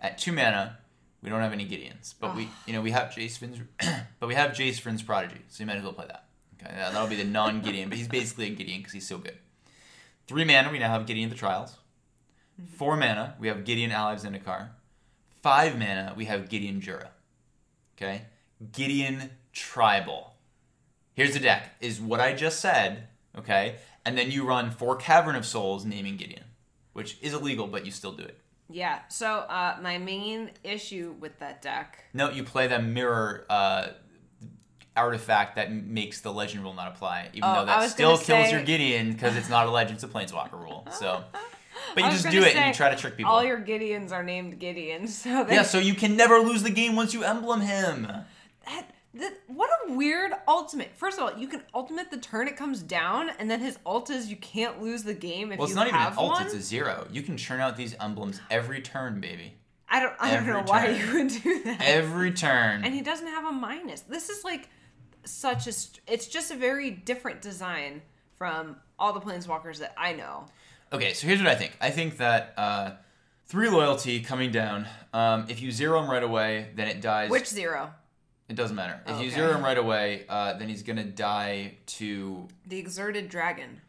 at 0.00 0.18
two 0.18 0.32
mana, 0.32 0.76
we 1.22 1.30
don't 1.30 1.40
have 1.40 1.54
any 1.54 1.64
Gideons, 1.66 2.12
but 2.20 2.36
we 2.36 2.50
you 2.66 2.74
know 2.74 2.82
we 2.82 2.90
have 2.90 3.08
Jace 3.08 3.38
Vryn's, 3.38 3.58
but 4.20 4.26
we 4.26 4.34
have 4.34 4.50
Jace 4.50 4.78
Vryn's 4.82 5.02
Prodigy, 5.02 5.40
so 5.48 5.62
you 5.62 5.66
might 5.66 5.76
as 5.78 5.82
well 5.82 5.94
play 5.94 6.06
that. 6.06 6.26
Okay, 6.60 6.72
that- 6.74 6.92
that'll 6.92 7.08
be 7.08 7.16
the 7.16 7.24
non 7.24 7.62
Gideon, 7.62 7.88
but 7.88 7.96
he's 7.96 8.06
basically 8.06 8.48
a 8.48 8.50
Gideon 8.54 8.80
because 8.80 8.92
he's 8.92 9.08
so 9.08 9.16
good. 9.16 9.36
Three 10.28 10.44
mana, 10.44 10.70
we 10.70 10.78
now 10.78 10.90
have 10.90 11.06
Gideon 11.06 11.30
the 11.30 11.36
Trials. 11.36 11.78
Mm-hmm. 12.60 12.74
Four 12.76 12.96
mana, 12.98 13.34
we 13.40 13.48
have 13.48 13.64
Gideon 13.64 13.90
Allies 13.90 14.24
Zendikar. 14.24 14.68
Five 15.42 15.78
mana, 15.78 16.12
we 16.16 16.26
have 16.26 16.50
Gideon 16.50 16.82
Jura. 16.82 17.10
Okay, 17.96 18.22
Gideon 18.72 19.30
Tribal. 19.54 20.34
Here's 21.14 21.32
the 21.32 21.40
deck: 21.40 21.70
is 21.80 21.98
what 21.98 22.20
I 22.20 22.34
just 22.34 22.60
said. 22.60 23.08
Okay, 23.38 23.76
and 24.06 24.16
then 24.16 24.30
you 24.30 24.44
run 24.46 24.70
four 24.70 24.96
Cavern 24.96 25.36
of 25.36 25.44
Souls, 25.44 25.84
naming 25.84 26.16
Gideon, 26.16 26.44
which 26.94 27.18
is 27.20 27.34
illegal, 27.34 27.66
but 27.66 27.84
you 27.84 27.90
still 27.92 28.12
do 28.12 28.22
it. 28.22 28.38
Yeah, 28.70 29.00
so 29.08 29.26
uh, 29.28 29.76
my 29.82 29.98
main 29.98 30.50
issue 30.64 31.14
with 31.20 31.38
that 31.40 31.60
deck 31.62 32.04
No, 32.14 32.30
you 32.30 32.42
play 32.42 32.66
the 32.66 32.80
mirror 32.80 33.44
uh, 33.50 33.88
artifact 34.96 35.56
that 35.56 35.72
makes 35.72 36.20
the 36.20 36.32
legend 36.32 36.62
rule 36.64 36.72
not 36.74 36.88
apply, 36.88 37.28
even 37.32 37.48
Oh, 37.48 37.54
though 37.60 37.66
that 37.66 37.90
still 37.90 38.16
kills 38.16 38.46
say- 38.46 38.50
your 38.52 38.62
Gideon 38.62 39.12
because 39.12 39.36
it's 39.36 39.48
not 39.50 39.66
a 39.66 39.70
legend; 39.70 39.96
it's 39.96 40.04
a 40.04 40.08
planeswalker 40.08 40.54
rule. 40.60 40.86
So, 40.92 41.22
but 41.94 42.04
you 42.04 42.10
just 42.10 42.30
do 42.30 42.42
it 42.42 42.56
and 42.56 42.68
you 42.68 42.74
try 42.74 42.88
to 42.90 42.96
trick 42.96 43.16
people. 43.16 43.30
All 43.30 43.44
your 43.44 43.58
Gideons 43.60 44.10
are 44.12 44.22
named 44.22 44.58
Gideon, 44.58 45.06
so 45.22 45.44
they, 45.44 45.54
yeah, 45.56 45.62
so 45.62 45.78
you 45.78 45.94
can 45.94 46.16
never 46.16 46.38
lose 46.38 46.62
the 46.62 46.70
game 46.70 46.96
once 46.96 47.12
you 47.14 47.22
emblem 47.22 47.60
him. 47.60 48.08
that, 48.66 48.90
that, 49.18 49.38
what 49.46 49.70
a 49.86 49.92
weird 49.92 50.32
ultimate. 50.46 50.90
First 50.96 51.18
of 51.18 51.24
all, 51.24 51.38
you 51.38 51.48
can 51.48 51.62
ultimate 51.74 52.10
the 52.10 52.18
turn 52.18 52.48
it 52.48 52.56
comes 52.56 52.82
down, 52.82 53.30
and 53.38 53.50
then 53.50 53.60
his 53.60 53.78
ult 53.84 54.10
is 54.10 54.28
you 54.28 54.36
can't 54.36 54.82
lose 54.82 55.02
the 55.02 55.14
game 55.14 55.52
if 55.52 55.58
you 55.58 55.58
have 55.58 55.58
one. 55.58 55.58
Well, 55.58 55.64
it's 55.66 55.70
you 55.70 55.76
not 55.76 55.88
even 55.88 56.00
an 56.00 56.18
ult; 56.18 56.32
one. 56.32 56.46
it's 56.46 56.54
a 56.54 56.60
zero. 56.60 57.06
You 57.10 57.22
can 57.22 57.36
churn 57.36 57.60
out 57.60 57.76
these 57.76 57.94
emblems 58.00 58.40
every 58.50 58.80
turn, 58.80 59.20
baby. 59.20 59.54
I 59.88 60.00
don't, 60.00 60.14
I 60.18 60.34
don't 60.34 60.46
know 60.46 60.62
why 60.64 60.88
you 60.88 61.12
would 61.14 61.28
do 61.28 61.62
that. 61.64 61.80
Every 61.80 62.32
turn. 62.32 62.84
and 62.84 62.92
he 62.92 63.02
doesn't 63.02 63.28
have 63.28 63.44
a 63.44 63.52
minus. 63.52 64.00
This 64.00 64.28
is 64.30 64.44
like 64.44 64.68
such 65.24 65.66
a 65.66 65.72
it's 66.06 66.26
just 66.26 66.50
a 66.50 66.56
very 66.56 66.90
different 66.90 67.42
design 67.42 68.02
from 68.36 68.76
all 68.98 69.12
the 69.12 69.20
planeswalkers 69.20 69.78
that 69.78 69.94
I 69.96 70.12
know. 70.12 70.46
Okay, 70.92 71.12
so 71.14 71.26
here's 71.26 71.40
what 71.40 71.48
I 71.48 71.54
think. 71.54 71.76
I 71.80 71.90
think 71.90 72.18
that 72.18 72.54
uh, 72.56 72.90
Three 73.48 73.68
loyalty 73.68 74.20
coming 74.20 74.50
down. 74.50 74.88
Um, 75.12 75.46
if 75.48 75.62
you 75.62 75.70
zero 75.70 76.02
him 76.02 76.10
right 76.10 76.22
away, 76.22 76.70
then 76.74 76.88
it 76.88 77.00
dies. 77.00 77.30
Which 77.30 77.46
zero? 77.46 77.92
It 78.48 78.54
doesn't 78.54 78.76
matter. 78.76 79.00
If 79.06 79.16
Oh, 79.16 79.20
you 79.20 79.30
zero 79.30 79.52
him 79.54 79.64
right 79.64 79.76
away, 79.78 80.24
uh, 80.28 80.52
then 80.54 80.68
he's 80.68 80.82
gonna 80.82 81.04
die 81.04 81.74
to. 81.86 82.46
The 82.66 82.78
exerted 82.78 83.28
dragon. 83.28 83.80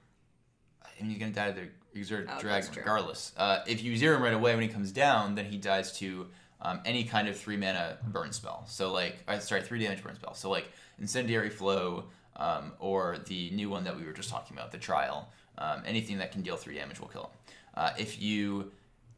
I 0.84 0.90
mean, 1.02 1.12
he's 1.12 1.20
gonna 1.20 1.32
die 1.32 1.52
to 1.52 1.62
the 1.94 2.00
exerted 2.00 2.30
Oh, 2.32 2.40
dragon 2.40 2.70
regardless. 2.76 3.34
Uh, 3.38 3.60
if 3.68 3.84
you 3.84 3.96
zero 3.98 4.18
him 4.18 4.24
right 4.24 4.34
away 4.34 4.54
when 4.56 4.64
he 4.64 4.70
comes 4.70 4.92
down, 4.92 5.36
then 5.36 5.46
he 5.46 5.58
dies 5.58 5.92
to 6.00 6.28
um, 6.60 6.82
any 6.86 7.04
kind 7.04 7.28
of 7.28 7.38
three 7.38 7.56
mana 7.58 7.98
burn 8.08 8.32
spell. 8.32 8.66
So 8.68 8.92
like, 8.92 9.18
uh, 9.28 9.38
sorry, 9.40 9.62
three 9.62 9.80
damage 9.80 10.02
burn 10.02 10.16
spell. 10.16 10.34
So 10.34 10.50
like 10.50 10.68
incendiary 11.00 11.52
flow, 11.52 12.06
um, 12.36 12.74
or 12.80 13.18
the 13.28 13.52
new 13.52 13.70
one 13.70 13.84
that 13.84 13.96
we 13.96 14.04
were 14.06 14.14
just 14.14 14.30
talking 14.30 14.58
about, 14.58 14.72
the 14.72 14.78
trial. 14.80 15.30
Um, 15.60 15.84
anything 15.86 16.18
that 16.20 16.32
can 16.32 16.42
deal 16.42 16.56
three 16.58 16.76
damage 16.76 17.00
will 17.00 17.08
kill 17.10 17.24
him. 17.24 17.30
Uh, 17.76 17.90
if 18.00 18.20
you 18.20 18.72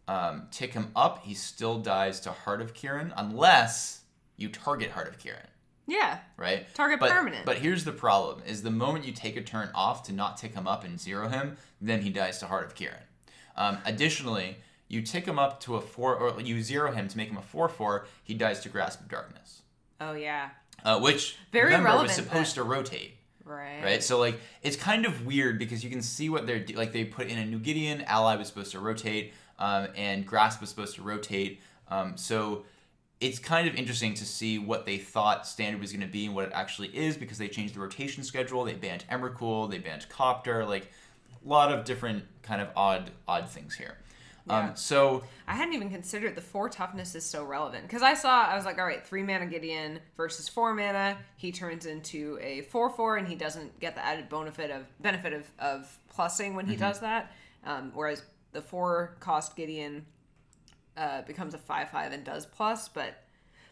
um, 0.09 0.47
tick 0.51 0.73
him 0.73 0.91
up, 0.95 1.23
he 1.23 1.33
still 1.33 1.79
dies 1.79 2.19
to 2.21 2.31
Heart 2.31 2.61
of 2.61 2.73
Kiran 2.73 3.13
unless 3.15 3.98
you 4.39 4.49
target 4.49 4.91
Heart 4.91 5.09
of 5.09 5.19
Kiran. 5.19 5.45
Yeah. 5.85 6.19
right? 6.37 6.71
Target 6.75 6.99
but, 6.99 7.09
permanent. 7.09 7.45
But 7.45 7.57
here's 7.57 7.83
the 7.83 7.91
problem: 7.91 8.41
is 8.45 8.61
the 8.61 8.71
moment 8.71 9.05
you 9.05 9.11
take 9.11 9.35
a 9.35 9.41
turn 9.41 9.69
off 9.73 10.03
to 10.03 10.13
not 10.13 10.37
tick 10.37 10.53
him 10.53 10.67
up 10.67 10.83
and 10.83 10.99
zero 10.99 11.27
him, 11.29 11.57
then 11.81 12.01
he 12.01 12.09
dies 12.09 12.37
to 12.39 12.45
Heart 12.45 12.65
of 12.67 12.75
Kiran. 12.75 13.01
Um, 13.55 13.79
additionally, 13.85 14.57
you 14.87 15.01
tick 15.01 15.25
him 15.25 15.37
up 15.39 15.59
to 15.61 15.75
a 15.75 15.81
four, 15.81 16.15
or 16.15 16.39
you 16.41 16.61
zero 16.61 16.91
him 16.91 17.07
to 17.07 17.17
make 17.17 17.29
him 17.29 17.37
a 17.37 17.41
four-four. 17.41 18.07
He 18.23 18.33
dies 18.33 18.59
to 18.61 18.69
Grasp 18.69 19.01
of 19.01 19.09
Darkness, 19.09 19.61
Oh 19.99 20.13
yeah. 20.13 20.49
uh, 20.85 20.99
which 20.99 21.37
Very 21.51 21.65
remember 21.65 21.89
was 21.89 21.93
relevant, 21.95 22.11
supposed 22.15 22.55
to 22.55 22.63
rotate. 22.63 23.15
Right. 23.43 23.83
Right, 23.83 24.03
so 24.03 24.19
like 24.19 24.39
it's 24.61 24.75
kind 24.75 25.07
of 25.07 25.25
weird 25.25 25.57
because 25.57 25.83
you 25.83 25.89
can 25.89 26.03
see 26.03 26.29
what 26.29 26.45
they're 26.45 26.63
like. 26.75 26.91
They 26.91 27.03
put 27.03 27.27
in 27.27 27.37
a 27.39 27.45
new 27.45 27.57
Gideon, 27.57 28.01
Ally 28.01 28.35
was 28.35 28.47
supposed 28.47 28.71
to 28.73 28.79
rotate, 28.79 29.33
um, 29.57 29.87
and 29.95 30.23
Grasp 30.25 30.61
was 30.61 30.69
supposed 30.69 30.95
to 30.95 31.01
rotate. 31.01 31.59
Um, 31.89 32.15
so 32.15 32.65
it's 33.21 33.39
kind 33.39 33.67
of 33.67 33.75
interesting 33.75 34.13
to 34.13 34.25
see 34.25 34.57
what 34.59 34.85
they 34.85 34.97
thought 34.97 35.45
standard 35.45 35.81
was 35.81 35.91
going 35.91 36.01
to 36.05 36.07
be 36.11 36.25
and 36.25 36.33
what 36.35 36.45
it 36.45 36.51
actually 36.53 36.87
is 36.89 37.17
because 37.17 37.37
they 37.37 37.47
changed 37.49 37.75
the 37.75 37.79
rotation 37.79 38.23
schedule. 38.23 38.63
They 38.63 38.73
banned 38.73 39.03
Emrakul, 39.11 39.69
they 39.69 39.77
banned 39.79 40.07
Copter, 40.09 40.65
like 40.65 40.89
a 41.45 41.47
lot 41.49 41.71
of 41.71 41.83
different 41.85 42.23
kind 42.43 42.61
of 42.61 42.69
odd 42.75 43.11
odd 43.27 43.49
things 43.49 43.75
here. 43.75 43.97
Yeah. 44.47 44.69
Um, 44.69 44.75
so 44.75 45.23
I 45.47 45.53
hadn't 45.53 45.73
even 45.73 45.89
considered 45.89 46.33
the 46.35 46.41
four 46.41 46.69
toughness 46.69 47.13
is 47.13 47.25
so 47.25 47.43
relevant 47.43 47.83
because 47.83 48.01
I 48.01 48.13
saw 48.13 48.45
I 48.45 48.55
was 48.55 48.63
like, 48.65 48.79
all 48.79 48.85
right, 48.85 49.05
three 49.05 49.21
mana 49.21 49.45
Gideon 49.47 49.99
versus 50.15 50.47
four 50.47 50.73
mana. 50.73 51.17
He 51.35 51.51
turns 51.51 51.85
into 51.85 52.39
a 52.41 52.61
four 52.61 52.89
four 52.89 53.17
and 53.17 53.27
he 53.27 53.35
doesn't 53.35 53.79
get 53.81 53.95
the 53.95 54.03
added 54.03 54.29
benefit 54.29 54.71
of 54.71 54.85
benefit 55.01 55.33
of, 55.33 55.43
of 55.59 55.97
plussing 56.17 56.55
when 56.55 56.65
he 56.65 56.73
Mm-hmm. 56.75 56.81
does 56.81 56.99
that. 57.01 57.33
Um, 57.65 57.91
whereas 57.93 58.23
the 58.53 58.61
four 58.61 59.17
cost 59.19 59.55
Gideon 59.57 60.05
uh, 60.99 61.21
becomes 61.23 61.53
a 61.53 61.57
five 61.57 61.89
five 61.89 62.11
and 62.11 62.23
does 62.23 62.45
plus, 62.45 62.87
but 62.89 63.23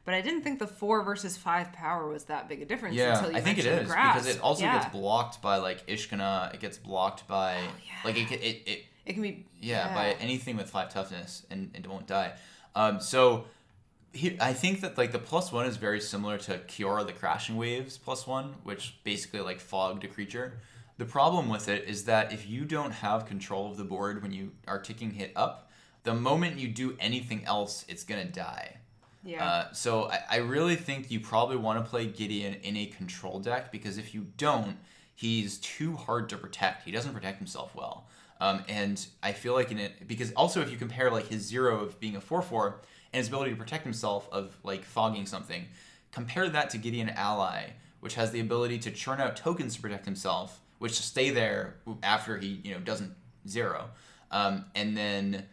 but 0.06 0.13
I 0.13 0.22
didn't 0.22 0.42
think 0.44 0.60
the 0.60 0.68
four 0.68 1.04
versus 1.04 1.36
five 1.36 1.74
power 1.74 2.08
was 2.08 2.24
that 2.26 2.48
big 2.48 2.62
a 2.62 2.66
difference. 2.66 2.96
yeah, 2.96 3.16
until 3.18 3.32
you 3.32 3.38
I 3.38 3.42
think 3.42 3.58
it 3.58 3.66
is 3.66 3.88
grasp. 3.90 4.20
because 4.24 4.36
it 4.36 4.42
also 4.42 4.63
Yeah. 4.63 4.80
gets 4.80 4.92
blocked 4.94 5.42
by 5.42 5.58
like 5.58 5.86
Ishkanah. 5.88 6.54
It 6.54 6.62
gets 6.62 6.78
blocked 6.78 7.28
by 7.28 7.56
yeah. 7.56 7.94
like 8.06 8.16
it, 8.18 8.32
it, 8.32 8.63
it 8.66 8.86
It 9.06 9.13
can 9.13 9.22
be 9.22 9.46
Yeah, 9.60 9.94
by 9.94 10.12
anything 10.22 10.56
with 10.56 10.70
five 10.70 10.90
toughness 10.94 11.46
and, 11.52 11.72
and 11.76 11.84
it 11.86 11.90
won't 11.90 12.08
die. 12.08 12.34
Um, 12.74 13.02
so 13.02 13.46
he, 14.13 14.38
I 14.40 14.54
think 14.54 14.80
that 14.82 14.98
like 14.98 15.12
the 15.12 15.20
plus 15.20 15.52
one 15.52 15.66
is 15.66 15.76
very 15.76 16.00
similar 16.00 16.38
to 16.38 16.60
Kiora 16.60 17.06
the 17.06 17.12
Crashing 17.13 17.58
Waves 17.58 17.98
plus 17.98 18.26
one, 18.26 18.56
which 18.63 18.96
basically 19.04 19.42
like 19.42 19.60
fogged 19.60 20.06
a 20.06 20.08
creature. 20.08 20.60
The 20.98 21.06
problem 21.06 21.50
with 21.50 21.68
it 21.68 21.84
is 21.88 22.06
that 22.06 22.32
if 22.32 22.48
you 22.50 22.63
don't 22.63 22.92
have 22.92 23.26
control 23.26 23.70
of 23.70 23.76
the 23.78 23.84
board 23.84 24.24
when 24.24 24.32
you 24.32 24.52
are 24.68 24.80
ticking 24.80 25.12
hit 25.12 25.32
up, 25.36 25.70
the 26.04 26.14
moment 26.14 26.58
you 26.58 26.68
do 26.68 26.96
anything 27.00 27.44
else, 27.46 27.86
it's 27.88 28.04
gonna 28.04 28.26
die. 28.26 28.78
yeah. 29.24 29.46
Uh, 29.46 29.74
so 29.74 30.10
I, 30.10 30.20
I 30.30 30.36
really 30.38 30.76
think 30.76 31.12
you 31.12 31.20
probably 31.20 31.58
want 31.58 31.84
to 31.84 31.90
play 31.90 32.06
Gideon 32.06 32.56
in 32.64 32.78
a 32.78 32.86
control 32.86 33.40
deck 33.40 33.72
because 33.72 33.98
if 33.98 34.14
you 34.14 34.28
don't, 34.38 34.78
he's 35.16 35.58
too 35.58 35.96
hard 35.96 36.30
to 36.30 36.38
protect. 36.38 36.84
He 36.84 36.92
doesn't 36.92 37.14
protect 37.14 37.40
himself 37.40 37.76
well. 37.76 38.08
Um, 38.40 38.64
and 38.70 39.06
I 39.24 39.34
feel 39.34 39.54
like 39.54 39.72
in 39.72 39.80
it 39.80 40.08
because 40.08 40.32
also 40.34 40.62
if 40.62 40.72
you 40.72 40.78
compare 40.78 41.10
like 41.10 41.28
his 41.28 41.42
zero 41.44 41.80
of 41.80 42.00
being 42.00 42.16
a 42.16 42.22
four 42.22 42.42
four 42.42 42.82
and 43.12 43.20
his 43.20 43.28
ability 43.28 43.52
to 43.52 43.58
protect 43.58 43.84
himself 43.84 44.30
of 44.32 44.56
like 44.64 44.84
fogging 44.84 45.26
something, 45.26 45.66
compare 46.12 46.48
that 46.50 46.70
to 46.72 46.78
Gideon 46.78 47.10
Ally, 47.10 47.72
which 48.00 48.14
has 48.16 48.32
the 48.32 48.40
ability 48.40 48.78
to 48.80 48.92
churn 48.92 49.20
out 49.20 49.36
tokens 49.36 49.76
to 49.76 49.82
protect 49.82 50.06
himself, 50.06 50.62
which 50.78 50.94
stay 51.00 51.32
there 51.32 51.78
after 52.04 52.38
he 52.38 52.62
you 52.64 52.74
know 52.74 52.80
doesn't 52.80 53.14
zero, 53.48 53.90
um, 54.30 54.66
and 54.76 54.96
then 54.96 55.46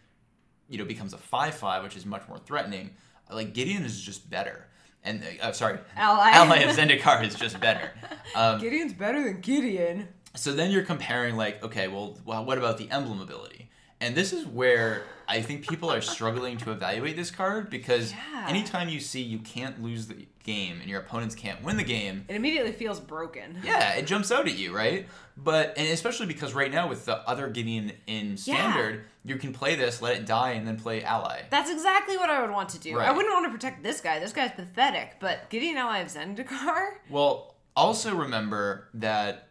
you 0.75 0.79
know 0.81 0.85
becomes 0.85 1.13
a 1.15 1.19
five 1.19 1.55
five, 1.55 1.85
which 1.85 1.97
is 1.97 2.05
much 2.05 2.27
more 2.29 2.39
threatening. 2.39 2.91
Like 3.31 3.55
Gideon 3.55 3.85
is 3.85 4.01
just 4.03 4.29
better, 4.29 4.67
and 5.05 5.23
uh, 5.41 5.53
sorry, 5.53 5.79
Ally. 5.97 6.31
Ally 6.35 6.57
of 6.59 6.77
Zendikar 6.77 7.25
is 7.25 7.35
just 7.37 7.61
better. 7.61 7.93
Um, 8.35 8.59
Gideon's 8.59 8.93
better 8.95 9.23
than 9.23 9.41
Gideon. 9.41 10.09
so 10.35 10.53
then 10.55 10.73
you're 10.73 10.83
comparing 10.83 11.37
like, 11.37 11.63
okay, 11.63 11.87
well, 11.87 12.19
well, 12.25 12.45
what 12.45 12.59
about 12.59 12.79
the 12.79 12.91
emblem 12.91 13.21
ability? 13.21 13.71
And 14.01 14.17
this 14.17 14.33
is 14.33 14.45
where 14.47 15.05
I 15.29 15.41
think 15.43 15.67
people 15.69 15.91
are 15.91 16.01
struggling 16.01 16.57
to 16.59 16.71
evaluate 16.73 17.17
this 17.17 17.31
card 17.31 17.71
because 17.71 18.13
Yeah. 18.13 18.47
anytime 18.49 18.89
you 18.89 19.01
see 19.01 19.23
you 19.23 19.39
can't 19.39 19.83
lose 19.83 20.07
the 20.07 20.27
game 20.45 20.79
and 20.81 20.91
your 20.91 21.01
opponents 21.01 21.35
can't 21.35 21.63
win 21.63 21.77
the 21.79 21.85
game, 21.85 22.25
It 22.29 22.37
immediately 22.37 22.73
feels 22.73 23.01
broken. 23.01 23.59
yeah, 23.65 23.95
it 23.95 24.07
jumps 24.07 24.31
out 24.31 24.47
at 24.47 24.57
you, 24.57 24.75
right? 24.77 25.09
But 25.37 25.75
and 25.79 25.89
especially 25.89 26.27
because 26.27 26.53
right 26.55 26.71
now 26.71 26.89
with 26.89 27.07
the 27.07 27.17
other 27.29 27.49
Gideon 27.49 27.93
in 28.07 28.37
standard, 28.37 29.05
you 29.25 29.37
can 29.37 29.53
play 29.53 29.75
this, 29.75 30.03
let 30.03 30.15
it 30.17 30.27
die, 30.27 30.51
and 30.51 30.67
then 30.69 30.79
play 30.79 31.03
ally. 31.03 31.43
That's 31.51 31.71
exactly 31.71 32.17
what 32.19 32.29
I 32.31 32.41
would 32.43 32.51
want 32.51 32.69
to 32.71 32.79
do. 32.79 32.99
I 32.99 33.11
wouldn't 33.11 33.33
want 33.33 33.47
to 33.47 33.51
protect 33.51 33.83
this 33.83 34.01
guy. 34.01 34.19
This 34.19 34.33
guy's 34.33 34.53
pathetic. 34.53 35.17
But 35.21 35.49
Gideon 35.49 35.77
Ally 35.79 35.99
of 36.01 36.09
Zendikar? 36.09 36.91
Well, 37.09 37.55
also 37.75 38.15
remember 38.15 38.89
that 38.95 39.49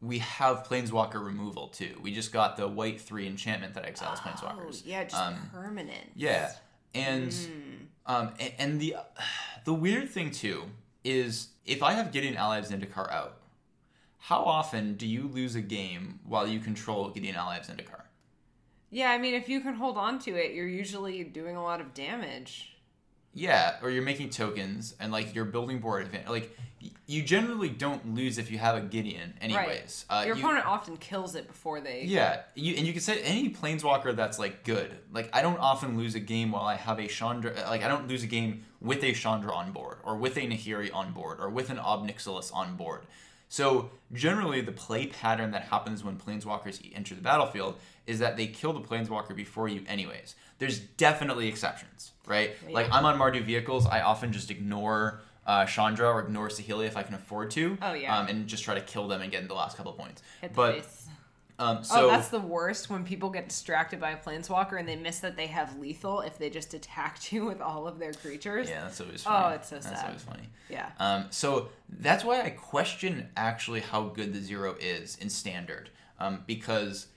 we 0.00 0.18
have 0.18 0.64
Planeswalker 0.64 1.24
removal 1.24 1.68
too. 1.68 1.98
We 2.02 2.12
just 2.12 2.32
got 2.32 2.56
the 2.56 2.68
white 2.68 3.00
three 3.00 3.26
enchantment 3.26 3.74
that 3.74 3.84
exiles 3.86 4.18
Oh, 4.24 4.28
Planeswalkers. 4.28 4.82
yeah, 4.84 5.04
just 5.04 5.16
Um, 5.16 5.48
permanent. 5.52 6.10
Yeah, 6.14 6.52
and 6.94 7.32
Hmm. 7.32 7.84
um, 8.06 8.34
and, 8.38 8.52
and 8.58 8.80
the 8.80 8.96
the 9.64 9.74
weird 9.74 10.10
thing 10.10 10.30
too 10.30 10.64
is 11.04 11.48
if 11.64 11.82
I 11.82 11.92
have 11.92 12.12
Gideon 12.12 12.36
Ally 12.36 12.58
of 12.58 12.66
Zendikar 12.66 13.10
out, 13.10 13.38
how 14.18 14.42
often 14.42 14.94
do 14.96 15.06
you 15.06 15.28
lose 15.28 15.54
a 15.54 15.60
game 15.60 16.20
while 16.24 16.46
you 16.46 16.60
control 16.60 17.10
Gideon 17.10 17.36
Ally 17.36 17.56
of 17.58 17.66
Zendikar? 17.66 18.02
Yeah, 18.90 19.10
I 19.10 19.18
mean, 19.18 19.34
if 19.34 19.48
you 19.48 19.60
can 19.60 19.74
hold 19.74 19.96
on 19.98 20.18
to 20.20 20.30
it, 20.36 20.54
you're 20.54 20.68
usually 20.68 21.24
doing 21.24 21.56
a 21.56 21.62
lot 21.62 21.80
of 21.80 21.92
damage. 21.94 22.70
Yeah, 23.32 23.76
or 23.82 23.90
you're 23.90 24.04
making 24.04 24.30
tokens 24.30 24.94
and 25.00 25.10
like 25.10 25.34
you're 25.34 25.44
building 25.44 25.80
board 25.80 26.04
advantage. 26.04 26.28
Like 26.28 26.56
you 27.06 27.22
generally 27.22 27.68
don't 27.68 28.14
lose 28.14 28.38
if 28.38 28.50
you 28.50 28.58
have 28.58 28.76
a 28.76 28.80
Gideon, 28.80 29.34
anyways. 29.40 30.06
Uh, 30.08 30.24
Your 30.26 30.36
you- 30.36 30.42
opponent 30.42 30.66
often 30.66 30.96
kills 30.96 31.34
it 31.34 31.46
before 31.46 31.80
they. 31.80 32.04
Yeah, 32.04 32.42
you, 32.54 32.74
and 32.76 32.86
you 32.86 32.92
can 32.92 33.02
say 33.02 33.20
any 33.22 33.50
planeswalker 33.50 34.14
that's 34.14 34.38
like 34.38 34.64
good. 34.64 34.94
Like 35.12 35.30
I 35.32 35.42
don't 35.42 35.58
often 35.58 35.96
lose 35.96 36.14
a 36.14 36.20
game 36.20 36.52
while 36.52 36.64
I 36.64 36.76
have 36.76 36.98
a 36.98 37.06
Chandra. 37.06 37.52
Like 37.68 37.82
I 37.82 37.88
don't 37.88 38.08
lose 38.08 38.22
a 38.22 38.26
game 38.26 38.64
with 38.80 39.02
a 39.04 39.12
Chandra 39.12 39.54
on 39.54 39.72
board, 39.72 39.98
or 40.04 40.16
with 40.16 40.36
a 40.36 40.40
Nahiri 40.40 40.94
on 40.94 41.12
board, 41.12 41.38
or 41.40 41.48
with 41.48 41.70
an 41.70 41.78
Ob 41.78 42.08
Nixilis 42.08 42.54
on 42.54 42.76
board. 42.76 43.02
So 43.48 43.90
generally, 44.12 44.60
the 44.62 44.72
play 44.72 45.06
pattern 45.06 45.52
that 45.52 45.62
happens 45.62 46.02
when 46.02 46.16
planeswalkers 46.16 46.80
enter 46.94 47.14
the 47.14 47.20
battlefield 47.20 47.76
is 48.06 48.18
that 48.18 48.36
they 48.36 48.46
kill 48.46 48.72
the 48.72 48.80
planeswalker 48.80 49.34
before 49.36 49.68
you, 49.68 49.82
anyways. 49.86 50.34
There's 50.58 50.78
definitely 50.80 51.48
exceptions, 51.48 52.12
right? 52.26 52.52
Like 52.70 52.88
I'm 52.90 53.04
on 53.04 53.18
Mardu 53.18 53.44
vehicles, 53.44 53.86
I 53.86 54.00
often 54.00 54.32
just 54.32 54.50
ignore. 54.50 55.20
Uh, 55.46 55.64
Chandra 55.66 56.10
or 56.10 56.20
ignore 56.20 56.48
Saheeli 56.48 56.86
if 56.86 56.96
I 56.96 57.02
can 57.02 57.14
afford 57.14 57.50
to. 57.52 57.76
Oh, 57.82 57.92
yeah. 57.92 58.16
Um, 58.18 58.28
and 58.28 58.46
just 58.46 58.64
try 58.64 58.74
to 58.74 58.80
kill 58.80 59.08
them 59.08 59.20
and 59.20 59.30
get 59.30 59.46
the 59.46 59.54
last 59.54 59.76
couple 59.76 59.92
of 59.92 59.98
points. 59.98 60.22
Hit 60.40 60.52
the 60.52 60.56
but 60.56 60.74
face. 60.76 61.06
um, 61.58 61.84
so 61.84 62.06
oh, 62.06 62.10
that's 62.10 62.28
the 62.28 62.40
worst 62.40 62.88
when 62.88 63.04
people 63.04 63.28
get 63.28 63.48
distracted 63.48 64.00
by 64.00 64.12
a 64.12 64.16
planeswalker 64.16 64.78
and 64.78 64.88
they 64.88 64.96
miss 64.96 65.18
that 65.20 65.36
they 65.36 65.46
have 65.48 65.78
lethal 65.78 66.20
if 66.22 66.38
they 66.38 66.48
just 66.48 66.72
attacked 66.72 67.30
you 67.32 67.44
with 67.44 67.60
all 67.60 67.86
of 67.86 67.98
their 67.98 68.12
creatures. 68.14 68.70
Yeah, 68.70 68.84
that's 68.84 69.00
always 69.00 69.22
Oh, 69.26 69.48
it's 69.50 69.68
so 69.68 69.74
That's 69.76 69.88
sad. 69.88 70.06
always 70.06 70.22
funny. 70.22 70.48
Yeah. 70.70 70.88
Um, 70.98 71.26
so 71.28 71.68
that's 71.90 72.24
why 72.24 72.40
I 72.40 72.48
question 72.50 73.28
actually 73.36 73.80
how 73.80 74.04
good 74.04 74.32
the 74.32 74.40
zero 74.40 74.76
is 74.80 75.16
in 75.20 75.28
standard, 75.28 75.90
um, 76.18 76.42
because 76.46 77.08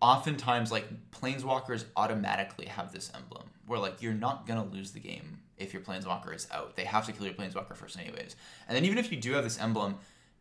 oftentimes 0.00 0.70
like 0.72 0.86
planeswalkers 1.10 1.84
automatically 1.96 2.66
have 2.66 2.92
this 2.92 3.10
emblem 3.14 3.50
where 3.66 3.78
like 3.78 4.00
you're 4.00 4.14
not 4.14 4.46
gonna 4.46 4.64
lose 4.64 4.92
the 4.92 5.00
game 5.00 5.37
if 5.58 5.72
your 5.72 5.82
planeswalker 5.82 6.34
is 6.34 6.48
out. 6.52 6.76
They 6.76 6.84
have 6.84 7.06
to 7.06 7.12
kill 7.12 7.26
your 7.26 7.34
planeswalker 7.34 7.76
first, 7.76 7.98
anyways. 7.98 8.36
And 8.66 8.76
then 8.76 8.84
even 8.84 8.98
if 8.98 9.10
you 9.10 9.18
do 9.18 9.32
have 9.32 9.44
this 9.44 9.58
emblem, 9.58 9.96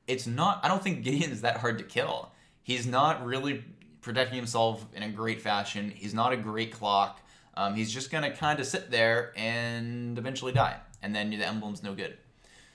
it's 0.07 0.28
not. 0.28 0.63
I 0.63 0.68
don't 0.68 0.82
think 0.82 1.03
Gideon 1.03 1.32
is 1.32 1.41
that 1.41 1.57
hard 1.57 1.78
to 1.80 1.84
kill. 1.84 2.32
He's 2.63 2.86
not 2.86 3.26
really 3.26 3.63
protecting 4.01 4.38
himself 4.38 4.86
in 4.93 5.03
a 5.03 5.09
great 5.09 5.41
fashion. 5.41 5.91
He's 5.93 6.13
not 6.13 6.32
a 6.32 6.38
great 6.38 6.72
clock. 6.72 7.22
Um, 7.55 7.76
he's 7.76 7.91
just 7.91 8.11
gonna 8.11 8.32
kind 8.32 8.59
of 8.59 8.68
sit 8.68 8.91
there 8.91 9.34
and 9.36 10.18
eventually 10.18 10.51
die, 10.51 10.78
and 11.01 11.15
then 11.15 11.30
the 11.30 11.45
emblem's 11.45 11.82
no 11.82 11.93
good. 11.93 12.18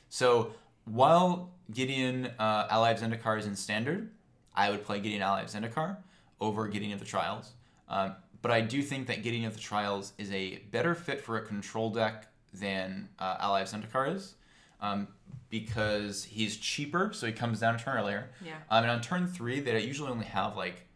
So 0.09 0.53
while 0.85 1.53
Gideon 1.73 2.27
uh, 2.39 2.67
Ally 2.69 2.91
of 2.91 2.99
Zendikar 2.99 3.39
is 3.39 3.47
in 3.47 3.57
standard, 3.57 4.11
I 4.55 4.71
would 4.71 4.85
play 4.85 5.01
Gideon 5.01 5.23
Ally 5.23 5.43
of 5.43 5.49
Zendikar 5.49 5.99
over 6.41 6.67
Gideon 6.69 6.93
of 6.93 6.99
the 6.99 7.07
Trials. 7.07 7.53
Um, 7.89 8.17
but 8.43 8.51
I 8.51 8.61
do 8.61 8.83
think 8.83 9.07
that 9.07 9.23
Gideon 9.23 9.45
of 9.45 9.55
the 9.55 9.61
Trials 9.61 10.13
is 10.19 10.31
a 10.33 10.59
better 10.73 10.95
fit 10.95 11.21
for 11.21 11.39
a 11.39 11.43
control 11.43 11.91
deck 11.91 12.27
than 12.53 13.09
uh, 13.19 13.37
Ally 13.41 13.63
of 13.63 13.69
Zendikar 13.69 14.15
is. 14.15 14.35
Um, 14.81 15.09
because 15.49 16.25
he's 16.25 16.57
cheaper, 16.57 17.11
so 17.13 17.27
he 17.27 17.33
comes 17.33 17.61
down 17.61 17.75
a 17.75 17.79
turn 17.79 17.99
earlier. 17.99 18.31
Yeah. 18.45 18.55
Um, 18.71 18.85
and 18.85 18.91
on 18.91 19.01
turn 19.01 19.27
three, 19.27 19.61
they 19.61 19.79
usually 19.83 20.11
only 20.11 20.25
have 20.25 20.57
like, 20.57 20.87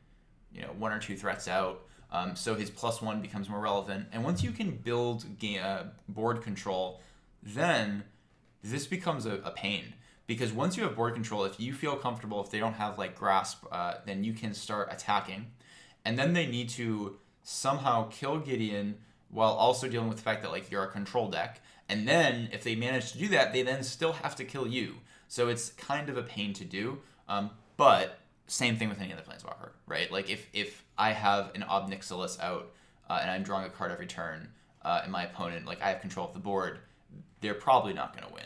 you 0.53 0.63
know, 0.63 0.71
one 0.79 0.93
or 0.93 0.99
two 0.99 1.17
threats 1.17 1.47
out. 1.47 1.83
Um, 2.11 2.35
so 2.35 2.55
his 2.55 2.71
plus 2.71 3.03
one 3.03 3.21
becomes 3.21 3.49
more 3.49 3.61
relevant. 3.61 4.07
And 4.13 4.25
once 4.25 4.43
you 4.43 4.53
can 4.53 4.71
build 4.71 5.27
uh, 5.63 5.83
board 6.09 6.43
control, 6.43 7.03
then 7.43 8.05
this 8.63 8.87
becomes 8.87 9.27
a, 9.27 9.35
a 9.45 9.51
pain. 9.51 9.93
Because 10.27 10.53
once 10.53 10.77
you 10.77 10.83
have 10.85 10.97
board 10.97 11.15
control, 11.15 11.45
if 11.45 11.61
you 11.61 11.73
feel 11.73 11.95
comfortable, 11.95 12.43
if 12.43 12.51
they 12.51 12.59
don't 12.59 12.75
have 12.75 12.99
like 12.99 13.15
grasp, 13.15 13.65
uh, 13.71 13.95
then 14.07 14.25
you 14.25 14.33
can 14.33 14.55
start 14.55 14.89
attacking. 14.91 15.47
And 16.05 16.19
then 16.19 16.33
they 16.33 16.47
need 16.47 16.71
to 16.71 17.19
somehow 17.43 18.09
kill 18.09 18.39
Gideon 18.39 18.97
while 19.31 19.53
also 19.53 19.89
dealing 19.89 20.09
with 20.09 20.19
the 20.19 20.23
fact 20.23 20.43
that 20.43 20.51
like 20.51 20.71
you're 20.71 20.85
a 20.85 20.91
control 20.91 21.29
deck. 21.29 21.61
And 21.89 22.07
then 22.07 22.49
if 22.53 22.65
they 22.65 22.75
manage 22.75 23.13
to 23.13 23.19
do 23.19 23.29
that, 23.29 23.53
they 23.53 23.63
then 23.63 23.83
still 23.83 24.13
have 24.13 24.35
to 24.37 24.45
kill 24.45 24.67
you. 24.67 24.97
So 25.29 25.49
it's 25.49 25.71
kind 25.71 26.09
of 26.09 26.17
a 26.17 26.23
pain 26.23 26.53
to 26.55 26.65
do. 26.65 26.99
Um, 27.29 27.51
but 27.77 28.19
same 28.47 28.77
thing 28.77 28.89
with 28.89 29.01
any 29.01 29.13
other 29.13 29.23
planeswalker, 29.23 29.71
right? 29.87 30.11
Like 30.11 30.31
if 30.31 30.49
if 30.53 30.85
I 30.97 31.13
have 31.13 31.51
an 31.55 31.63
Ob 31.65 31.91
Nixilis 31.91 32.41
out 32.41 32.73
uh, 33.09 33.19
and 33.21 33.31
I'm 33.31 33.43
drawing 33.43 33.67
a 33.67 33.71
card 33.71 33.93
every 33.93 34.07
turn, 34.07 34.49
uh, 34.83 35.01
and 35.03 35.13
my 35.13 35.25
opponent 35.25 35.67
like 35.67 35.83
I 35.83 35.89
have 35.89 36.01
control 36.01 36.29
of 36.29 36.33
the 36.33 36.41
board, 36.41 36.79
they're 37.41 37.55
probably 37.55 37.93
not 37.93 38.17
going 38.17 38.27
to 38.27 38.35
win. 38.35 38.45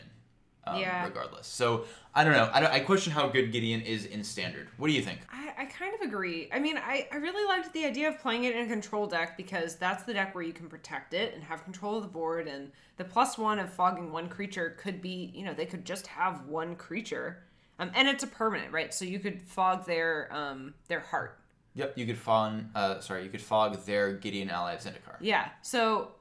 Um, 0.65 0.79
Yeah. 0.79 1.05
Regardless, 1.05 1.47
so 1.47 1.85
I 2.13 2.23
don't 2.23 2.33
know. 2.33 2.49
I, 2.53 2.59
don't, 2.59 2.71
I 2.71 2.79
question 2.81 3.11
how 3.13 3.27
good 3.27 3.51
Gideon 3.51 3.81
is 3.81 4.05
in 4.05 4.23
standard. 4.23 4.67
What 4.77 4.87
do 4.87 4.93
you 4.93 5.01
think? 5.01 5.19
I, 5.31 5.53
I 5.57 5.65
kind 5.65 5.95
of 5.95 6.01
agree. 6.01 6.49
I 6.53 6.59
mean, 6.59 6.77
I, 6.77 7.07
I 7.11 7.15
really 7.17 7.45
liked 7.45 7.73
the 7.73 7.85
idea 7.85 8.09
of 8.09 8.19
playing 8.19 8.43
it 8.43 8.55
in 8.55 8.65
a 8.65 8.67
control 8.67 9.07
deck 9.07 9.37
because 9.37 9.75
that's 9.75 10.03
the 10.03 10.13
deck 10.13 10.35
where 10.35 10.43
you 10.43 10.53
can 10.53 10.67
protect 10.67 11.13
it 11.13 11.33
and 11.33 11.43
have 11.43 11.63
control 11.63 11.97
of 11.97 12.03
the 12.03 12.09
board. 12.09 12.47
And 12.47 12.71
the 12.97 13.05
plus 13.05 13.37
one 13.37 13.59
of 13.59 13.73
fogging 13.73 14.11
one 14.11 14.29
creature 14.29 14.75
could 14.77 15.01
be, 15.01 15.31
you 15.33 15.45
know, 15.45 15.53
they 15.53 15.65
could 15.65 15.85
just 15.85 16.05
have 16.07 16.45
one 16.45 16.75
creature. 16.75 17.43
Um, 17.79 17.91
and 17.95 18.07
it's 18.07 18.23
a 18.23 18.27
permanent, 18.27 18.71
right? 18.71 18.93
So 18.93 19.05
you 19.05 19.19
could 19.19 19.41
fog 19.41 19.85
their 19.85 20.31
um, 20.31 20.75
their 20.87 20.99
heart. 20.99 21.39
Yep, 21.73 21.97
you 21.97 22.05
could 22.05 22.17
fog. 22.17 22.65
Uh, 22.75 22.99
sorry, 22.99 23.23
you 23.23 23.29
could 23.29 23.41
fog 23.41 23.83
their 23.85 24.13
Gideon 24.13 24.49
ally 24.49 24.73
of 24.73 24.81
Zendikar. 24.81 25.15
Yeah. 25.19 25.49
So 25.63 26.11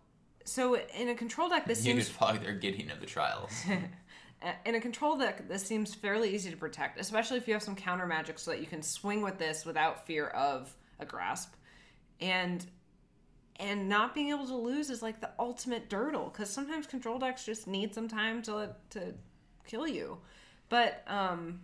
so 0.44 0.78
in 0.98 1.08
a 1.08 1.14
control 1.14 1.48
deck, 1.48 1.66
this 1.66 1.84
You 1.84 1.92
seems 1.92 2.06
could 2.06 2.16
fog 2.16 2.40
their 2.40 2.54
Gideon 2.54 2.90
of 2.90 3.00
the 3.00 3.06
Trials. 3.06 3.52
In 4.64 4.74
a 4.74 4.80
control 4.80 5.18
deck, 5.18 5.48
this 5.48 5.62
seems 5.62 5.94
fairly 5.94 6.34
easy 6.34 6.50
to 6.50 6.56
protect, 6.56 6.98
especially 6.98 7.36
if 7.36 7.46
you 7.46 7.52
have 7.52 7.62
some 7.62 7.76
counter 7.76 8.06
magic 8.06 8.38
so 8.38 8.50
that 8.50 8.60
you 8.60 8.66
can 8.66 8.82
swing 8.82 9.20
with 9.20 9.38
this 9.38 9.66
without 9.66 10.06
fear 10.06 10.28
of 10.28 10.74
a 10.98 11.04
grasp. 11.04 11.54
And 12.20 12.64
and 13.56 13.90
not 13.90 14.14
being 14.14 14.30
able 14.30 14.46
to 14.46 14.56
lose 14.56 14.88
is 14.88 15.02
like 15.02 15.20
the 15.20 15.30
ultimate 15.38 15.90
durdle 15.90 16.32
because 16.32 16.48
sometimes 16.48 16.86
control 16.86 17.18
decks 17.18 17.44
just 17.44 17.66
need 17.66 17.94
some 17.94 18.08
time 18.08 18.40
to 18.42 18.74
to 18.90 19.14
kill 19.66 19.86
you. 19.86 20.18
But 20.70 21.04
um 21.06 21.60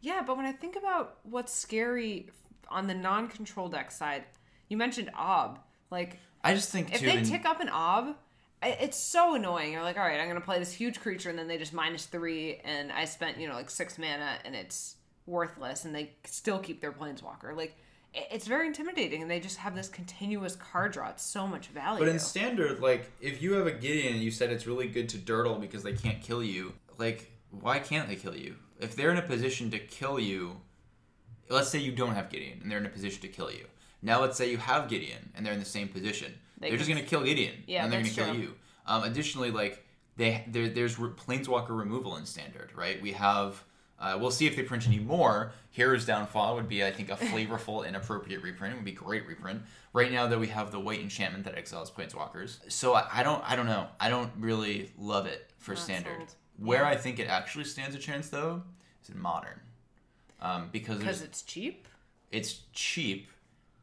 yeah, 0.00 0.22
but 0.26 0.36
when 0.36 0.46
I 0.46 0.52
think 0.52 0.76
about 0.76 1.18
what's 1.22 1.52
scary 1.52 2.30
on 2.68 2.86
the 2.86 2.94
non-control 2.94 3.68
deck 3.68 3.90
side, 3.92 4.24
you 4.68 4.76
mentioned 4.76 5.10
Ob. 5.16 5.60
Like 5.90 6.18
I 6.42 6.54
just 6.54 6.70
think 6.70 6.92
if 6.92 7.00
too. 7.00 7.06
they 7.06 7.22
tick 7.22 7.44
up 7.44 7.60
an 7.60 7.68
ob, 7.68 8.16
it's 8.62 8.96
so 8.96 9.34
annoying. 9.34 9.72
You're 9.72 9.82
like, 9.82 9.96
all 9.96 10.04
right, 10.04 10.20
I'm 10.20 10.28
gonna 10.28 10.40
play 10.40 10.58
this 10.58 10.72
huge 10.72 11.00
creature, 11.00 11.30
and 11.30 11.38
then 11.38 11.48
they 11.48 11.58
just 11.58 11.72
minus 11.72 12.06
three, 12.06 12.60
and 12.64 12.92
I 12.92 13.04
spent 13.04 13.38
you 13.38 13.48
know 13.48 13.54
like 13.54 13.70
six 13.70 13.98
mana, 13.98 14.36
and 14.44 14.54
it's 14.54 14.96
worthless, 15.26 15.84
and 15.84 15.94
they 15.94 16.12
still 16.24 16.58
keep 16.58 16.80
their 16.80 16.92
planeswalker. 16.92 17.56
Like, 17.56 17.76
it's 18.12 18.46
very 18.46 18.66
intimidating, 18.66 19.22
and 19.22 19.30
they 19.30 19.40
just 19.40 19.58
have 19.58 19.74
this 19.74 19.88
continuous 19.88 20.56
card 20.56 20.92
draw. 20.92 21.10
It's 21.10 21.24
so 21.24 21.46
much 21.46 21.68
value. 21.68 22.00
But 22.00 22.08
in 22.08 22.18
standard, 22.18 22.80
like 22.80 23.10
if 23.20 23.40
you 23.40 23.54
have 23.54 23.66
a 23.66 23.72
Gideon 23.72 24.14
and 24.14 24.22
you 24.22 24.30
said 24.30 24.50
it's 24.50 24.66
really 24.66 24.88
good 24.88 25.08
to 25.10 25.18
durdle 25.18 25.60
because 25.60 25.82
they 25.82 25.92
can't 25.92 26.20
kill 26.20 26.42
you, 26.42 26.72
like 26.98 27.30
why 27.50 27.78
can't 27.78 28.08
they 28.08 28.14
kill 28.14 28.36
you 28.36 28.54
if 28.78 28.94
they're 28.94 29.10
in 29.10 29.16
a 29.16 29.22
position 29.22 29.70
to 29.70 29.78
kill 29.78 30.20
you 30.20 30.60
let's 31.48 31.68
say 31.68 31.78
you 31.78 31.90
don't 31.90 32.14
have 32.14 32.30
gideon 32.30 32.60
and 32.62 32.70
they're 32.70 32.78
in 32.78 32.86
a 32.86 32.90
position 32.90 33.20
to 33.20 33.28
kill 33.28 33.50
you 33.50 33.64
now 34.02 34.20
let's 34.20 34.36
say 34.36 34.48
you 34.48 34.58
have 34.58 34.88
gideon 34.88 35.30
and 35.34 35.44
they're 35.44 35.52
in 35.52 35.58
the 35.58 35.64
same 35.64 35.88
position 35.88 36.32
They 36.60 36.70
are 36.70 36.76
just 36.76 36.88
going 36.88 37.02
to 37.02 37.08
kill 37.08 37.22
gideon 37.24 37.54
Yeah, 37.66 37.84
and 37.84 37.92
they're 37.92 38.00
going 38.00 38.04
that's 38.04 38.16
to 38.16 38.24
kill 38.24 38.34
true. 38.34 38.42
you 38.42 38.54
um, 38.86 39.02
additionally 39.04 39.50
like 39.50 39.84
they 40.16 40.44
there, 40.46 40.68
there's 40.68 40.98
re- 40.98 41.10
planeswalker 41.10 41.70
removal 41.70 42.16
in 42.16 42.26
standard 42.26 42.70
right 42.74 43.00
we 43.02 43.12
have 43.12 43.64
uh, 43.98 44.16
we'll 44.18 44.30
see 44.30 44.46
if 44.46 44.56
they 44.56 44.62
print 44.62 44.86
any 44.86 44.98
more. 44.98 45.52
Hero's 45.72 46.06
Downfall 46.06 46.54
would 46.54 46.70
be, 46.70 46.82
I 46.82 46.90
think, 46.90 47.10
a 47.10 47.16
flavorful 47.18 47.86
and 47.86 47.94
appropriate 47.94 48.42
reprint. 48.42 48.72
It 48.72 48.76
would 48.76 48.84
be 48.86 48.92
a 48.92 48.94
great 48.94 49.26
reprint. 49.26 49.60
Right 49.92 50.10
now, 50.10 50.26
though, 50.26 50.38
we 50.38 50.46
have 50.46 50.70
the 50.72 50.80
White 50.80 51.00
Enchantment 51.00 51.44
that 51.44 51.58
exiles 51.58 51.90
Planeswalkers. 51.90 52.60
So 52.72 52.94
I, 52.94 53.06
I 53.12 53.22
don't, 53.22 53.44
I 53.46 53.56
don't 53.56 53.66
know. 53.66 53.88
I 54.00 54.08
don't 54.08 54.30
really 54.38 54.90
love 54.98 55.26
it 55.26 55.50
for 55.58 55.72
Not 55.74 55.82
standard. 55.84 56.16
sold. 56.16 56.34
Where 56.56 56.80
Yeah. 56.80 56.88
I 56.88 56.96
think 56.96 57.18
it 57.18 57.28
actually 57.28 57.64
stands 57.64 57.94
a 57.94 57.98
chance, 57.98 58.30
though, 58.30 58.62
is 59.04 59.10
in 59.10 59.20
modern, 59.20 59.60
um, 60.40 60.70
because 60.72 60.96
because 60.98 61.20
it's 61.20 61.42
cheap. 61.42 61.86
it's 62.30 62.60
cheap. 62.72 63.28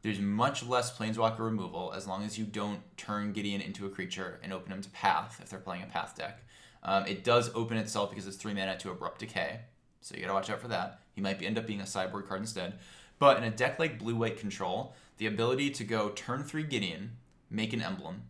There's 0.08 0.20
much 0.20 0.64
less 0.64 0.96
planeswalker 0.96 1.40
removal 1.40 1.92
as 1.94 2.06
long 2.06 2.24
as 2.24 2.38
you 2.38 2.46
don't 2.46 2.80
turn 2.96 3.34
Gideon 3.34 3.60
into 3.60 3.84
a 3.84 3.90
creature 3.90 4.40
and 4.42 4.54
open 4.54 4.72
him 4.72 4.80
to 4.80 4.88
Path 4.88 5.38
if 5.42 5.50
they're 5.50 5.58
playing 5.58 5.82
a 5.82 5.86
Path 5.86 6.16
deck. 6.16 6.42
Um, 6.82 7.04
it 7.04 7.24
does 7.24 7.50
open 7.54 7.76
itself 7.76 8.08
because 8.08 8.26
it's 8.26 8.38
three 8.38 8.54
mana 8.54 8.78
to 8.78 8.90
Abrupt 8.90 9.18
Decay, 9.18 9.60
so 10.00 10.14
you 10.14 10.22
gotta 10.22 10.32
watch 10.32 10.48
out 10.48 10.62
for 10.62 10.68
that. 10.68 11.00
He 11.12 11.20
might 11.20 11.38
be, 11.38 11.46
end 11.46 11.58
up 11.58 11.66
being 11.66 11.82
a 11.82 11.86
sideboard 11.86 12.26
card 12.26 12.40
instead. 12.40 12.78
But 13.18 13.36
in 13.36 13.44
a 13.44 13.50
deck 13.50 13.78
like 13.78 13.98
Blue 13.98 14.16
White 14.16 14.40
Control, 14.40 14.94
the 15.18 15.26
ability 15.26 15.72
to 15.72 15.84
go 15.84 16.08
turn 16.08 16.42
three 16.42 16.62
Gideon, 16.62 17.10
make 17.50 17.74
an 17.74 17.82
emblem, 17.82 18.22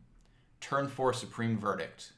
turn 0.61 0.89
four 0.89 1.12
Supreme 1.12 1.57
Verdict, 1.57 2.11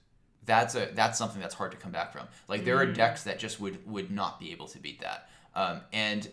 that's 0.47 0.75
a 0.75 0.89
that's 0.95 1.19
something 1.19 1.43
that's 1.43 1.55
hard 1.55 1.73
to 1.73 1.77
come 1.77 1.93
back 1.93 2.15
from. 2.15 2.27
Like 2.49 2.65
there 2.65 2.79
are 2.79 2.87
decks 2.87 3.25
that 3.25 3.39
just 3.39 3.61
would 3.61 3.87
would 3.87 4.11
not 4.11 4.41
be 4.41 4.53
able 4.53 4.69
to 4.69 4.79
beat 4.79 5.03
that. 5.03 5.29
Um, 5.55 5.83
and 5.93 6.27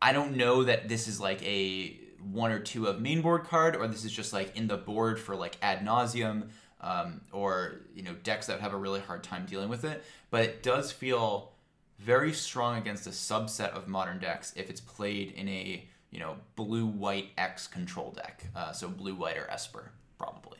I 0.00 0.14
don't 0.14 0.38
know 0.38 0.64
that 0.64 0.88
this 0.88 1.08
is 1.08 1.20
like 1.20 1.42
a 1.42 2.00
one 2.32 2.52
or 2.52 2.60
two 2.60 2.86
of 2.86 3.00
main 3.00 3.22
board 3.22 3.44
card, 3.44 3.76
or 3.76 3.86
this 3.88 4.04
is 4.04 4.12
just 4.12 4.32
like 4.32 4.56
in 4.56 4.66
the 4.66 4.76
board 4.76 5.18
for 5.18 5.36
like 5.36 5.56
Ad 5.62 5.84
Nauseam, 5.84 6.50
um, 6.80 7.20
or 7.32 7.80
you 7.94 8.02
know 8.02 8.14
decks 8.22 8.46
that 8.46 8.60
have 8.60 8.72
a 8.72 8.76
really 8.76 9.00
hard 9.00 9.22
time 9.22 9.46
dealing 9.46 9.68
with 9.68 9.84
it. 9.84 10.04
But 10.30 10.44
it 10.44 10.62
does 10.62 10.92
feel 10.92 11.52
very 11.98 12.32
strong 12.32 12.78
against 12.78 13.06
a 13.06 13.10
subset 13.10 13.70
of 13.70 13.88
modern 13.88 14.18
decks 14.18 14.52
if 14.56 14.70
it's 14.70 14.80
played 14.80 15.32
in 15.32 15.48
a 15.48 15.86
you 16.10 16.20
know 16.20 16.36
blue 16.56 16.86
white 16.86 17.28
X 17.38 17.66
control 17.66 18.10
deck. 18.10 18.46
Uh, 18.54 18.72
so 18.72 18.88
blue 18.88 19.14
white 19.14 19.36
or 19.36 19.50
Esper 19.50 19.92
probably. 20.18 20.58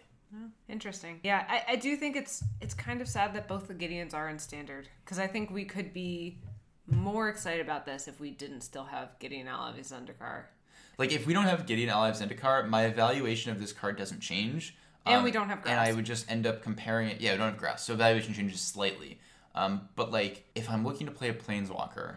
Interesting. 0.69 1.19
Yeah, 1.25 1.45
I, 1.49 1.73
I 1.73 1.77
do 1.77 1.97
think 1.97 2.15
it's 2.15 2.45
it's 2.61 2.75
kind 2.75 3.01
of 3.01 3.09
sad 3.09 3.35
that 3.35 3.49
both 3.49 3.67
the 3.67 3.75
Gideons 3.75 4.15
are 4.15 4.29
in 4.29 4.39
standard 4.39 4.89
because 5.05 5.19
I 5.19 5.27
think 5.27 5.51
we 5.51 5.65
could 5.65 5.93
be 5.93 6.39
more 6.87 7.29
excited 7.29 7.61
about 7.61 7.87
this 7.87 8.07
if 8.07 8.21
we 8.21 8.31
didn't 8.31 8.61
still 8.61 8.85
have 8.85 9.19
Gideon 9.19 9.49
Ally 9.49 9.71
of 9.71 9.77
Zendikar. 9.77 10.45
Like 11.01 11.13
if 11.13 11.27
we 11.27 11.33
don't 11.33 11.47
have 11.47 11.65
Gideon 11.65 11.89
Ally 11.89 12.11
of 12.11 12.17
Zendikar, 12.17 12.69
my 12.69 12.85
evaluation 12.85 13.51
of 13.51 13.59
this 13.59 13.73
card 13.73 13.97
doesn't 13.97 14.21
change. 14.21 14.77
Um, 15.07 15.15
And 15.15 15.25
we 15.25 15.31
don't 15.31 15.49
have 15.49 15.65
And 15.65 15.81
I 15.81 15.93
would 15.95 16.05
just 16.05 16.31
end 16.31 16.47
up 16.47 16.63
comparing 16.63 17.09
it. 17.09 17.23
Yeah, 17.23 17.33
we 17.33 17.39
don't 17.39 17.49
have 17.49 17.57
grasp, 17.57 17.87
so 17.87 17.95
evaluation 17.95 18.35
changes 18.35 18.61
slightly. 18.61 19.19
Um, 19.55 19.89
but 19.97 20.13
like 20.13 20.45
if 20.55 20.69
I'm 20.69 20.85
looking 20.85 21.07
to 21.07 21.13
play 21.13 21.31
a 21.31 21.33
Planeswalker, 21.33 22.17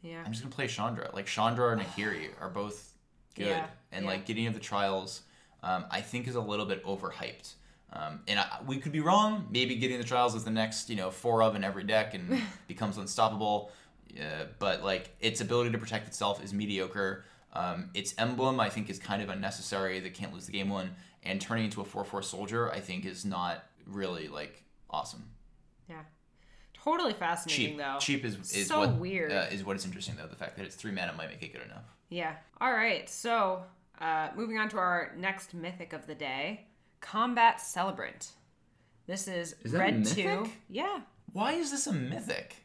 Yeah. 0.00 0.22
I'm 0.24 0.30
just 0.30 0.44
gonna 0.44 0.54
play 0.54 0.68
Chandra. 0.68 1.10
Like 1.12 1.26
Chandra 1.26 1.66
or 1.72 1.76
Nahiri 1.76 2.28
are 2.40 2.48
both 2.48 2.92
good, 3.34 3.48
Yeah, 3.48 3.66
and 3.90 4.04
yeah. 4.04 4.10
like 4.12 4.26
Gideon 4.26 4.46
of 4.46 4.54
the 4.54 4.60
Trials, 4.60 5.22
um, 5.64 5.86
I 5.90 6.00
think 6.00 6.28
is 6.28 6.36
a 6.36 6.40
little 6.40 6.66
bit 6.66 6.84
overhyped. 6.84 7.54
Um, 7.92 8.20
and 8.28 8.38
I, 8.38 8.60
we 8.64 8.78
could 8.78 8.92
be 8.92 9.00
wrong. 9.00 9.48
Maybe 9.50 9.74
Gideon 9.74 9.98
of 10.00 10.06
the 10.06 10.08
Trials 10.08 10.36
is 10.36 10.44
the 10.44 10.52
next, 10.52 10.88
you 10.88 10.94
know, 10.94 11.10
four 11.10 11.42
of 11.42 11.56
in 11.56 11.64
every 11.64 11.82
deck 11.82 12.14
and 12.14 12.40
becomes 12.68 12.96
unstoppable. 12.96 13.72
Uh, 14.16 14.44
but 14.60 14.84
like 14.84 15.16
its 15.18 15.40
ability 15.40 15.72
to 15.72 15.78
protect 15.78 16.06
itself 16.06 16.42
is 16.44 16.54
mediocre. 16.54 17.24
Um, 17.52 17.90
its 17.94 18.14
emblem, 18.18 18.60
I 18.60 18.68
think, 18.68 18.88
is 18.90 18.98
kind 18.98 19.22
of 19.22 19.28
unnecessary. 19.28 20.00
They 20.00 20.10
can't 20.10 20.32
lose 20.32 20.46
the 20.46 20.52
game 20.52 20.68
one. 20.68 20.94
And 21.22 21.40
turning 21.40 21.64
into 21.66 21.80
a 21.80 21.84
four-four 21.84 22.22
soldier, 22.22 22.70
I 22.70 22.80
think, 22.80 23.04
is 23.04 23.24
not 23.24 23.64
really 23.86 24.28
like 24.28 24.62
awesome. 24.88 25.24
Yeah. 25.88 26.02
Totally 26.72 27.12
fascinating 27.12 27.70
Cheap, 27.70 27.78
though. 27.78 27.96
cheap 28.00 28.24
is 28.24 28.36
is 28.54 28.68
So 28.68 28.78
what 28.80 28.94
weird. 28.96 29.32
Uh, 29.32 29.46
is 29.50 29.64
what 29.64 29.76
is 29.76 29.84
interesting 29.84 30.14
though. 30.16 30.26
The 30.28 30.36
fact 30.36 30.56
that 30.56 30.64
it's 30.64 30.76
three 30.76 30.92
mana 30.92 31.12
might 31.12 31.28
make 31.28 31.42
it 31.42 31.52
good 31.52 31.62
enough. 31.62 31.84
Yeah. 32.08 32.36
All 32.60 32.72
right. 32.72 33.08
So, 33.10 33.64
uh, 34.00 34.28
moving 34.34 34.56
on 34.58 34.68
to 34.70 34.78
our 34.78 35.12
next 35.18 35.52
mythic 35.52 35.92
of 35.92 36.06
the 36.06 36.14
day, 36.14 36.66
Combat 37.00 37.60
Celebrant. 37.60 38.32
This 39.06 39.28
is, 39.28 39.56
Is 39.64 39.72
red 39.72 40.06
two. 40.06 40.48
Yeah, 40.68 41.00
Why 41.32 41.52
is 41.52 41.70
this 41.70 41.86
a 41.86 41.92
mythic? 41.92 42.56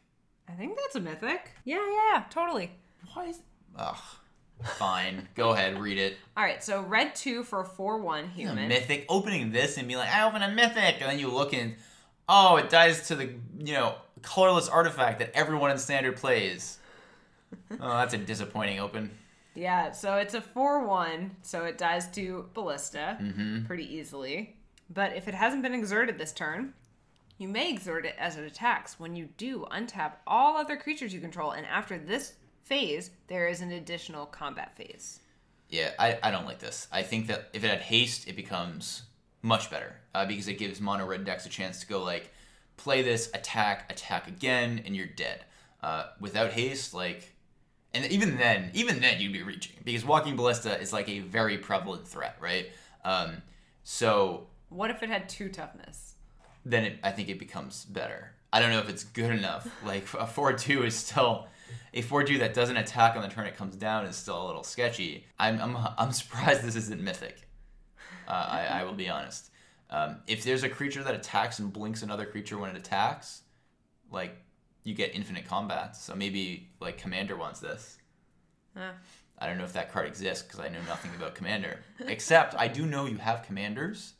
I 0.48 0.52
think 0.52 0.78
that's 0.78 0.94
a 0.94 1.00
mythic. 1.00 1.50
Yeah, 1.64 1.84
yeah, 2.12 2.24
totally. 2.30 2.70
Why 3.12 3.26
is? 3.26 3.40
Ugh. 3.76 3.96
Fine. 4.64 5.28
Go 5.34 5.50
ahead. 5.50 5.78
Read 5.80 5.98
it. 5.98 6.16
All 6.36 6.42
right. 6.44 6.62
So 6.62 6.80
red 6.82 7.14
two 7.14 7.42
for 7.44 7.62
four 7.64 7.98
one 7.98 8.28
human. 8.28 8.68
mythic. 8.68 9.04
Opening 9.08 9.52
this 9.52 9.76
and 9.76 9.86
be 9.86 9.96
like, 9.96 10.08
I 10.08 10.26
open 10.26 10.42
a 10.42 10.50
mythic, 10.50 10.96
and 11.00 11.10
then 11.10 11.18
you 11.18 11.28
look 11.30 11.52
and, 11.52 11.74
oh, 12.28 12.56
it 12.56 12.70
dies 12.70 13.08
to 13.08 13.14
the 13.16 13.30
you 13.58 13.74
know 13.74 13.94
colorless 14.22 14.68
artifact 14.68 15.18
that 15.20 15.30
everyone 15.34 15.70
in 15.70 15.78
standard 15.78 16.16
plays. 16.16 16.78
Oh, 17.80 17.88
that's 17.98 18.12
a 18.12 18.18
disappointing 18.18 18.80
open. 18.80 19.10
Yeah, 19.54 19.92
so 19.92 20.16
it's 20.16 20.34
a 20.34 20.40
4 20.40 20.84
1, 20.84 21.36
so 21.42 21.64
it 21.64 21.78
dies 21.78 22.08
to 22.10 22.48
Ballista 22.54 23.16
Mm-hmm. 23.22 23.64
pretty 23.66 23.92
easily. 23.96 24.56
But 24.92 25.14
if 25.16 25.28
it 25.28 25.34
hasn't 25.34 25.62
been 25.62 25.72
exerted 25.72 26.18
this 26.18 26.32
turn, 26.32 26.74
you 27.38 27.46
may 27.48 27.70
exert 27.70 28.04
it 28.04 28.14
as 28.18 28.36
it 28.36 28.44
attacks. 28.44 28.98
When 29.00 29.14
you 29.16 29.28
do, 29.36 29.64
untap 29.70 30.14
all 30.26 30.56
other 30.56 30.76
creatures 30.76 31.14
you 31.14 31.20
control, 31.20 31.52
and 31.52 31.64
after 31.66 31.98
this 31.98 32.34
phase, 32.66 33.10
there 33.28 33.46
is 33.46 33.60
an 33.60 33.72
additional 33.72 34.26
combat 34.26 34.76
phase. 34.76 35.20
Yeah, 35.68 35.92
I, 35.98 36.18
I 36.22 36.30
don't 36.30 36.46
like 36.46 36.58
this. 36.58 36.88
I 36.92 37.02
think 37.02 37.26
that 37.28 37.48
if 37.52 37.64
it 37.64 37.68
had 37.70 37.80
haste, 37.80 38.28
it 38.28 38.36
becomes 38.36 39.02
much 39.42 39.70
better 39.70 39.96
uh, 40.14 40.26
because 40.26 40.48
it 40.48 40.58
gives 40.58 40.80
mono 40.80 41.06
red 41.06 41.24
decks 41.24 41.46
a 41.46 41.48
chance 41.48 41.80
to 41.80 41.86
go 41.86 42.02
like 42.02 42.32
play 42.76 43.02
this, 43.02 43.28
attack, 43.34 43.90
attack 43.90 44.28
again, 44.28 44.82
and 44.84 44.94
you're 44.96 45.06
dead. 45.06 45.44
Uh, 45.82 46.06
without 46.20 46.52
haste, 46.52 46.92
like, 46.94 47.32
and 47.94 48.04
even 48.06 48.36
then, 48.36 48.70
even 48.74 49.00
then 49.00 49.20
you'd 49.20 49.32
be 49.32 49.42
reaching 49.42 49.76
because 49.84 50.04
walking 50.04 50.36
ballista 50.36 50.78
is 50.80 50.92
like 50.92 51.08
a 51.08 51.20
very 51.20 51.58
prevalent 51.58 52.06
threat, 52.06 52.36
right? 52.40 52.66
Um, 53.04 53.42
so 53.84 54.48
What 54.68 54.90
if 54.90 55.02
it 55.02 55.08
had 55.08 55.28
two 55.28 55.48
toughness? 55.48 56.14
then 56.64 56.84
it, 56.84 56.98
I 57.04 57.12
think 57.12 57.28
it 57.28 57.38
becomes 57.38 57.84
better. 57.84 58.32
I 58.52 58.58
don't 58.60 58.70
know 58.70 58.80
if 58.80 58.88
it's 58.88 59.04
good 59.04 59.30
enough. 59.30 59.68
Like 59.84 60.04
a 60.18 60.26
four 60.26 60.52
two 60.54 60.82
is 60.84 60.94
still 60.96 61.46
a 61.94 62.02
four 62.02 62.24
two 62.24 62.38
that 62.38 62.54
doesn't 62.54 62.76
attack 62.76 63.16
on 63.16 63.22
the 63.22 63.28
turn 63.28 63.46
it 63.46 63.56
comes 63.56 63.76
down 63.76 64.04
is 64.06 64.16
still 64.16 64.44
a 64.44 64.46
little 64.46 64.64
sketchy. 64.64 65.24
I'm 65.38 65.60
I'm, 65.60 65.76
I'm 65.98 66.12
surprised 66.22 66.62
this 66.62 66.76
isn't 66.76 67.00
mythic. 67.00 67.48
Uh, 68.28 68.32
I, 68.32 68.66
I 68.80 68.84
will 68.84 68.92
be 68.94 69.08
honest. 69.08 69.50
Um, 69.88 70.16
if 70.26 70.42
there's 70.42 70.64
a 70.64 70.68
creature 70.68 71.04
that 71.04 71.14
attacks 71.14 71.60
and 71.60 71.72
blinks 71.72 72.02
another 72.02 72.26
creature 72.26 72.58
when 72.58 72.70
it 72.70 72.76
attacks, 72.76 73.42
like 74.10 74.36
you 74.82 74.94
get 74.94 75.14
infinite 75.14 75.46
combat. 75.46 75.96
So 75.96 76.14
maybe 76.14 76.68
like 76.80 76.98
Commander 76.98 77.36
wants 77.36 77.60
this. 77.60 77.98
Huh. 78.76 78.92
I 79.38 79.46
don't 79.46 79.58
know 79.58 79.64
if 79.64 79.72
that 79.74 79.92
card 79.92 80.06
exists 80.06 80.42
because 80.42 80.60
I 80.60 80.68
know 80.68 80.80
nothing 80.88 81.10
about 81.16 81.34
Commander. 81.34 81.80
Except 82.06 82.54
I 82.56 82.68
do 82.68 82.86
know 82.86 83.06
you 83.06 83.18
have 83.18 83.42
Commanders, 83.42 84.14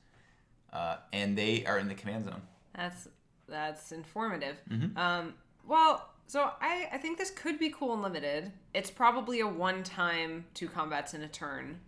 uh, 0.73 0.97
and 1.13 1.37
they 1.37 1.65
are 1.65 1.79
in 1.79 1.89
the 1.89 1.95
command 1.95 2.25
zone. 2.27 2.43
That's 2.75 3.09
that's 3.49 3.93
informative. 3.93 4.57
Mhm. 4.71 4.97
Um, 4.97 5.35
well, 5.67 6.11
so 6.27 6.51
I 6.61 6.89
I 6.93 6.99
think 6.99 7.19
this 7.19 7.31
could 7.31 7.59
be 7.59 7.71
cool 7.71 7.93
and 7.95 8.03
limited. 8.03 8.53
It's 8.75 8.91
probably 8.91 9.41
a 9.41 9.47
one 9.47 9.83
time 9.83 10.47
two 10.55 10.69
combats 10.69 11.15
in 11.15 11.23
a 11.23 11.29
turn. 11.29 11.81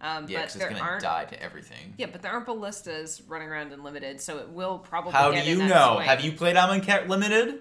Um, 0.00 0.26
Yeah, 0.28 0.40
but 0.40 0.46
because 0.48 0.54
there 0.54 0.68
it's 0.70 0.78
gonna 0.80 0.90
aren't. 0.90 1.02
die 1.02 1.24
to 1.26 1.40
everything. 1.42 1.94
Yeah, 1.96 2.06
but 2.10 2.22
there 2.22 2.32
aren't 2.32 2.46
ballistas 2.46 3.22
running 3.28 3.48
around 3.48 3.72
in 3.72 3.84
limited, 3.84 4.20
so 4.20 4.38
it 4.38 4.48
will 4.48 4.78
probably. 4.80 5.12
How 5.12 5.30
do 5.30 5.38
you 5.38 5.58
know? 5.58 5.94
swing. 5.96 6.06
Have 6.08 6.20
you 6.24 6.32
played 6.32 6.56
Amonkhet 6.56 7.08
Limited? 7.08 7.60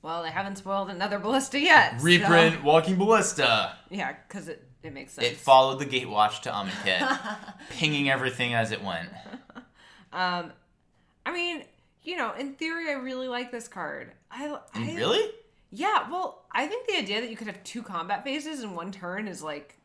Well, 0.00 0.22
they 0.22 0.30
haven't 0.30 0.56
spoiled 0.56 0.90
another 0.90 1.18
ballista 1.18 1.58
yet. 1.58 1.98
so- 2.00 2.04
Reprint 2.04 2.62
Walking 2.64 2.96
Ballista. 2.96 3.76
Yeah, 3.90 4.14
because 4.28 4.48
it, 4.48 4.66
it 4.82 4.92
makes 4.92 5.12
sense. 5.14 5.26
It 5.26 5.36
followed 5.36 5.78
the 5.80 5.86
Gatewatch 5.86 6.40
to 6.42 6.50
Amonkhet, 6.50 7.38
pinging 7.70 8.08
everything 8.10 8.52
as 8.54 8.70
it 8.70 8.82
went. 8.82 9.08
um, 10.12 10.52
I 11.26 11.32
mean, 11.32 11.64
you 12.04 12.16
know, 12.16 12.32
in 12.38 12.54
theory, 12.54 12.90
I 12.90 12.94
really 12.94 13.28
like 13.28 13.50
this 13.50 13.66
card. 13.68 14.12
I, 14.30 14.56
I 14.74 14.94
Really? 14.94 15.30
Yeah, 15.70 16.08
well, 16.08 16.44
I 16.52 16.66
think 16.68 16.86
the 16.86 16.96
idea 16.96 17.20
that 17.20 17.30
you 17.30 17.36
could 17.36 17.48
have 17.48 17.62
two 17.64 17.82
combat 17.82 18.22
phases 18.22 18.62
in 18.62 18.74
one 18.74 18.92
turn 18.92 19.26
is 19.26 19.42
like. 19.42 19.76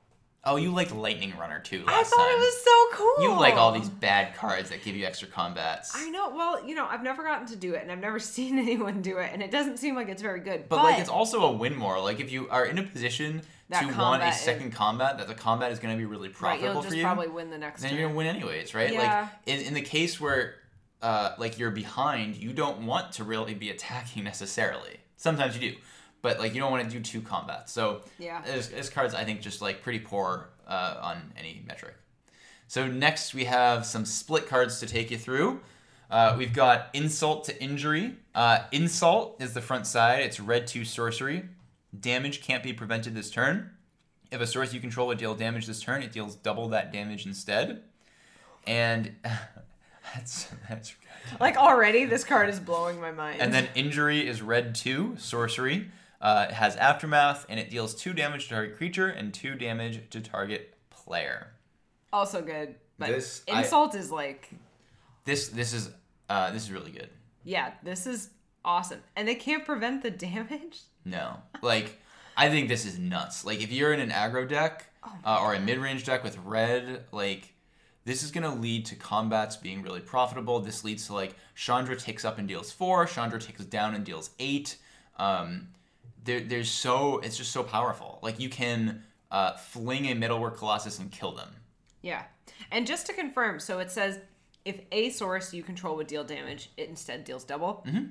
Oh, 0.45 0.55
you 0.55 0.71
liked 0.71 0.95
Lightning 0.95 1.33
Runner 1.37 1.59
too 1.59 1.83
I 1.85 2.03
thought 2.03 2.15
time. 2.17 2.31
it 2.31 2.39
was 2.39 2.63
so 2.63 2.87
cool. 2.97 3.23
You 3.23 3.37
like 3.37 3.55
all 3.55 3.73
these 3.73 3.89
bad 3.89 4.35
cards 4.35 4.69
that 4.69 4.83
give 4.83 4.95
you 4.95 5.05
extra 5.05 5.27
combats. 5.27 5.91
I 5.95 6.09
know. 6.11 6.29
Well, 6.29 6.65
you 6.65 6.75
know, 6.75 6.85
I've 6.85 7.03
never 7.03 7.23
gotten 7.23 7.45
to 7.47 7.57
do 7.57 7.73
it, 7.73 7.81
and 7.81 7.91
I've 7.91 7.99
never 7.99 8.19
seen 8.35 8.57
anyone 8.57 9.01
do 9.01 9.17
it, 9.17 9.31
and 9.33 9.41
it 9.43 9.51
doesn't 9.51 9.77
seem 9.79 9.95
like 9.95 10.07
it's 10.07 10.21
very 10.21 10.39
good. 10.39 10.69
But, 10.69 10.83
like 10.83 10.99
it's 10.99 11.09
also 11.09 11.41
a 11.41 11.51
win 11.51 11.75
more. 11.75 11.99
Like 11.99 12.19
if 12.19 12.31
you 12.31 12.47
are 12.49 12.65
in 12.65 12.77
a 12.77 12.83
position 12.83 13.41
to 13.71 13.75
want 13.85 13.89
a 13.89 13.93
combat 13.93 14.33
is- 14.35 14.39
second 14.39 14.71
combat, 14.71 15.17
that 15.17 15.27
the 15.27 15.33
combat 15.35 15.71
is 15.71 15.79
going 15.79 15.93
to 15.93 15.97
be 15.97 16.05
really 16.05 16.29
right, 16.29 16.37
profitable 16.37 16.73
you'll 16.73 16.83
for 16.83 16.95
you. 16.95 17.03
probably 17.03 17.27
win 17.27 17.49
the 17.49 17.57
next. 17.57 17.81
then 17.81 17.89
turn. 17.89 17.99
you're 17.99 18.07
gonna 18.07 18.17
win 18.17 18.27
anyways, 18.27 18.73
right? 18.73 18.93
Yeah. 18.93 19.21
Like 19.21 19.29
in, 19.45 19.65
in 19.65 19.73
the 19.73 19.81
case 19.81 20.21
where 20.21 20.55
uh, 21.01 21.33
like 21.37 21.57
you're 21.57 21.71
behind, 21.71 22.35
you 22.35 22.51
don't 22.53 22.85
want 22.85 23.11
to 23.13 23.23
really 23.23 23.53
be 23.53 23.69
attacking 23.69 24.23
necessarily. 24.23 24.97
Sometimes 25.17 25.57
you 25.57 25.71
do, 25.71 25.77
but 26.21 26.39
like 26.39 26.53
you 26.53 26.59
don't 26.59 26.71
want 26.71 26.83
to 26.83 26.89
do 26.89 26.99
two 27.01 27.21
combats. 27.21 27.71
So 27.71 28.01
Yeah. 28.17 28.41
this, 28.45 28.89
card's 28.89 29.13
I 29.13 29.23
think 29.23 29.41
just 29.41 29.61
like 29.61 29.81
pretty 29.81 29.99
poor 29.99 30.49
uh, 30.67 30.97
on 31.01 31.33
any 31.37 31.63
metric. 31.67 31.95
So 32.67 32.87
next 32.87 33.33
we 33.33 33.45
have 33.45 33.85
some 33.85 34.05
split 34.05 34.47
cards 34.47 34.79
to 34.81 34.85
take 34.85 35.09
you 35.11 35.17
through. 35.17 35.61
Uh, 36.09 36.35
we've 36.37 36.53
got 36.53 36.89
Insult 36.93 37.43
to 37.45 37.61
Injury. 37.61 38.15
Uh, 38.33 38.63
Insult 38.71 39.41
is 39.41 39.53
the 39.53 39.61
front 39.61 39.85
side. 39.87 40.21
It's 40.23 40.39
red 40.39 40.65
2 40.67 40.83
sorcery. 40.83 41.45
Damage 41.97 42.41
can't 42.41 42.63
be 42.63 42.73
prevented 42.73 43.15
this 43.15 43.29
turn. 43.29 43.71
If 44.31 44.41
a 44.41 44.47
source 44.47 44.73
you 44.73 44.79
control 44.79 45.07
would 45.07 45.17
deal 45.17 45.33
damage 45.35 45.65
this 45.65 45.81
turn, 45.81 46.01
it 46.03 46.11
deals 46.11 46.35
double 46.35 46.67
that 46.69 46.91
damage 46.91 47.25
instead. 47.25 47.83
And 48.67 49.15
that's 50.15 50.47
that's 50.69 50.89
good. 51.29 51.39
Like 51.39 51.57
already, 51.57 52.05
this 52.05 52.23
card 52.23 52.49
is 52.49 52.59
blowing 52.59 52.99
my 53.01 53.11
mind. 53.11 53.41
And 53.41 53.53
then 53.53 53.67
Injury 53.75 54.27
is 54.27 54.41
red 54.41 54.73
2 54.75 55.15
sorcery. 55.17 55.89
Uh, 56.21 56.47
it 56.49 56.53
has 56.53 56.75
Aftermath, 56.75 57.45
and 57.49 57.59
it 57.59 57.69
deals 57.69 57.95
2 57.95 58.11
damage 58.13 58.49
to 58.49 58.55
target 58.55 58.75
creature 58.77 59.07
and 59.07 59.33
2 59.33 59.55
damage 59.55 60.01
to 60.09 60.19
target 60.19 60.75
player. 60.89 61.47
also 62.11 62.41
good. 62.41 62.75
But 62.97 63.09
This- 63.09 63.43
I- 63.51 63.59
insult 63.61 63.95
is 63.95 64.11
like, 64.11 64.49
This 65.25 65.47
this 65.49 65.73
is 65.73 65.91
uh, 66.29 66.51
this 66.51 66.63
is 66.63 66.71
really 66.71 66.91
good. 66.91 67.09
yeah, 67.43 67.71
this 67.83 68.05
is 68.05 68.29
awesome, 68.65 69.01
and 69.15 69.27
they 69.27 69.35
can't 69.35 69.65
prevent 69.65 70.03
the 70.03 70.11
damage. 70.27 70.79
No. 71.05 71.37
Like, 71.61 71.99
I 72.35 72.49
think 72.49 72.67
this 72.69 72.85
is 72.85 72.99
nuts. 72.99 73.45
Like, 73.45 73.61
if 73.61 73.71
you're 73.71 73.93
in 73.93 73.99
an 74.01 74.09
aggro 74.11 74.47
deck 74.47 74.85
uh, 75.25 75.39
or 75.41 75.53
a 75.53 75.59
mid 75.59 75.77
range 75.77 76.03
deck 76.05 76.23
with 76.23 76.37
red, 76.39 77.05
like, 77.13 77.53
this 78.05 78.23
is 78.23 78.31
going 78.31 78.43
to 78.43 78.59
lead 78.59 78.85
to 78.85 78.95
combats 78.95 79.57
being 79.57 79.81
really 79.81 79.99
profitable. 79.99 80.59
This 80.59 80.83
leads 80.83 81.07
to, 81.07 81.13
like, 81.13 81.35
Chandra 81.55 81.95
takes 81.95 82.25
up 82.25 82.37
and 82.37 82.47
deals 82.47 82.71
four, 82.71 83.05
Chandra 83.05 83.39
takes 83.39 83.63
down 83.65 83.95
and 83.95 84.03
deals 84.03 84.31
eight. 84.39 84.77
Um, 85.17 85.67
there, 86.23 86.39
there's 86.39 86.71
so, 86.71 87.19
it's 87.19 87.37
just 87.37 87.51
so 87.51 87.63
powerful. 87.63 88.19
Like, 88.21 88.39
you 88.39 88.49
can 88.49 89.03
uh, 89.31 89.57
fling 89.57 90.05
a 90.05 90.15
Metalwork 90.15 90.57
Colossus 90.57 90.99
and 90.99 91.11
kill 91.11 91.33
them. 91.33 91.49
Yeah, 92.01 92.23
and 92.71 92.87
just 92.87 93.05
to 93.07 93.13
confirm, 93.13 93.59
so 93.59 93.79
it 93.79 93.91
says 93.91 94.19
if 94.63 94.81
a 94.91 95.09
source 95.09 95.53
you 95.53 95.63
control 95.63 95.95
would 95.97 96.07
deal 96.07 96.23
damage, 96.23 96.71
it 96.77 96.89
instead 96.89 97.23
deals 97.25 97.43
double. 97.43 97.83
Mm-hmm. 97.85 98.05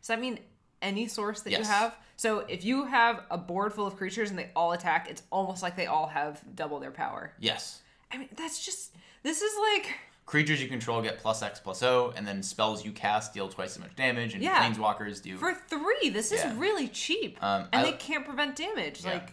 Does 0.00 0.08
that 0.08 0.20
mean 0.20 0.38
any 0.80 1.06
source 1.06 1.42
that 1.42 1.50
you 1.50 1.64
have? 1.64 1.96
So 2.16 2.40
if 2.40 2.64
you 2.64 2.84
have 2.84 3.24
a 3.30 3.36
board 3.36 3.72
full 3.74 3.86
of 3.86 3.96
creatures 3.96 4.30
and 4.30 4.38
they 4.38 4.50
all 4.56 4.72
attack, 4.72 5.08
it's 5.10 5.22
almost 5.30 5.62
like 5.62 5.76
they 5.76 5.86
all 5.86 6.06
have 6.06 6.42
double 6.54 6.80
their 6.80 6.90
power. 6.90 7.32
Yes. 7.38 7.82
I 8.10 8.18
mean, 8.18 8.28
that's 8.36 8.64
just 8.64 8.94
this 9.26 9.42
is 9.42 9.52
like 9.72 9.92
Creatures 10.24 10.60
you 10.60 10.66
control 10.68 11.00
get 11.02 11.18
plus 11.18 11.40
X 11.42 11.60
plus 11.60 11.82
O, 11.84 12.12
and 12.16 12.26
then 12.26 12.42
spells 12.42 12.84
you 12.84 12.90
cast 12.90 13.32
deal 13.32 13.48
twice 13.48 13.76
as 13.76 13.78
much 13.78 13.94
damage, 13.94 14.34
and 14.34 14.42
Yeah. 14.42 14.60
planeswalkers 14.68 15.22
do. 15.22 15.36
for 15.38 15.54
three. 15.54 16.08
This 16.08 16.32
is 16.32 16.40
Yeah. 16.40 16.54
really 16.56 16.88
cheap, 16.88 17.40
Um, 17.42 17.68
and 17.72 17.86
I- 17.86 17.90
they 17.90 17.96
can't 17.96 18.24
prevent 18.24 18.56
damage. 18.56 19.04
Yeah. 19.04 19.12
Like 19.12 19.32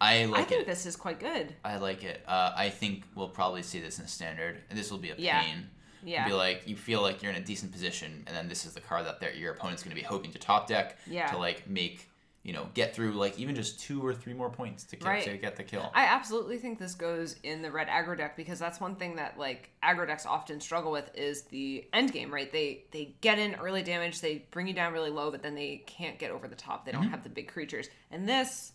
I 0.00 0.24
like. 0.24 0.40
I 0.40 0.44
think 0.44 0.62
it. 0.62 0.66
this 0.66 0.84
is 0.84 0.96
quite 0.96 1.20
good. 1.20 1.54
I 1.64 1.76
like 1.76 2.02
it. 2.02 2.24
Uh, 2.26 2.52
I 2.56 2.70
think 2.70 3.04
we'll 3.14 3.28
probably 3.28 3.62
see 3.62 3.78
this 3.78 4.00
in 4.00 4.08
standard, 4.08 4.64
and 4.68 4.76
this 4.76 4.90
will 4.90 4.98
be 4.98 5.10
a 5.10 5.14
pain. 5.14 5.70
Yeah. 6.02 6.26
Be 6.26 6.32
like 6.32 6.62
you 6.66 6.74
feel 6.76 7.00
like 7.02 7.22
you're 7.22 7.30
in 7.30 7.38
a 7.40 7.44
decent 7.44 7.70
position, 7.70 8.24
and 8.26 8.36
then 8.36 8.48
this 8.48 8.64
is 8.66 8.74
the 8.74 8.80
card 8.80 9.06
that 9.06 9.36
your 9.36 9.52
opponent's 9.52 9.84
going 9.84 9.94
to 9.94 10.00
be 10.02 10.06
hoping 10.06 10.32
to 10.32 10.38
top 10.40 10.66
deck 10.66 10.98
to 11.06 11.36
like 11.38 11.68
make 11.68 12.08
you 12.42 12.52
know 12.52 12.66
get 12.74 12.92
through 12.94 13.12
like 13.12 13.38
even 13.38 13.54
just 13.54 13.78
two 13.78 14.04
or 14.04 14.12
three 14.12 14.32
more 14.34 14.50
points 14.50 14.82
to 14.84 14.96
get 14.96 15.06
Right. 15.08 15.24
to 15.24 15.36
get 15.36 15.54
the 15.56 15.62
kill. 15.62 15.90
I 15.94 16.06
absolutely 16.06 16.58
think 16.58 16.78
this 16.80 16.94
goes 16.94 17.36
in 17.44 17.62
the 17.62 17.70
red 17.70 17.86
aggro 17.88 18.16
deck 18.16 18.36
because 18.36 18.58
that's 18.58 18.80
one 18.80 18.96
thing 18.96 19.14
that 19.16 19.38
like 19.38 19.70
aggro 19.82 20.06
decks 20.06 20.26
often 20.26 20.60
struggle 20.60 20.90
with 20.90 21.08
is 21.14 21.42
the 21.42 21.86
end 21.92 22.12
game, 22.12 22.32
right? 22.34 22.50
They 22.50 22.84
they 22.90 23.14
get 23.20 23.38
in 23.38 23.54
early 23.56 23.82
damage, 23.84 24.20
they 24.20 24.44
bring 24.50 24.66
you 24.66 24.74
down 24.74 24.92
really 24.92 25.10
low, 25.10 25.30
but 25.30 25.42
then 25.42 25.54
they 25.54 25.84
can't 25.86 26.18
get 26.18 26.30
over 26.32 26.48
the 26.48 26.56
top. 26.56 26.84
They 26.84 26.92
don't 26.92 27.08
have 27.08 27.22
the 27.22 27.28
big 27.28 27.46
creatures. 27.46 27.88
And 28.10 28.28
this, 28.28 28.72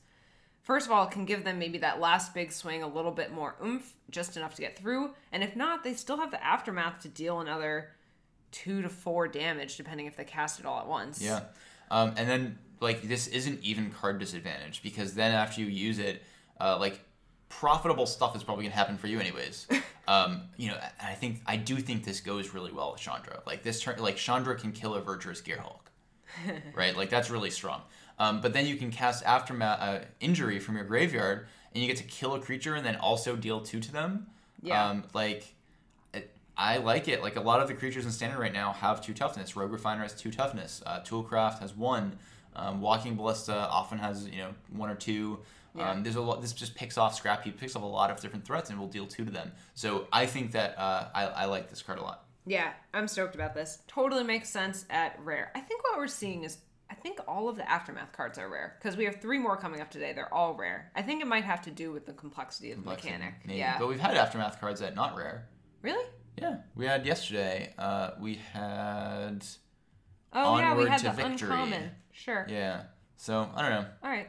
first 0.61 0.85
of 0.85 0.93
all, 0.93 1.05
can 1.05 1.25
give 1.25 1.43
them 1.43 1.59
maybe 1.59 1.77
that 1.79 1.99
last 1.99 2.33
big 2.33 2.53
swing 2.53 2.83
a 2.83 2.87
little 2.87 3.11
bit 3.11 3.33
more 3.33 3.55
oomph, 3.61 3.93
just 4.09 4.37
enough 4.37 4.55
to 4.55 4.61
get 4.61 4.77
through. 4.77 5.11
And 5.33 5.43
if 5.43 5.57
not, 5.57 5.83
they 5.83 5.93
still 5.93 6.17
have 6.17 6.31
the 6.31 6.41
aftermath 6.41 7.01
to 7.01 7.09
deal 7.09 7.41
another 7.41 7.89
two 8.51 8.81
to 8.81 8.87
four 8.87 9.27
damage, 9.27 9.75
depending 9.75 10.05
if 10.05 10.15
they 10.15 10.23
cast 10.23 10.57
it 10.61 10.65
all 10.65 10.79
at 10.79 10.87
once. 10.87 11.21
Yeah. 11.21 11.41
Um, 11.91 12.13
and 12.17 12.29
then 12.29 12.57
like 12.79 13.01
this 13.03 13.27
isn't 13.27 13.63
even 13.63 13.91
card 13.91 14.19
disadvantage 14.19 14.81
because 14.83 15.13
then 15.13 15.31
after 15.31 15.61
you 15.61 15.67
use 15.67 15.99
it, 15.99 16.23
uh, 16.59 16.77
like 16.79 16.99
profitable 17.49 18.05
stuff 18.05 18.35
is 18.35 18.43
probably 18.43 18.65
gonna 18.65 18.75
happen 18.75 18.97
for 18.97 19.07
you 19.07 19.19
anyways. 19.19 19.67
um, 20.07 20.41
you 20.57 20.69
know, 20.69 20.77
I 21.01 21.13
think 21.13 21.41
I 21.45 21.57
do 21.57 21.77
think 21.77 22.03
this 22.03 22.19
goes 22.19 22.53
really 22.53 22.71
well 22.71 22.91
with 22.91 23.01
Chandra. 23.01 23.41
Like 23.45 23.63
this 23.63 23.81
turn, 23.81 23.99
like 23.99 24.17
Chandra 24.17 24.55
can 24.55 24.71
kill 24.71 24.95
a 24.95 25.01
Virtuous 25.01 25.41
Gearhulk, 25.41 25.91
right? 26.73 26.95
Like 26.95 27.09
that's 27.09 27.29
really 27.29 27.51
strong. 27.51 27.81
Um, 28.19 28.41
but 28.41 28.53
then 28.53 28.65
you 28.65 28.77
can 28.77 28.91
cast 28.91 29.23
aftermath 29.25 29.79
uh, 29.79 30.05
injury 30.19 30.59
from 30.59 30.75
your 30.75 30.85
graveyard, 30.85 31.47
and 31.73 31.83
you 31.83 31.87
get 31.87 31.97
to 31.97 32.03
kill 32.03 32.33
a 32.33 32.39
creature 32.39 32.75
and 32.75 32.85
then 32.85 32.95
also 32.95 33.35
deal 33.35 33.61
two 33.61 33.79
to 33.79 33.91
them. 33.91 34.27
Yeah. 34.61 34.89
Um, 34.89 35.03
like 35.13 35.53
I 36.57 36.77
like 36.77 37.07
it. 37.07 37.21
Like 37.21 37.35
a 37.35 37.41
lot 37.41 37.61
of 37.61 37.67
the 37.67 37.75
creatures 37.75 38.05
in 38.05 38.11
standard 38.11 38.39
right 38.39 38.51
now 38.53 38.73
have 38.73 39.01
two 39.01 39.13
toughness. 39.13 39.55
Rogue 39.55 39.71
Refiner 39.71 40.01
has 40.01 40.15
two 40.15 40.31
toughness. 40.31 40.81
Uh, 40.85 41.01
Toolcraft 41.01 41.59
has 41.59 41.75
one. 41.75 42.17
Um, 42.57 42.81
Walking 42.81 43.15
Ballista 43.15 43.55
often 43.55 43.97
has 43.99 44.27
you 44.27 44.39
know 44.39 44.53
one 44.71 44.89
or 44.89 44.95
two. 44.95 45.39
Yeah. 45.75 45.91
Um, 45.91 46.03
there's 46.03 46.15
a 46.15 46.21
lot. 46.21 46.41
This 46.41 46.53
just 46.53 46.75
picks 46.75 46.97
off 46.97 47.15
Scrap 47.15 47.43
Heap, 47.43 47.59
picks 47.59 47.75
off 47.75 47.83
a 47.83 47.85
lot 47.85 48.09
of 48.09 48.19
different 48.19 48.45
threats, 48.45 48.69
and 48.69 48.79
will 48.79 48.87
deal 48.87 49.05
two 49.05 49.25
to 49.25 49.31
them. 49.31 49.51
So 49.75 50.07
I 50.11 50.25
think 50.25 50.51
that 50.53 50.77
uh, 50.77 51.09
I, 51.13 51.25
I 51.25 51.45
like 51.45 51.69
this 51.69 51.81
card 51.81 51.99
a 51.99 52.01
lot. 52.01 52.25
Yeah, 52.45 52.71
I'm 52.93 53.07
stoked 53.07 53.35
about 53.35 53.53
this. 53.53 53.79
Totally 53.87 54.23
makes 54.23 54.49
sense 54.49 54.85
at 54.89 55.19
rare. 55.23 55.51
I 55.53 55.59
think 55.59 55.83
what 55.83 55.97
we're 55.97 56.07
seeing 56.07 56.43
is 56.45 56.57
I 56.89 56.95
think 56.95 57.19
all 57.27 57.49
of 57.49 57.57
the 57.57 57.69
aftermath 57.69 58.13
cards 58.13 58.39
are 58.39 58.49
rare 58.49 58.77
because 58.79 58.95
we 58.97 59.03
have 59.05 59.21
three 59.21 59.37
more 59.37 59.57
coming 59.57 59.81
up 59.81 59.91
today. 59.91 60.13
They're 60.13 60.33
all 60.33 60.53
rare. 60.55 60.91
I 60.95 61.01
think 61.01 61.21
it 61.21 61.27
might 61.27 61.43
have 61.43 61.61
to 61.63 61.71
do 61.71 61.91
with 61.91 62.05
the 62.05 62.13
complexity 62.13 62.71
of 62.71 62.83
the 62.83 62.89
mechanic. 62.89 63.33
Maybe. 63.45 63.59
Yeah. 63.59 63.77
But 63.77 63.89
we've 63.89 63.99
had 63.99 64.15
aftermath 64.15 64.59
cards 64.59 64.79
that 64.79 64.95
not 64.95 65.15
rare. 65.15 65.47
really? 65.81 66.05
Yeah, 66.39 66.57
we 66.75 66.85
had 66.85 67.05
yesterday. 67.05 67.73
Uh, 67.79 68.11
we 68.19 68.35
had 68.53 69.43
Oh 70.33 70.57
yeah, 70.57 70.75
we 70.75 70.85
had 70.87 71.01
the 71.01 71.11
Victory. 71.11 71.49
uncommon. 71.49 71.91
Sure. 72.11 72.45
yeah. 72.49 72.83
So 73.15 73.49
I 73.55 73.61
don't 73.61 73.71
know. 73.71 73.85
All 74.03 74.09
right. 74.09 74.27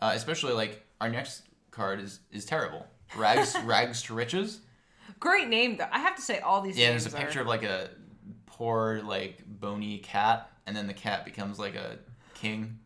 Uh, 0.00 0.12
especially 0.14 0.52
like 0.52 0.84
our 1.00 1.08
next 1.08 1.42
card 1.70 2.00
is 2.00 2.20
is 2.30 2.44
terrible. 2.44 2.86
Rags 3.16 3.56
rags 3.64 4.02
to 4.04 4.14
riches. 4.14 4.60
Great 5.18 5.48
name 5.48 5.76
though. 5.76 5.88
I 5.90 5.98
have 5.98 6.16
to 6.16 6.22
say 6.22 6.38
all 6.40 6.60
these 6.60 6.78
Yeah, 6.78 6.90
there's 6.90 7.06
a 7.12 7.16
are- 7.16 7.20
picture 7.20 7.40
of 7.40 7.46
like 7.46 7.62
a 7.62 7.90
poor 8.46 9.00
like 9.04 9.42
bony 9.46 9.98
cat, 9.98 10.50
and 10.66 10.76
then 10.76 10.86
the 10.86 10.94
cat 10.94 11.24
becomes 11.24 11.58
like 11.58 11.74
a 11.74 11.98
king. 12.34 12.78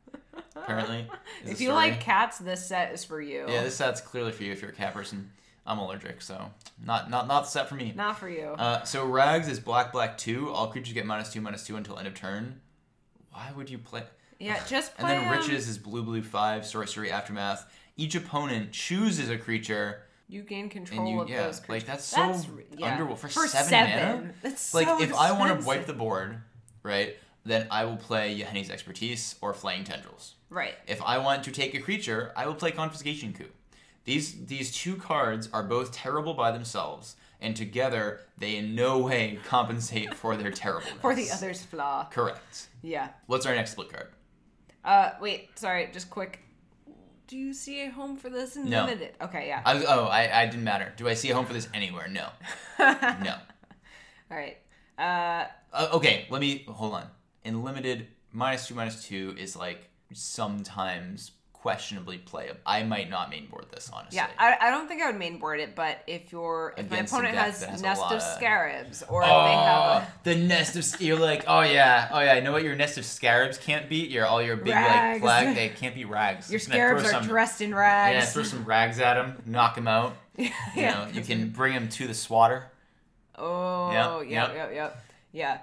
Apparently, 0.56 1.06
If 1.44 1.60
you 1.60 1.68
story. 1.68 1.90
like 1.90 2.00
cats, 2.00 2.38
this 2.38 2.66
set 2.66 2.92
is 2.92 3.04
for 3.04 3.20
you. 3.20 3.44
yeah, 3.48 3.62
this 3.62 3.76
set's 3.76 4.00
clearly 4.00 4.32
for 4.32 4.42
you 4.44 4.52
if 4.52 4.62
you're 4.62 4.70
a 4.70 4.74
cat 4.74 4.92
person. 4.94 5.30
I'm 5.66 5.78
allergic, 5.78 6.20
so 6.20 6.50
not 6.84 7.08
not 7.10 7.26
not 7.26 7.48
set 7.48 7.68
for 7.68 7.74
me. 7.74 7.92
Not 7.96 8.18
for 8.18 8.28
you. 8.28 8.48
Uh, 8.58 8.84
so 8.84 9.06
Rags 9.06 9.48
is 9.48 9.58
black 9.60 9.92
black 9.92 10.18
two. 10.18 10.50
All 10.50 10.68
creatures 10.68 10.92
get 10.92 11.06
minus 11.06 11.32
two 11.32 11.40
minus 11.40 11.64
two 11.66 11.76
until 11.76 11.98
end 11.98 12.06
of 12.06 12.14
turn. 12.14 12.60
Why 13.30 13.50
would 13.56 13.70
you 13.70 13.78
play? 13.78 14.02
yeah, 14.38 14.60
just 14.68 14.96
play. 14.96 15.12
And 15.14 15.22
then 15.26 15.32
um, 15.32 15.38
Riches 15.38 15.68
is 15.68 15.78
blue 15.78 16.02
blue 16.02 16.22
five 16.22 16.66
sorcery 16.66 17.10
aftermath. 17.10 17.70
Each 17.96 18.14
opponent 18.14 18.72
chooses 18.72 19.30
a 19.30 19.38
creature, 19.38 20.02
You 20.28 20.42
gain 20.42 20.68
control 20.68 21.00
and 21.00 21.08
you 21.08 21.20
of 21.20 21.28
yeah, 21.30 21.44
those 21.46 21.60
creatures. 21.60 21.68
like 21.68 21.86
that's 21.86 22.04
so 22.04 22.32
re- 22.52 22.64
yeah. 22.76 22.92
underworld 22.92 23.20
for, 23.20 23.28
For 23.28 23.46
seven, 23.46 23.68
seven. 23.68 24.16
mana. 24.20 24.34
That's 24.42 24.74
like 24.74 24.86
so 24.86 25.00
if 25.00 25.14
I 25.14 25.32
want 25.32 25.60
to 25.60 25.66
wipe 25.66 25.86
the 25.86 25.92
board, 25.94 26.38
right? 26.82 27.16
Then 27.46 27.66
I 27.70 27.84
will 27.84 27.96
play 27.96 28.36
Yahenni's 28.38 28.70
expertise 28.70 29.36
or 29.42 29.52
Flaying 29.52 29.84
Tendrils. 29.84 30.34
Right. 30.48 30.74
If 30.86 31.02
I 31.02 31.18
want 31.18 31.44
to 31.44 31.50
take 31.52 31.74
a 31.74 31.78
creature, 31.80 32.32
I 32.36 32.46
will 32.46 32.54
play 32.54 32.70
Confiscation 32.70 33.32
Coup. 33.34 33.44
These 34.04 34.46
these 34.46 34.70
two 34.72 34.96
cards 34.96 35.48
are 35.52 35.62
both 35.62 35.92
terrible 35.92 36.34
by 36.34 36.50
themselves, 36.50 37.16
and 37.40 37.56
together 37.56 38.20
they 38.38 38.56
in 38.56 38.74
no 38.74 38.98
way 38.98 39.38
compensate 39.46 40.14
for 40.14 40.36
their 40.36 40.50
terribleness. 40.50 41.00
For 41.00 41.14
the 41.14 41.30
other's 41.30 41.62
flaw. 41.64 42.06
Correct. 42.10 42.68
Yeah. 42.82 43.08
What's 43.26 43.46
our 43.46 43.54
next 43.54 43.72
split 43.72 43.90
card? 43.92 44.08
Uh, 44.84 45.12
wait, 45.20 45.58
sorry, 45.58 45.88
just 45.92 46.10
quick. 46.10 46.40
Do 47.26 47.38
you 47.38 47.54
see 47.54 47.82
a 47.86 47.90
home 47.90 48.18
for 48.18 48.28
this 48.28 48.56
in 48.56 48.68
No. 48.68 48.84
limited? 48.84 49.14
Okay, 49.22 49.48
yeah. 49.48 49.62
I 49.64 49.82
oh, 49.84 50.04
I, 50.04 50.42
I 50.42 50.46
didn't 50.46 50.64
matter. 50.64 50.92
Do 50.98 51.08
I 51.08 51.14
see 51.14 51.30
a 51.30 51.34
home 51.34 51.46
for 51.46 51.54
this 51.54 51.68
anywhere? 51.72 52.06
No. 52.08 52.28
no. 52.78 53.34
All 54.30 54.36
right. 54.36 54.58
Uh, 54.98 55.46
Uh, 55.72 55.88
okay, 55.94 56.26
let 56.28 56.40
me 56.42 56.64
hold 56.68 56.92
on. 56.92 57.06
In 57.44 57.64
limited, 57.64 58.08
minus 58.30 58.68
two, 58.68 58.74
minus 58.74 59.02
two 59.06 59.34
is 59.38 59.56
like 59.56 59.88
sometimes 60.12 61.30
questionably 61.64 62.18
playable. 62.18 62.60
I 62.66 62.82
might 62.82 63.08
not 63.08 63.32
mainboard 63.32 63.70
this 63.70 63.88
honestly. 63.90 64.16
yeah, 64.18 64.26
I, 64.38 64.54
I 64.60 64.70
don't 64.70 64.86
think 64.86 65.00
I 65.00 65.10
would 65.10 65.18
mainboard 65.18 65.60
it, 65.60 65.74
but 65.74 66.02
if 66.06 66.30
your 66.30 66.74
if 66.76 66.84
Against 66.92 67.10
my 67.10 67.20
opponent 67.20 67.38
has, 67.38 67.64
has 67.64 67.80
nest 67.80 68.02
of 68.02 68.12
of- 68.12 68.22
scarabs, 68.22 69.02
or 69.08 69.22
if 69.22 69.28
they 69.28 69.32
oh, 69.32 69.46
have 69.64 70.02
Oh, 70.06 70.12
the 70.24 70.34
nest 70.36 70.76
of 70.76 71.00
you're 71.00 71.18
like, 71.18 71.44
oh 71.48 71.62
yeah, 71.62 72.10
oh 72.12 72.20
yeah. 72.20 72.34
I 72.34 72.40
know 72.40 72.52
what 72.52 72.64
your 72.64 72.76
nest 72.76 72.98
of 72.98 73.06
scarabs 73.06 73.56
can't 73.56 73.88
beat. 73.88 74.10
Your 74.10 74.26
all 74.26 74.42
your 74.42 74.56
big 74.56 74.74
Rags. 74.74 75.22
like 75.24 75.44
flag, 75.44 75.56
they 75.56 75.70
can't 75.70 75.94
be 75.94 76.04
rags. 76.04 76.50
your 76.50 76.58
Just 76.58 76.70
gonna 76.70 76.80
throw 76.80 76.98
scarabs 76.98 77.08
are 77.08 77.12
some- 77.22 77.26
dressed 77.26 77.60
in 77.62 77.74
rags. 77.74 78.14
Yeah, 78.26 78.30
throw 78.30 78.42
some 78.42 78.64
rags 78.66 78.98
at 79.00 79.16
him, 79.16 79.42
knock 79.46 79.78
him 79.78 79.88
out. 79.88 80.14
You 80.36 80.50
know, 80.76 81.06
you 81.14 81.22
can 81.22 81.48
bring 81.56 81.72
him 81.72 81.88
to 81.88 82.06
the 82.06 82.12
swatter. 82.14 82.66
Oh, 83.36 84.20
yep, 84.20 84.30
yep. 84.30 84.54
yep, 84.54 84.74
yep, 84.74 85.04
Yeah. 85.32 85.58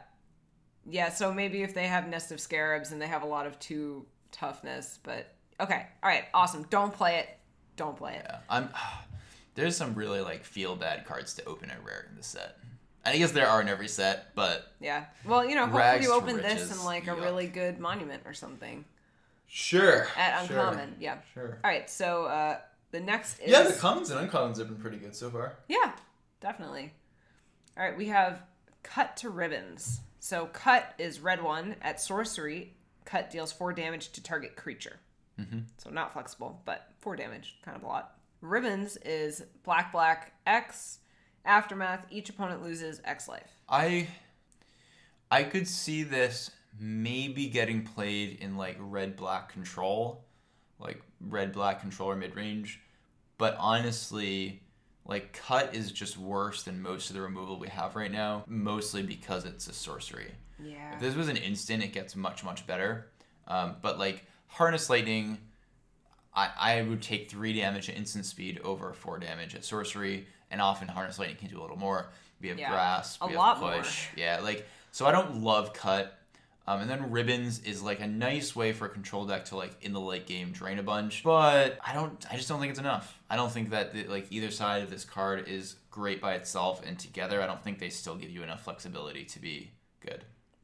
Yeah, 0.89 1.09
so 1.09 1.31
maybe 1.31 1.61
if 1.61 1.75
they 1.75 1.85
have 1.85 2.07
Nest 2.07 2.31
of 2.31 2.39
Scarabs 2.39 2.91
and 2.91 2.99
they 2.99 3.05
have 3.07 3.21
a 3.21 3.27
lot 3.27 3.45
of 3.45 3.59
two 3.59 4.07
toughness, 4.31 4.97
but 5.03 5.31
okay. 5.61 5.87
All 6.03 6.09
right, 6.09 6.25
awesome. 6.33 6.65
Don't 6.69 6.93
play 6.93 7.19
it. 7.19 7.29
Don't 7.75 7.95
play 7.97 8.15
it. 8.15 8.25
Yeah, 8.25 8.39
I'm. 8.49 8.69
There's 9.55 9.75
some 9.75 9.95
really 9.95 10.21
like 10.21 10.45
feel 10.45 10.75
bad 10.75 11.05
cards 11.05 11.33
to 11.35 11.45
open 11.45 11.69
at 11.69 11.83
rare 11.83 12.07
in 12.09 12.15
the 12.15 12.23
set. 12.23 12.57
I 13.05 13.17
guess 13.17 13.31
there 13.31 13.47
are 13.47 13.61
in 13.61 13.67
every 13.67 13.87
set, 13.87 14.33
but 14.35 14.71
Yeah. 14.79 15.05
Well, 15.25 15.43
you 15.43 15.55
know, 15.55 15.65
hopefully 15.67 16.03
you 16.03 16.13
open 16.13 16.37
this 16.37 16.71
in 16.71 16.85
like 16.85 17.07
a 17.07 17.11
yuck. 17.11 17.21
really 17.21 17.47
good 17.47 17.79
monument 17.79 18.23
or 18.25 18.33
something. 18.33 18.85
Sure. 19.47 20.07
At 20.15 20.45
sure, 20.47 20.57
Uncommon. 20.57 20.95
Yeah. 20.99 21.17
Sure. 21.33 21.57
All 21.63 21.69
right, 21.69 21.89
so 21.89 22.25
uh 22.25 22.57
the 22.91 22.99
next 22.99 23.39
is 23.39 23.51
Yeah, 23.51 23.63
the 23.63 23.73
commons 23.73 24.11
and 24.11 24.29
uncommons 24.29 24.57
have 24.59 24.67
been 24.67 24.77
pretty 24.77 24.97
good 24.97 25.15
so 25.15 25.29
far. 25.29 25.57
Yeah, 25.67 25.91
definitely. 26.39 26.93
All 27.77 27.83
right, 27.83 27.97
we 27.97 28.07
have 28.07 28.43
cut 28.83 29.17
to 29.17 29.29
ribbons. 29.29 30.01
So 30.19 30.45
cut 30.45 30.93
is 30.97 31.19
red 31.19 31.41
one 31.41 31.75
at 31.81 31.99
sorcery. 31.99 32.73
Cut 33.03 33.31
deals 33.31 33.51
four 33.51 33.73
damage 33.73 34.11
to 34.11 34.21
target 34.23 34.55
creature. 34.55 34.99
Mm-hmm. 35.41 35.59
So 35.77 35.89
not 35.89 36.13
flexible, 36.13 36.61
but 36.65 36.87
four 36.99 37.15
damage, 37.15 37.57
kind 37.63 37.75
of 37.75 37.83
a 37.83 37.87
lot. 37.87 38.15
Ribbons 38.41 38.97
is 38.97 39.43
black 39.63 39.91
black 39.91 40.33
X. 40.45 40.99
Aftermath. 41.43 42.05
Each 42.11 42.29
opponent 42.29 42.61
loses 42.61 43.01
X 43.03 43.27
life. 43.27 43.49
I 43.67 44.07
I 45.31 45.43
could 45.43 45.67
see 45.67 46.03
this 46.03 46.51
maybe 46.79 47.47
getting 47.47 47.83
played 47.83 48.39
in 48.41 48.57
like 48.57 48.77
red 48.79 49.15
black 49.15 49.51
control, 49.51 50.23
like 50.79 51.01
red 51.19 51.51
black 51.51 51.81
control 51.81 52.11
or 52.11 52.15
mid 52.15 52.35
range. 52.35 52.79
But 53.37 53.55
honestly, 53.57 54.61
like 55.05 55.33
cut 55.33 55.73
is 55.73 55.91
just 55.91 56.17
worse 56.17 56.63
than 56.63 56.81
most 56.81 57.09
of 57.09 57.15
the 57.15 57.21
removal 57.21 57.57
we 57.57 57.69
have 57.69 57.95
right 57.95 58.11
now, 58.11 58.43
mostly 58.47 59.01
because 59.01 59.45
it's 59.45 59.67
a 59.67 59.73
sorcery. 59.73 60.31
Yeah. 60.63 60.93
If 60.93 60.99
this 60.99 61.15
was 61.15 61.27
an 61.27 61.37
instant, 61.37 61.83
it 61.83 61.91
gets 61.91 62.15
much 62.15 62.43
much 62.43 62.67
better. 62.67 63.07
Um, 63.47 63.77
but 63.81 63.97
like 63.97 64.25
harness 64.51 64.89
lightning, 64.89 65.37
I 66.33 66.49
I 66.57 66.81
would 66.83 67.01
take 67.01 67.29
three 67.29 67.53
damage 67.53 67.89
at 67.89 67.97
instant 67.97 68.25
speed 68.25 68.59
over 68.63 68.93
four 68.93 69.17
damage 69.19 69.55
at 69.55 69.65
sorcery, 69.65 70.27
and 70.49 70.61
often 70.61 70.87
harness 70.87 71.19
lightning 71.19 71.37
can 71.37 71.49
do 71.49 71.59
a 71.59 71.63
little 71.63 71.77
more. 71.77 72.09
We 72.41 72.49
have 72.49 72.59
Yeah, 72.59 72.69
grasp, 72.71 73.21
a 73.21 73.27
we 73.27 73.35
lot 73.35 73.57
have 73.57 73.63
more. 73.63 73.77
push, 73.81 74.07
yeah. 74.15 74.39
Like 74.41 74.67
so, 74.91 75.05
I 75.05 75.11
don't 75.11 75.37
love 75.43 75.73
cut. 75.73 76.17
Um, 76.67 76.81
and 76.81 76.89
then 76.89 77.09
ribbons 77.11 77.59
is 77.63 77.81
like 77.81 78.01
a 78.01 78.07
nice 78.07 78.55
way 78.55 78.71
for 78.71 78.85
a 78.85 78.89
control 78.89 79.25
deck 79.25 79.45
to 79.45 79.55
like 79.57 79.75
in 79.81 79.93
the 79.93 79.99
late 79.99 80.27
game 80.27 80.51
drain 80.51 80.77
a 80.77 80.83
bunch, 80.83 81.23
but 81.23 81.79
I 81.85 81.93
don't. 81.93 82.23
I 82.31 82.35
just 82.35 82.47
don't 82.47 82.59
think 82.59 82.69
it's 82.69 82.79
enough. 82.79 83.17
I 83.29 83.35
don't 83.35 83.51
think 83.51 83.71
that 83.71 83.93
the, 83.93 84.03
like 84.05 84.27
either 84.29 84.51
side 84.51 84.83
of 84.83 84.89
this 84.91 85.03
card 85.03 85.47
is 85.47 85.75
great 85.89 86.21
by 86.21 86.35
itself, 86.35 86.81
and 86.85 86.97
together, 86.99 87.41
I 87.41 87.47
don't 87.47 87.61
think 87.63 87.79
they 87.79 87.89
still 87.89 88.15
give 88.15 88.29
you 88.29 88.43
enough 88.43 88.63
flexibility 88.63 89.25
to 89.25 89.39
be 89.39 89.71
good. 90.01 90.23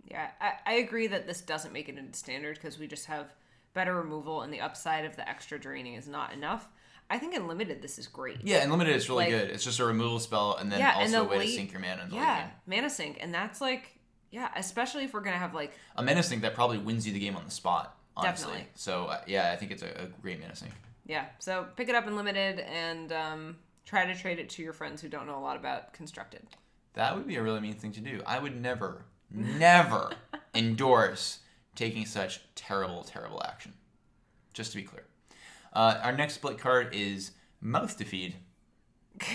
Yeah, 0.09 0.29
I, 0.39 0.53
I 0.65 0.73
agree 0.75 1.07
that 1.07 1.25
this 1.27 1.41
doesn't 1.41 1.73
make 1.73 1.89
it 1.89 1.97
into 1.97 2.17
standard 2.17 2.55
because 2.55 2.77
we 2.79 2.87
just 2.87 3.07
have 3.07 3.33
better 3.77 3.95
removal 3.95 4.41
and 4.41 4.51
the 4.51 4.59
upside 4.59 5.05
of 5.05 5.15
the 5.15 5.27
extra 5.29 5.59
draining 5.59 5.93
is 5.93 6.07
not 6.07 6.33
enough. 6.33 6.67
I 7.09 7.19
think 7.19 7.33
in 7.35 7.47
limited 7.47 7.81
this 7.81 7.97
is 7.99 8.07
great. 8.07 8.39
Yeah, 8.43 8.57
and 8.57 8.71
limited 8.71 8.95
it's 8.95 9.07
really 9.07 9.25
Like- 9.25 9.33
good. 9.33 9.49
It's 9.51 9.63
just 9.63 9.79
a 9.79 9.85
removal 9.85 10.19
spell 10.19 10.55
and 10.57 10.71
then 10.71 10.79
Yeah, 10.79 10.93
and 10.99 11.03
also 11.03 11.11
the 11.11 11.21
a 11.21 11.23
way 11.31 11.37
late- 11.37 11.45
to 11.47 11.51
sink 11.53 11.71
your 11.71 11.79
mana 11.79 12.03
in 12.03 12.09
the 12.09 12.15
Yeah, 12.15 12.41
game. 12.41 12.51
mana 12.65 12.89
sink, 12.89 13.17
and 13.21 13.33
that's 13.33 13.61
like 13.61 13.93
yeah, 14.31 14.49
especially 14.57 15.05
if 15.05 15.13
we're 15.13 15.21
gonna 15.21 15.37
have 15.37 15.53
like 15.53 15.71
A 15.95 16.03
mana 16.03 16.21
sink 16.23 16.41
that 16.41 16.53
probably 16.55 16.79
wins 16.79 17.07
you 17.07 17.13
the 17.13 17.19
game 17.19 17.37
on 17.37 17.45
the 17.45 17.51
spot, 17.51 17.95
honestly. 18.17 18.47
Definitely. 18.47 18.71
So 18.75 19.05
uh, 19.05 19.21
yeah, 19.27 19.51
I 19.51 19.55
think 19.55 19.71
it's 19.71 19.83
a, 19.83 19.91
a 20.03 20.07
great 20.21 20.39
mana 20.41 20.55
sink. 20.55 20.73
yeah. 21.05 21.27
So 21.39 21.67
pick 21.77 21.87
it 21.87 21.95
up 21.95 22.07
in 22.07 22.15
limited 22.17 22.59
and 22.59 23.11
um, 23.13 23.57
try 23.85 24.05
to 24.05 24.13
trade 24.15 24.39
it 24.39 24.49
to 24.49 24.61
your 24.63 24.73
friends 24.73 25.01
who 25.01 25.07
don't 25.07 25.27
know 25.27 25.37
a 25.37 25.45
lot 25.49 25.55
about 25.55 25.93
constructed. 25.93 26.45
That 26.95 27.15
would 27.15 27.25
be 27.27 27.35
a 27.37 27.43
really 27.43 27.59
mean 27.61 27.75
thing 27.75 27.91
to 27.93 28.01
do. 28.01 28.21
I 28.25 28.39
would 28.39 28.59
never, 28.59 29.05
never 29.31 30.11
endorse 30.55 31.39
taking 31.77 32.05
such 32.05 32.41
terrible, 32.55 33.03
terrible 33.03 33.41
action. 33.45 33.73
Just 34.53 34.71
to 34.71 34.77
be 34.77 34.83
clear. 34.83 35.05
Uh, 35.71 35.99
our 36.03 36.11
next 36.11 36.33
split 36.33 36.57
card 36.57 36.89
is 36.93 37.31
Mouth 37.61 37.95
to 37.97 38.03
Feed. 38.03 38.35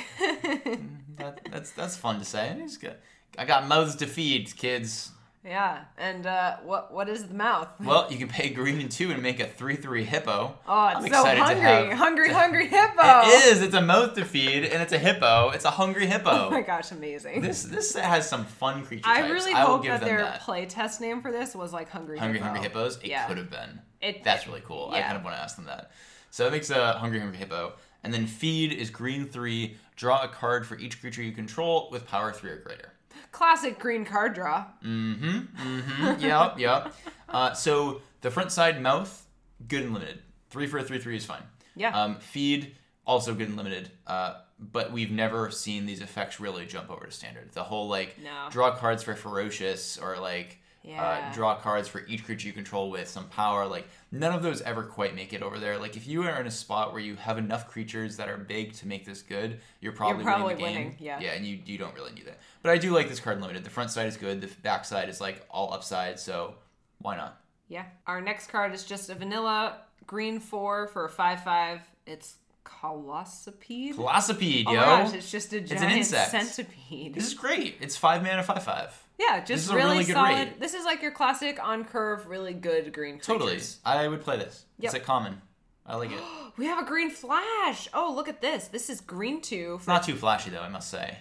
That, 1.18 1.40
that's 1.50 1.70
that's 1.72 1.94
fun 1.94 2.18
to 2.18 2.24
say. 2.24 2.56
It's 2.58 2.78
good. 2.78 2.96
I 3.38 3.44
got 3.44 3.68
mouths 3.68 3.96
to 3.96 4.06
feed, 4.06 4.56
kids. 4.56 5.10
Yeah, 5.44 5.84
and 5.98 6.24
uh, 6.24 6.58
what 6.64 6.92
what 6.94 7.08
is 7.08 7.26
the 7.26 7.34
mouth? 7.34 7.66
Well, 7.80 8.06
you 8.12 8.16
can 8.16 8.28
pay 8.28 8.50
green 8.50 8.80
and 8.80 8.88
two 8.90 9.10
and 9.10 9.20
make 9.22 9.40
a 9.40 9.46
three 9.46 9.74
three 9.74 10.04
hippo. 10.04 10.54
Oh, 10.68 10.86
it's 10.88 10.96
I'm 10.98 11.08
so 11.08 11.24
hungry, 11.24 11.60
have- 11.62 11.92
hungry, 11.98 12.28
to- 12.28 12.34
hungry 12.34 12.68
hippo. 12.76 13.22
It 13.24 13.46
is. 13.46 13.60
It's 13.60 13.74
a 13.74 13.80
mouth 13.80 14.14
to 14.14 14.24
feed, 14.24 14.64
and 14.64 14.80
it's 14.80 14.92
a 14.92 14.98
hippo. 14.98 15.50
It's 15.50 15.64
a 15.64 15.70
hungry 15.70 16.06
hippo. 16.06 16.30
Oh 16.46 16.50
my 16.50 16.62
gosh, 16.62 16.92
amazing! 16.92 17.40
This 17.40 17.64
this 17.64 17.96
has 17.96 18.28
some 18.28 18.44
fun 18.44 18.84
creature 18.86 19.02
I 19.08 19.22
types. 19.22 19.32
really 19.32 19.52
I 19.52 19.62
hope 19.62 19.84
that 19.84 20.00
their 20.02 20.18
that. 20.22 20.42
playtest 20.42 21.00
name 21.00 21.20
for 21.22 21.32
this 21.32 21.56
was 21.56 21.72
like 21.72 21.88
hungry 21.90 22.18
Hungry 22.18 22.38
hippo. 22.38 22.44
Hungry 22.50 22.62
Hippos. 22.62 22.98
It 22.98 23.06
Yeah. 23.06 23.26
could 23.26 23.38
have 23.38 23.50
been. 23.50 23.80
It- 24.00 24.22
That's 24.22 24.46
really 24.46 24.62
cool. 24.64 24.90
I 24.92 25.02
kind 25.02 25.16
of 25.16 25.24
want 25.24 25.34
to 25.36 25.42
ask 25.42 25.56
them 25.56 25.64
that. 25.64 25.90
So 26.30 26.46
it 26.46 26.52
makes 26.52 26.70
a 26.70 26.92
Hungry 26.92 27.18
Hungry 27.18 27.36
Hippo, 27.38 27.72
and 28.04 28.14
then 28.14 28.26
Feed 28.28 28.72
is 28.72 28.90
green 28.90 29.26
three. 29.26 29.76
Draw 29.96 30.22
a 30.22 30.28
card 30.28 30.66
for 30.68 30.78
each 30.78 31.00
creature 31.00 31.22
you 31.22 31.32
control 31.32 31.88
with 31.90 32.06
power 32.06 32.32
three 32.32 32.50
or 32.50 32.58
greater. 32.58 32.91
Classic 33.32 33.78
green 33.78 34.04
card 34.04 34.34
draw. 34.34 34.66
Mm-hmm. 34.84 35.78
Mm-hmm. 35.78 36.20
yep. 36.24 36.54
Yep. 36.58 36.94
Uh, 37.28 37.52
so 37.54 38.02
the 38.20 38.30
front 38.30 38.52
side 38.52 38.80
mouth, 38.80 39.26
good 39.66 39.82
and 39.82 39.92
limited. 39.94 40.20
Three 40.50 40.66
for 40.66 40.78
a 40.78 40.82
three 40.84 40.98
three 40.98 41.16
is 41.16 41.24
fine. 41.24 41.42
Yeah. 41.74 41.98
Um, 41.98 42.16
feed 42.20 42.76
also 43.06 43.34
good 43.34 43.48
and 43.48 43.56
limited. 43.56 43.90
Uh, 44.06 44.34
but 44.58 44.92
we've 44.92 45.10
never 45.10 45.50
seen 45.50 45.86
these 45.86 46.00
effects 46.02 46.38
really 46.38 46.66
jump 46.66 46.90
over 46.90 47.06
to 47.06 47.10
standard. 47.10 47.50
The 47.52 47.64
whole 47.64 47.88
like 47.88 48.16
No. 48.22 48.48
draw 48.50 48.76
cards 48.76 49.02
for 49.02 49.14
ferocious 49.16 49.98
or 49.98 50.18
like 50.18 50.58
Yeah. 50.84 51.00
uh, 51.00 51.32
draw 51.32 51.56
cards 51.56 51.86
for 51.86 52.04
each 52.08 52.24
creature 52.24 52.48
you 52.48 52.52
control 52.52 52.90
with 52.90 53.08
some 53.08 53.28
power. 53.28 53.66
Like 53.66 53.86
none 54.10 54.34
of 54.34 54.42
those 54.42 54.60
ever 54.62 54.82
quite 54.82 55.14
make 55.14 55.32
it 55.32 55.42
over 55.42 55.58
there. 55.58 55.78
Like 55.78 55.96
if 55.96 56.06
you 56.06 56.24
are 56.24 56.40
in 56.40 56.46
a 56.46 56.50
spot 56.50 56.92
where 56.92 57.00
you 57.00 57.14
have 57.16 57.38
enough 57.38 57.68
creatures 57.68 58.16
that 58.16 58.28
are 58.28 58.36
big 58.36 58.72
to 58.74 58.88
make 58.88 59.04
this 59.04 59.22
good, 59.22 59.60
you're 59.80 59.92
probably, 59.92 60.24
probably 60.24 60.54
winning 60.54 60.56
the 60.56 60.64
game. 60.64 60.76
winning, 60.76 60.96
yeah. 60.98 61.20
Yeah, 61.20 61.30
and 61.32 61.46
you 61.46 61.60
you 61.64 61.78
don't 61.78 61.94
really 61.94 62.12
need 62.12 62.26
that. 62.26 62.38
But 62.62 62.72
I 62.72 62.78
do 62.78 62.92
like 62.92 63.08
this 63.08 63.20
card 63.20 63.40
limited. 63.40 63.64
The 63.64 63.70
front 63.70 63.90
side 63.90 64.06
is 64.06 64.16
good. 64.16 64.40
The 64.40 64.48
back 64.62 64.84
side 64.84 65.08
is 65.08 65.20
like 65.20 65.46
all 65.50 65.72
upside. 65.72 66.18
So 66.18 66.54
why 66.98 67.16
not? 67.16 67.40
Yeah. 67.68 67.84
Our 68.06 68.20
next 68.20 68.48
card 68.48 68.74
is 68.74 68.84
just 68.84 69.08
a 69.08 69.14
vanilla 69.14 69.78
green 70.06 70.40
four 70.40 70.88
for 70.88 71.04
a 71.04 71.08
five 71.08 71.44
five. 71.44 71.80
It's 72.06 72.36
Colossipede. 72.64 73.94
Colossipede, 73.94 74.64
oh 74.66 74.72
yo. 74.72 74.80
gosh, 74.80 75.14
it's 75.14 75.30
just 75.30 75.52
a 75.52 75.58
it's 75.58 75.70
an 75.72 75.78
giant 75.78 75.98
insect. 75.98 76.30
centipede. 76.30 77.14
this 77.14 77.26
is 77.26 77.34
great. 77.34 77.76
It's 77.80 77.96
five 77.96 78.22
mana, 78.22 78.42
five 78.42 78.62
five. 78.62 79.02
Yeah, 79.28 79.44
just 79.44 79.70
really, 79.72 79.98
really 79.98 80.04
solid. 80.04 80.28
raid. 80.34 80.52
This 80.60 80.74
is 80.74 80.84
like 80.84 81.02
your 81.02 81.12
classic 81.12 81.62
on 81.62 81.84
curve, 81.84 82.26
really 82.26 82.52
good 82.54 82.92
green 82.92 83.14
creatures. 83.18 83.26
Totally. 83.26 83.60
I 83.84 84.08
would 84.08 84.22
play 84.22 84.36
this. 84.36 84.64
It's 84.78 84.92
Yep. 84.94 85.02
a 85.02 85.04
common. 85.04 85.40
I 85.86 85.96
like 85.96 86.10
it. 86.12 86.18
We 86.58 86.66
have 86.66 86.78
a 86.78 86.84
green 86.86 87.10
flash. 87.10 87.88
Oh, 87.94 88.12
look 88.14 88.28
at 88.28 88.42
this. 88.42 88.68
This 88.68 88.90
is 88.90 89.00
green 89.00 89.40
two. 89.40 89.76
It's 89.78 89.86
not 89.86 90.02
too 90.04 90.14
flashy 90.16 90.50
though, 90.50 90.60
I 90.60 90.68
must 90.68 90.90
say. 90.90 91.16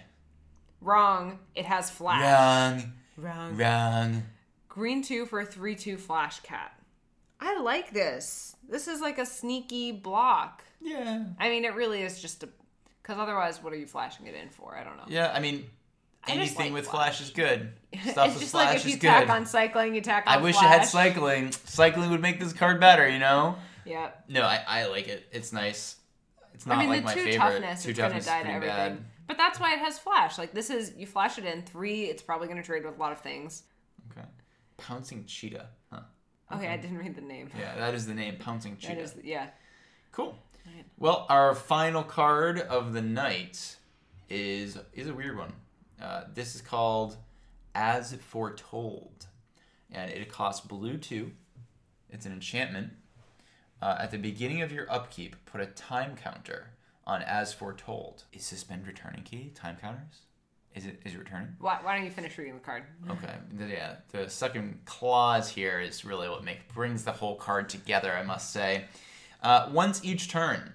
Wrong. 0.80 1.38
It 1.54 1.64
has 1.64 1.90
flash. 1.90 2.22
Wrong. 2.22 2.92
Wrong. 3.16 3.56
Wrong. 3.56 4.22
Green 4.68 5.02
two 5.02 5.24
for 5.26 5.40
a 5.40 5.46
three 5.46 5.74
two 5.74 5.96
flash 5.96 6.40
cat. 6.40 6.72
I 7.40 7.58
like 7.60 7.92
this. 7.92 8.54
This 8.68 8.88
is 8.88 9.00
like 9.00 9.18
a 9.18 9.26
sneaky 9.26 9.90
block. 9.92 10.62
Yeah. 10.80 11.24
I 11.38 11.48
mean, 11.48 11.64
it 11.64 11.74
really 11.74 12.02
is 12.02 12.20
just 12.20 12.42
a. 12.42 12.48
Because 13.02 13.18
otherwise, 13.18 13.62
what 13.62 13.72
are 13.72 13.76
you 13.76 13.86
flashing 13.86 14.26
it 14.26 14.34
in 14.34 14.48
for? 14.50 14.76
I 14.76 14.84
don't 14.84 14.96
know. 14.96 15.04
Yeah, 15.08 15.32
I 15.34 15.40
mean, 15.40 15.54
I 15.56 15.58
just 15.58 15.68
anything 16.28 16.66
like 16.66 16.72
with 16.74 16.86
flash. 16.88 17.18
flash 17.18 17.20
is 17.22 17.30
good. 17.30 17.72
Stuff 18.02 18.26
it's 18.26 18.34
with 18.34 18.40
just 18.40 18.52
flash 18.52 18.66
like 18.68 18.76
if 18.76 18.86
you 18.86 18.94
is 18.94 18.98
tack 18.98 19.26
good. 19.26 19.30
on 19.30 19.46
cycling, 19.46 19.94
you 19.94 20.00
tack 20.00 20.24
on 20.26 20.38
I 20.38 20.40
wish 20.40 20.54
flash. 20.56 20.64
it 20.64 20.78
had 20.80 20.84
cycling. 20.86 21.52
Cycling 21.52 22.10
would 22.10 22.20
make 22.22 22.40
this 22.40 22.52
card 22.52 22.80
better, 22.80 23.08
you 23.08 23.18
know? 23.18 23.56
Yeah. 23.84 24.10
No, 24.28 24.42
I, 24.42 24.60
I 24.66 24.86
like 24.86 25.08
it. 25.08 25.26
It's 25.32 25.52
nice. 25.52 25.96
It's 26.54 26.66
not 26.66 26.78
I 26.78 26.80
mean, 26.80 26.88
like 26.90 27.00
the 27.00 27.04
my 27.06 27.14
two 27.14 27.24
favorite. 27.24 27.38
toughness 27.38 27.82
two 27.82 27.90
is 27.90 27.96
gonna 27.96 28.08
toughness 28.10 28.26
die 28.26 28.38
is 28.38 28.44
to 28.44 28.50
pretty 28.50 28.66
everything. 28.68 28.96
bad. 28.96 29.04
But 29.26 29.36
that's 29.38 29.58
why 29.58 29.72
it 29.74 29.78
has 29.80 29.98
flash. 29.98 30.38
Like 30.38 30.52
this 30.52 30.70
is 30.70 30.92
you 30.96 31.06
flash 31.06 31.38
it 31.38 31.44
in 31.44 31.62
three. 31.62 32.04
It's 32.04 32.22
probably 32.22 32.48
gonna 32.48 32.62
trade 32.62 32.84
with 32.84 32.96
a 32.96 33.00
lot 33.00 33.12
of 33.12 33.20
things. 33.20 33.64
Okay. 34.10 34.26
Pouncing 34.76 35.24
cheetah. 35.26 35.68
Huh. 35.92 36.00
Oh, 36.50 36.56
okay, 36.56 36.68
I 36.68 36.76
didn't 36.76 36.98
read 36.98 37.14
the 37.14 37.22
name. 37.22 37.48
Yeah, 37.58 37.74
that 37.76 37.94
is 37.94 38.06
the 38.06 38.14
name. 38.14 38.36
Pouncing 38.38 38.76
cheetah. 38.76 38.94
That 38.96 39.02
is 39.02 39.14
yeah. 39.24 39.48
Cool. 40.12 40.38
Right. 40.66 40.84
Well, 40.98 41.26
our 41.28 41.54
final 41.54 42.02
card 42.02 42.60
of 42.60 42.92
the 42.92 43.02
night 43.02 43.76
is 44.28 44.78
is 44.92 45.08
a 45.08 45.14
weird 45.14 45.36
one. 45.38 45.52
Uh, 46.02 46.24
this 46.34 46.54
is 46.54 46.60
called 46.60 47.16
As 47.74 48.12
Foretold, 48.14 49.26
and 49.90 50.10
it 50.10 50.30
costs 50.30 50.66
blue 50.66 50.96
two. 50.98 51.30
It's 52.10 52.26
an 52.26 52.32
enchantment. 52.32 52.90
Uh, 53.80 53.96
at 54.00 54.10
the 54.10 54.18
beginning 54.18 54.62
of 54.62 54.72
your 54.72 54.90
upkeep, 54.92 55.36
put 55.46 55.60
a 55.60 55.66
time 55.66 56.16
counter 56.16 56.70
on 57.06 57.22
As 57.22 57.52
Foretold. 57.52 58.24
Is 58.32 58.44
suspend 58.44 58.86
returning 58.86 59.22
key 59.22 59.52
time 59.54 59.76
counters? 59.80 60.22
Is 60.74 60.86
it 60.86 61.00
is 61.04 61.14
it 61.14 61.18
returning? 61.18 61.48
Why, 61.60 61.78
why 61.82 61.96
don't 61.96 62.04
you 62.04 62.10
finish 62.10 62.36
reading 62.38 62.54
the 62.54 62.60
card? 62.60 62.84
Okay. 63.10 63.34
The- 63.52 63.66
Yeah. 63.66 63.96
The 64.10 64.28
second 64.28 64.80
clause 64.86 65.48
here 65.50 65.78
is 65.80 66.04
really 66.04 66.28
what 66.28 66.42
make 66.44 66.72
brings 66.74 67.04
the 67.04 67.12
whole 67.12 67.36
card 67.36 67.68
together. 67.68 68.12
I 68.12 68.22
must 68.22 68.52
say. 68.52 68.86
Uh, 69.42 69.68
once 69.72 70.04
each 70.04 70.28
turn, 70.30 70.72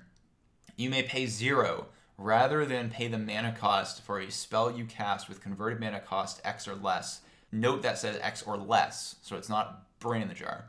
you 0.75 0.89
may 0.89 1.01
pay 1.03 1.25
zero 1.25 1.87
rather 2.17 2.65
than 2.65 2.89
pay 2.89 3.07
the 3.07 3.17
mana 3.17 3.55
cost 3.57 4.01
for 4.01 4.19
a 4.19 4.31
spell 4.31 4.71
you 4.71 4.85
cast 4.85 5.29
with 5.29 5.41
converted 5.41 5.79
mana 5.79 5.99
cost 5.99 6.41
X 6.43 6.67
or 6.67 6.75
less. 6.75 7.21
Note 7.51 7.81
that 7.83 7.97
says 7.97 8.19
X 8.21 8.43
or 8.43 8.57
less, 8.57 9.15
so 9.21 9.37
it's 9.37 9.49
not 9.49 9.99
brain 9.99 10.21
in 10.21 10.27
the 10.27 10.33
jar. 10.33 10.65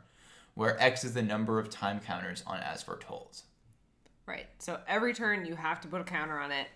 Where 0.53 0.81
X 0.81 1.03
is 1.03 1.13
the 1.13 1.21
number 1.21 1.59
of 1.59 1.69
time 1.69 1.99
counters 1.99 2.43
on 2.45 2.59
As 2.59 2.83
Foretold. 2.83 3.41
Right. 4.25 4.47
So 4.59 4.79
every 4.87 5.13
turn 5.13 5.45
you 5.45 5.55
have 5.55 5.81
to 5.81 5.87
put 5.87 6.01
a 6.01 6.03
counter 6.03 6.39
on 6.39 6.51
it, 6.51 6.67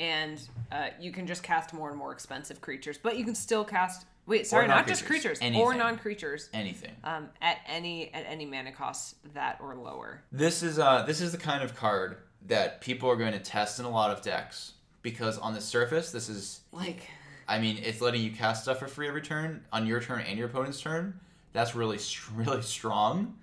and 0.00 0.40
uh, 0.72 0.88
you 0.98 1.12
can 1.12 1.26
just 1.26 1.42
cast 1.42 1.72
more 1.72 1.90
and 1.90 1.98
more 1.98 2.12
expensive 2.12 2.60
creatures. 2.60 2.98
But 2.98 3.16
you 3.16 3.24
can 3.24 3.34
still 3.34 3.64
cast. 3.64 4.06
Wait, 4.26 4.46
sorry, 4.46 4.66
not 4.68 4.86
just 4.86 5.06
creatures 5.06 5.40
or 5.42 5.74
non-creatures. 5.74 6.50
Anything. 6.52 6.92
Um, 7.04 7.28
at 7.40 7.58
any 7.66 8.12
at 8.12 8.24
any 8.26 8.44
mana 8.44 8.72
cost 8.72 9.16
that 9.34 9.58
or 9.60 9.74
lower. 9.74 10.22
This 10.32 10.62
is 10.62 10.78
uh 10.78 11.04
this 11.04 11.20
is 11.20 11.32
the 11.32 11.38
kind 11.38 11.62
of 11.62 11.74
card 11.74 12.18
that 12.46 12.80
people 12.80 13.08
are 13.08 13.16
going 13.16 13.32
to 13.32 13.38
test 13.38 13.78
in 13.78 13.84
a 13.84 13.90
lot 13.90 14.10
of 14.10 14.22
decks 14.22 14.72
because 15.02 15.38
on 15.38 15.54
the 15.54 15.60
surface 15.60 16.10
this 16.10 16.28
is 16.28 16.60
Like 16.72 17.08
I 17.48 17.58
mean 17.58 17.78
it's 17.82 18.00
letting 18.00 18.22
you 18.22 18.30
cast 18.30 18.62
stuff 18.64 18.78
for 18.78 18.88
free 18.88 19.08
every 19.08 19.22
turn 19.22 19.64
on 19.72 19.86
your 19.86 20.00
turn 20.00 20.22
and 20.22 20.38
your 20.38 20.48
opponent's 20.48 20.80
turn. 20.80 21.20
That's 21.52 21.74
really 21.74 21.98
really 22.34 22.62
strong. 22.62 23.36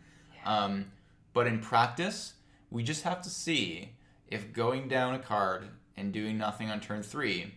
Um, 0.46 0.92
but 1.34 1.46
in 1.46 1.60
practice, 1.60 2.34
we 2.72 2.84
just 2.84 3.04
have 3.04 3.22
to 3.22 3.30
see 3.30 3.92
if 4.28 4.54
going 4.54 4.88
down 4.88 5.14
a 5.14 5.20
card 5.20 5.68
and 5.96 6.12
doing 6.14 6.38
nothing 6.38 6.70
on 6.70 6.80
turn 6.80 7.04
three, 7.04 7.54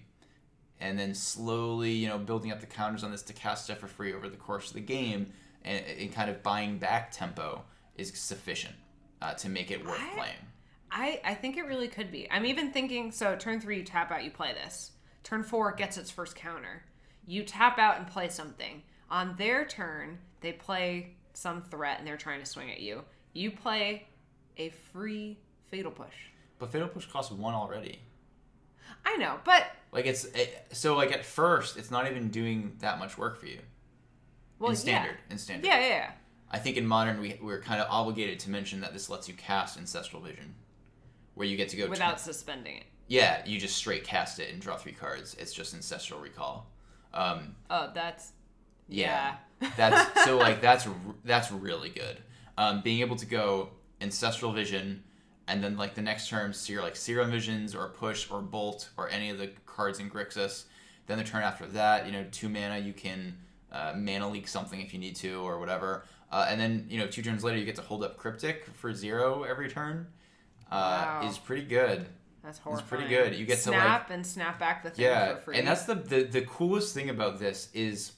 and 0.80 0.98
then 0.98 1.14
slowly, 1.14 1.92
you 1.92 2.08
know, 2.08 2.18
building 2.18 2.50
up 2.50 2.60
the 2.60 2.66
counters 2.66 3.04
on 3.04 3.10
this 3.10 3.22
to 3.22 3.32
cast 3.32 3.64
stuff 3.64 3.78
for 3.78 3.86
free 3.86 4.12
over 4.12 4.28
the 4.28 4.36
course 4.36 4.68
of 4.68 4.74
the 4.74 4.80
game, 4.80 5.32
and, 5.64 5.84
and 5.84 6.12
kind 6.12 6.30
of 6.30 6.42
buying 6.42 6.78
back 6.78 7.10
tempo 7.10 7.62
is 7.96 8.12
sufficient 8.14 8.74
uh, 9.20 9.34
to 9.34 9.48
make 9.48 9.70
it 9.70 9.84
worth 9.84 10.00
I- 10.00 10.14
playing. 10.14 10.36
I, 10.92 11.20
I 11.24 11.34
think 11.34 11.56
it 11.56 11.66
really 11.66 11.88
could 11.88 12.10
be. 12.10 12.28
I'm 12.30 12.44
even 12.46 12.72
thinking 12.72 13.12
so 13.12 13.36
turn 13.36 13.60
three, 13.60 13.78
you 13.78 13.84
tap 13.84 14.10
out, 14.10 14.24
you 14.24 14.30
play 14.30 14.52
this. 14.52 14.92
Turn 15.22 15.42
four, 15.42 15.70
it 15.70 15.76
gets 15.76 15.96
its 15.96 16.10
first 16.10 16.34
counter. 16.34 16.82
You 17.26 17.42
tap 17.42 17.78
out 17.78 17.98
and 17.98 18.06
play 18.06 18.28
something. 18.28 18.82
On 19.10 19.36
their 19.36 19.64
turn, 19.64 20.18
they 20.40 20.52
play 20.52 21.14
some 21.32 21.62
threat 21.62 21.98
and 21.98 22.06
they're 22.06 22.16
trying 22.16 22.40
to 22.40 22.46
swing 22.46 22.70
at 22.70 22.80
you. 22.80 23.02
You 23.32 23.50
play 23.50 24.06
a 24.56 24.70
free 24.92 25.38
fatal 25.70 25.92
push. 25.92 26.14
But 26.58 26.70
Fatal 26.70 26.88
Push 26.88 27.06
costs 27.06 27.32
one 27.32 27.54
already. 27.54 28.00
I 29.04 29.16
know, 29.16 29.38
but 29.44 29.64
Like 29.92 30.06
it's 30.06 30.24
it, 30.26 30.66
so 30.72 30.94
like 30.94 31.10
at 31.12 31.24
first, 31.24 31.78
it's 31.78 31.90
not 31.90 32.10
even 32.10 32.28
doing 32.28 32.76
that 32.80 32.98
much 32.98 33.16
work 33.16 33.40
for 33.40 33.46
you 33.46 33.60
well, 34.60 34.70
in 34.70 34.76
standard. 34.76 35.16
In 35.30 35.38
standard, 35.38 35.66
Yeah, 35.66 35.80
yeah, 35.80 35.88
yeah. 35.88 36.10
I 36.52 36.58
think 36.58 36.76
in 36.76 36.86
modern 36.86 37.20
we 37.20 37.38
we're 37.42 37.60
kind 37.60 37.80
of 37.80 37.86
obligated 37.90 38.38
to 38.40 38.50
mention 38.50 38.80
that 38.82 38.92
this 38.92 39.08
lets 39.08 39.28
you 39.28 39.34
cast 39.34 39.78
Ancestral 39.78 40.22
Vision, 40.22 40.54
where 41.34 41.46
you 41.46 41.56
get 41.56 41.68
to 41.70 41.76
go. 41.76 41.88
Without 41.88 42.20
suspending 42.20 42.78
it. 42.78 42.84
yeah, 43.08 43.42
you 43.46 43.58
just 43.58 43.76
straight 43.76 44.04
cast 44.04 44.38
it 44.40 44.52
and 44.52 44.60
draw 44.60 44.76
three 44.76 44.92
cards. 44.92 45.36
It's 45.38 45.52
just 45.52 45.74
Ancestral 45.74 46.20
Recall. 46.20 46.66
Um, 47.12 47.54
Oh, 47.68 47.90
that's 47.94 48.32
yeah, 48.88 49.36
yeah. 49.60 49.70
that's 49.76 50.24
so 50.24 50.36
like 50.36 50.60
that's 50.66 50.86
that's 51.24 51.50
really 51.50 51.90
good. 51.90 52.18
Um, 52.58 52.82
being 52.82 53.00
able 53.00 53.16
to 53.16 53.26
go 53.26 53.70
Ancestral 54.00 54.52
Vision, 54.52 55.02
and 55.48 55.62
then 55.62 55.76
like 55.76 55.94
the 55.94 56.02
next 56.02 56.28
turn, 56.28 56.52
sear 56.52 56.82
like 56.82 56.96
Serum 56.96 57.30
Visions 57.30 57.74
or 57.74 57.88
Push 57.88 58.30
or 58.30 58.40
Bolt 58.42 58.90
or 58.96 59.08
any 59.08 59.30
of 59.30 59.38
the 59.38 59.48
cards 59.66 59.98
in 59.98 60.10
Grixis. 60.10 60.64
Then 61.06 61.18
the 61.18 61.24
turn 61.24 61.42
after 61.42 61.66
that, 61.66 62.06
you 62.06 62.12
know, 62.12 62.24
two 62.30 62.48
mana, 62.48 62.78
you 62.78 62.92
can 62.92 63.36
uh, 63.72 63.94
mana 63.96 64.28
leak 64.28 64.46
something 64.46 64.80
if 64.80 64.92
you 64.92 65.00
need 65.00 65.16
to 65.16 65.40
or 65.40 65.58
whatever. 65.58 66.04
Uh, 66.30 66.46
and 66.48 66.60
then 66.60 66.86
you 66.88 66.98
know, 67.00 67.06
two 67.08 67.22
turns 67.22 67.42
later, 67.42 67.58
you 67.58 67.64
get 67.64 67.74
to 67.76 67.82
hold 67.82 68.04
up 68.04 68.16
Cryptic 68.16 68.66
for 68.74 68.94
zero 68.94 69.42
every 69.42 69.68
turn. 69.68 70.06
Uh, 70.70 71.20
Wow. 71.22 71.28
Is 71.28 71.38
pretty 71.38 71.64
good. 71.66 72.06
That's 72.42 72.58
horrible. 72.58 72.80
It's 72.80 72.88
pretty 72.88 73.08
good. 73.08 73.34
You 73.34 73.44
get 73.44 73.58
to, 73.60 73.70
like- 73.70 73.80
snap 73.80 74.10
and 74.10 74.26
snap 74.26 74.58
back 74.58 74.82
the 74.82 74.90
thing 74.90 75.04
Yeah, 75.04 75.34
for 75.36 75.40
free. 75.42 75.58
and 75.58 75.66
that's 75.68 75.84
the, 75.84 75.94
the 75.94 76.22
the 76.22 76.42
coolest 76.42 76.94
thing 76.94 77.10
about 77.10 77.38
this 77.38 77.68
is 77.74 78.12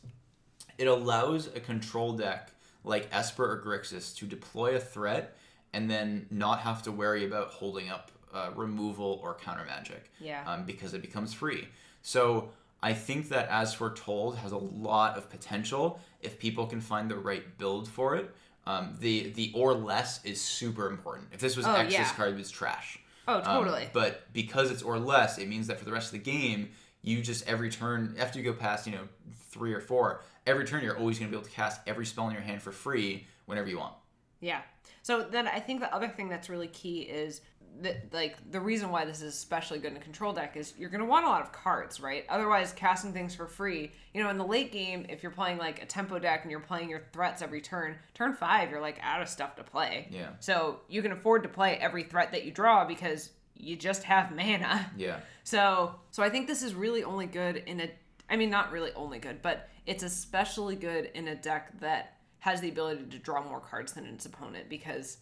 it 0.79 0.87
allows 0.87 1.49
a 1.49 1.61
control 1.61 2.13
deck 2.13 2.51
like 2.85 3.09
Esper 3.13 3.45
or 3.45 3.63
Grixis 3.65 4.15
to 4.19 4.27
deploy 4.27 4.77
a 4.77 4.81
threat 4.81 5.37
and 5.73 5.91
then 5.91 6.27
not 6.31 6.61
have 6.61 6.83
to 6.83 6.93
worry 6.93 7.25
about 7.25 7.49
holding 7.49 7.89
up 7.89 8.11
uh, 8.35 8.51
removal 8.55 9.21
or 9.23 9.35
counter 9.35 9.65
magic. 9.65 10.11
Yeah. 10.21 10.43
Um, 10.47 10.65
because 10.65 10.95
it 10.95 11.03
becomes 11.03 11.33
free. 11.35 11.69
So 12.03 12.51
I 12.83 12.93
think 12.95 13.29
that 13.31 13.49
As 13.49 13.75
Foretold 13.75 14.37
has 14.39 14.53
a 14.53 14.57
lot 14.59 15.17
of 15.17 15.31
potential 15.31 16.01
if 16.21 16.39
people 16.39 16.67
can 16.67 16.81
find 16.81 17.11
the 17.11 17.17
right 17.17 17.57
build 17.59 17.89
for 17.89 18.17
it. 18.17 18.31
Um, 18.67 18.95
the 19.01 19.31
the 19.31 19.51
or 19.55 19.75
less 19.75 20.25
is 20.25 20.41
super 20.41 20.87
important. 20.89 21.29
If 21.33 21.41
this 21.41 21.57
was 21.57 21.67
Oh, 21.67 21.75
X's 21.75 21.95
yeah. 21.95 22.13
card, 22.15 22.37
was 22.37 22.51
trash. 22.51 22.99
oh, 23.27 23.39
Um, 23.39 23.43
totally. 23.45 23.89
but 23.93 24.33
because 24.33 24.71
it's 24.71 24.83
or 24.83 24.99
less, 24.99 25.39
it 25.39 25.49
means 25.49 25.67
that 25.67 25.79
for 25.79 25.85
the 25.85 25.93
rest 25.93 26.07
of 26.07 26.23
the 26.23 26.31
game, 26.31 26.71
you 27.03 27.23
just 27.23 27.47
every 27.49 27.71
turn 27.71 28.15
after 28.19 28.39
you 28.39 28.45
go 28.45 28.53
past 28.53 28.87
you 28.87 28.93
know 28.93 29.09
three 29.51 29.75
or 29.75 29.81
four, 29.81 30.23
every 30.47 30.65
turn 30.65 30.85
you're 30.85 30.97
always 30.97 31.19
going 31.19 31.31
to 31.31 31.37
be 31.37 31.39
able 31.41 31.49
to 31.49 31.55
cast 31.55 31.81
every 31.87 32.07
spell 32.07 32.29
in 32.29 32.33
your 32.35 32.43
hand 32.43 32.63
for 32.63 32.71
free 32.73 33.27
whenever 33.47 33.69
you 33.69 33.79
want. 33.79 33.95
Yeah. 34.41 34.61
So 35.03 35.23
then 35.23 35.49
I 35.49 35.59
think 35.59 35.81
the 35.81 35.93
other 35.93 36.09
thing 36.09 36.29
that's 36.29 36.49
really 36.49 36.69
key 36.69 37.01
is 37.01 37.41
the, 37.81 37.97
like 38.13 38.37
the 38.51 38.61
reason 38.61 38.91
why 38.91 39.05
this 39.05 39.23
is 39.23 39.35
especially 39.35 39.79
good 39.79 39.93
in 39.93 39.97
a 39.97 40.01
control 40.01 40.33
deck 40.33 40.57
is 40.57 40.75
you're 40.79 40.91
going 40.91 41.01
to 41.01 41.07
want 41.07 41.25
a 41.25 41.29
lot 41.29 41.43
of 41.43 41.53
cards, 41.53 42.01
right? 42.01 42.25
Otherwise, 42.29 42.73
casting 42.73 43.13
things 43.13 43.35
for 43.35 43.47
free. 43.47 43.93
You 44.13 44.23
know, 44.23 44.31
in 44.31 44.39
the 44.39 44.45
late 44.45 44.73
game, 44.73 45.07
if 45.09 45.23
you're 45.23 45.33
playing 45.33 45.59
like 45.59 45.83
a 45.83 45.87
tempo 45.87 46.19
deck 46.19 46.43
and 46.43 46.51
you're 46.51 46.61
playing 46.61 46.91
your 46.91 47.03
threats 47.13 47.43
every 47.43 47.61
turn, 47.61 47.97
turn 48.15 48.35
five, 48.35 48.71
you're 48.71 48.81
like 48.81 48.99
out 49.03 49.23
of 49.23 49.29
stuff 49.29 49.57
to 49.57 49.65
play. 49.65 50.09
Yeah. 50.11 50.31
So 50.41 50.81
you 50.89 51.03
can 51.03 51.13
afford 51.13 51.43
to 51.45 51.49
play 51.49 51.77
every 51.77 52.05
threat 52.05 52.33
that 52.33 52.45
you 52.45 52.53
draw 52.53 52.85
because 52.85 53.31
you 53.57 53.77
just 53.77 54.03
have 54.05 54.35
mana. 54.35 54.91
Yeah. 54.97 55.21
So, 55.45 55.97
so 56.13 56.23
I 56.23 56.29
think 56.29 56.47
this 56.47 56.63
is 56.63 56.73
really 56.73 57.03
only 57.03 57.27
good 57.27 57.57
in 57.57 57.81
a. 57.81 57.91
I 58.31 58.37
mean, 58.37 58.49
not 58.49 58.71
really 58.71 58.93
only 58.95 59.19
good, 59.19 59.43
but 59.43 59.69
it's 59.87 60.05
especially 60.05 60.77
good 60.77 61.11
in 61.15 61.27
a 61.27 61.35
deck 61.35 61.81
that 61.81 62.19
has 62.39 62.61
the 62.61 62.69
ability 62.69 63.07
to 63.11 63.19
draw 63.19 63.43
more 63.43 63.59
cards 63.59 63.93
than 63.93 64.07
its 64.07 64.25
opponent 64.25 64.69
because 64.69 65.17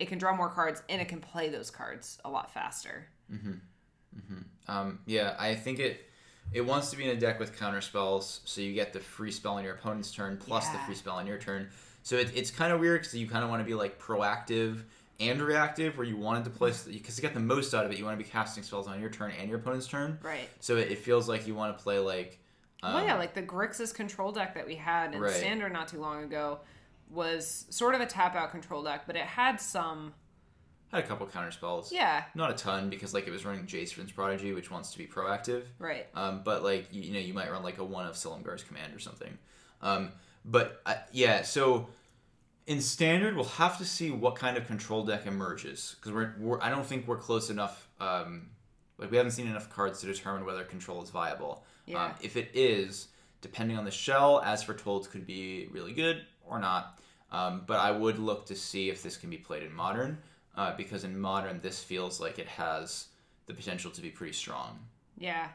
it 0.00 0.08
can 0.08 0.18
draw 0.18 0.34
more 0.34 0.48
cards 0.48 0.82
and 0.88 1.00
it 1.00 1.08
can 1.08 1.20
play 1.20 1.50
those 1.50 1.70
cards 1.70 2.18
a 2.24 2.30
lot 2.30 2.52
faster. 2.52 3.06
Um, 4.66 5.00
yeah, 5.06 5.36
I 5.38 5.54
think 5.54 5.78
it 5.78 6.06
it 6.52 6.62
wants 6.62 6.90
to 6.90 6.96
be 6.96 7.04
in 7.04 7.16
a 7.16 7.20
deck 7.20 7.38
with 7.38 7.56
counter 7.56 7.80
spells, 7.80 8.40
so 8.44 8.60
you 8.60 8.72
get 8.72 8.92
the 8.92 8.98
free 8.98 9.30
spell 9.30 9.54
on 9.54 9.64
your 9.64 9.74
opponent's 9.74 10.10
turn 10.10 10.36
plus 10.36 10.68
the 10.68 10.78
free 10.78 10.94
spell 10.94 11.16
on 11.16 11.26
your 11.26 11.38
turn. 11.38 11.68
So 12.02 12.16
it, 12.16 12.32
it's 12.34 12.50
kind 12.50 12.72
of 12.72 12.80
weird 12.80 13.02
because 13.02 13.14
you 13.14 13.28
kind 13.28 13.44
of 13.44 13.50
want 13.50 13.60
to 13.60 13.66
be 13.66 13.74
like 13.74 14.00
proactive 14.00 14.82
and 15.20 15.40
reactive, 15.40 15.98
where 15.98 16.06
you 16.06 16.16
wanted 16.16 16.44
to 16.44 16.50
place 16.50 16.84
because 16.84 17.16
to 17.16 17.22
get 17.22 17.34
the 17.34 17.40
most 17.40 17.74
out 17.74 17.84
of 17.84 17.92
it, 17.92 17.98
you 17.98 18.04
want 18.04 18.18
to 18.18 18.24
be 18.24 18.28
casting 18.28 18.62
spells 18.62 18.88
on 18.88 19.00
your 19.00 19.10
turn 19.10 19.32
and 19.38 19.48
your 19.48 19.58
opponent's 19.58 19.86
turn. 19.86 20.18
Right. 20.22 20.48
So 20.60 20.76
it, 20.76 20.90
it 20.90 20.98
feels 20.98 21.28
like 21.28 21.46
you 21.46 21.54
want 21.54 21.76
to 21.76 21.82
play 21.82 21.98
like. 21.98 22.38
Um, 22.82 22.94
well, 22.94 23.04
yeah, 23.04 23.18
like 23.18 23.34
the 23.34 23.42
Grixis 23.42 23.92
control 23.92 24.32
deck 24.32 24.54
that 24.54 24.66
we 24.66 24.76
had 24.76 25.14
in 25.14 25.20
Right. 25.20 25.32
Standard 25.32 25.72
not 25.72 25.88
too 25.88 26.00
long 26.00 26.24
ago 26.24 26.60
was 27.10 27.66
sort 27.70 27.94
of 27.94 28.00
a 28.00 28.06
tap 28.06 28.34
out 28.36 28.50
control 28.50 28.82
deck, 28.82 29.02
but 29.06 29.16
it 29.16 29.22
had 29.22 29.60
some. 29.60 30.14
had 30.92 31.04
a 31.04 31.06
couple 31.06 31.26
counter 31.26 31.50
spells. 31.50 31.92
Yeah. 31.92 32.24
Not 32.34 32.50
a 32.50 32.54
ton 32.54 32.88
because 32.90 33.12
like 33.12 33.26
it 33.26 33.30
was 33.30 33.44
running 33.44 33.66
Jace's 33.66 34.12
Prodigy, 34.12 34.52
which 34.52 34.70
wants 34.70 34.92
to 34.92 34.98
be 34.98 35.06
proactive. 35.06 35.64
Right. 35.78 36.06
Um, 36.14 36.42
but 36.44 36.62
like 36.62 36.88
you, 36.92 37.02
you 37.02 37.12
know, 37.12 37.20
you 37.20 37.34
might 37.34 37.50
run 37.50 37.62
like 37.62 37.78
a 37.78 37.84
one 37.84 38.06
of 38.06 38.14
Silumgar's 38.14 38.62
command 38.62 38.94
or 38.94 38.98
something. 38.98 39.36
Um, 39.82 40.12
but 40.44 40.80
uh, 40.86 40.94
yeah, 41.12 41.42
so 41.42 41.88
in 42.66 42.80
standard, 42.80 43.34
we'll 43.34 43.44
have 43.44 43.78
to 43.78 43.84
see 43.84 44.10
what 44.10 44.36
kind 44.36 44.56
of 44.56 44.66
control 44.66 45.04
deck 45.04 45.26
emerges 45.26 45.96
because 45.98 46.12
we're, 46.12 46.34
we're 46.38 46.60
I 46.60 46.70
don't 46.70 46.86
think 46.86 47.08
we're 47.08 47.16
close 47.18 47.50
enough. 47.50 47.88
Um, 48.00 48.50
like 48.98 49.10
we 49.10 49.16
haven't 49.16 49.32
seen 49.32 49.46
enough 49.46 49.70
cards 49.70 50.00
to 50.00 50.06
determine 50.06 50.44
whether 50.44 50.62
control 50.64 51.02
is 51.02 51.10
viable. 51.10 51.64
Yeah. 51.86 52.04
Um, 52.04 52.12
if 52.22 52.36
it 52.36 52.50
is, 52.54 53.08
depending 53.40 53.76
on 53.78 53.84
the 53.84 53.90
shell, 53.90 54.40
as 54.44 54.62
foretold 54.62 55.10
could 55.10 55.26
be 55.26 55.68
really 55.72 55.92
good 55.92 56.24
or 56.46 56.58
not. 56.60 56.99
Um, 57.32 57.62
but 57.66 57.78
I 57.78 57.90
would 57.90 58.18
look 58.18 58.46
to 58.46 58.56
see 58.56 58.90
if 58.90 59.02
this 59.02 59.16
can 59.16 59.30
be 59.30 59.36
played 59.36 59.62
in 59.62 59.72
modern, 59.72 60.18
uh, 60.56 60.74
because 60.76 61.04
in 61.04 61.18
modern 61.18 61.60
this 61.60 61.82
feels 61.82 62.20
like 62.20 62.38
it 62.38 62.48
has 62.48 63.06
the 63.46 63.54
potential 63.54 63.90
to 63.92 64.00
be 64.00 64.10
pretty 64.10 64.32
strong. 64.32 64.78
Yeah. 65.16 65.48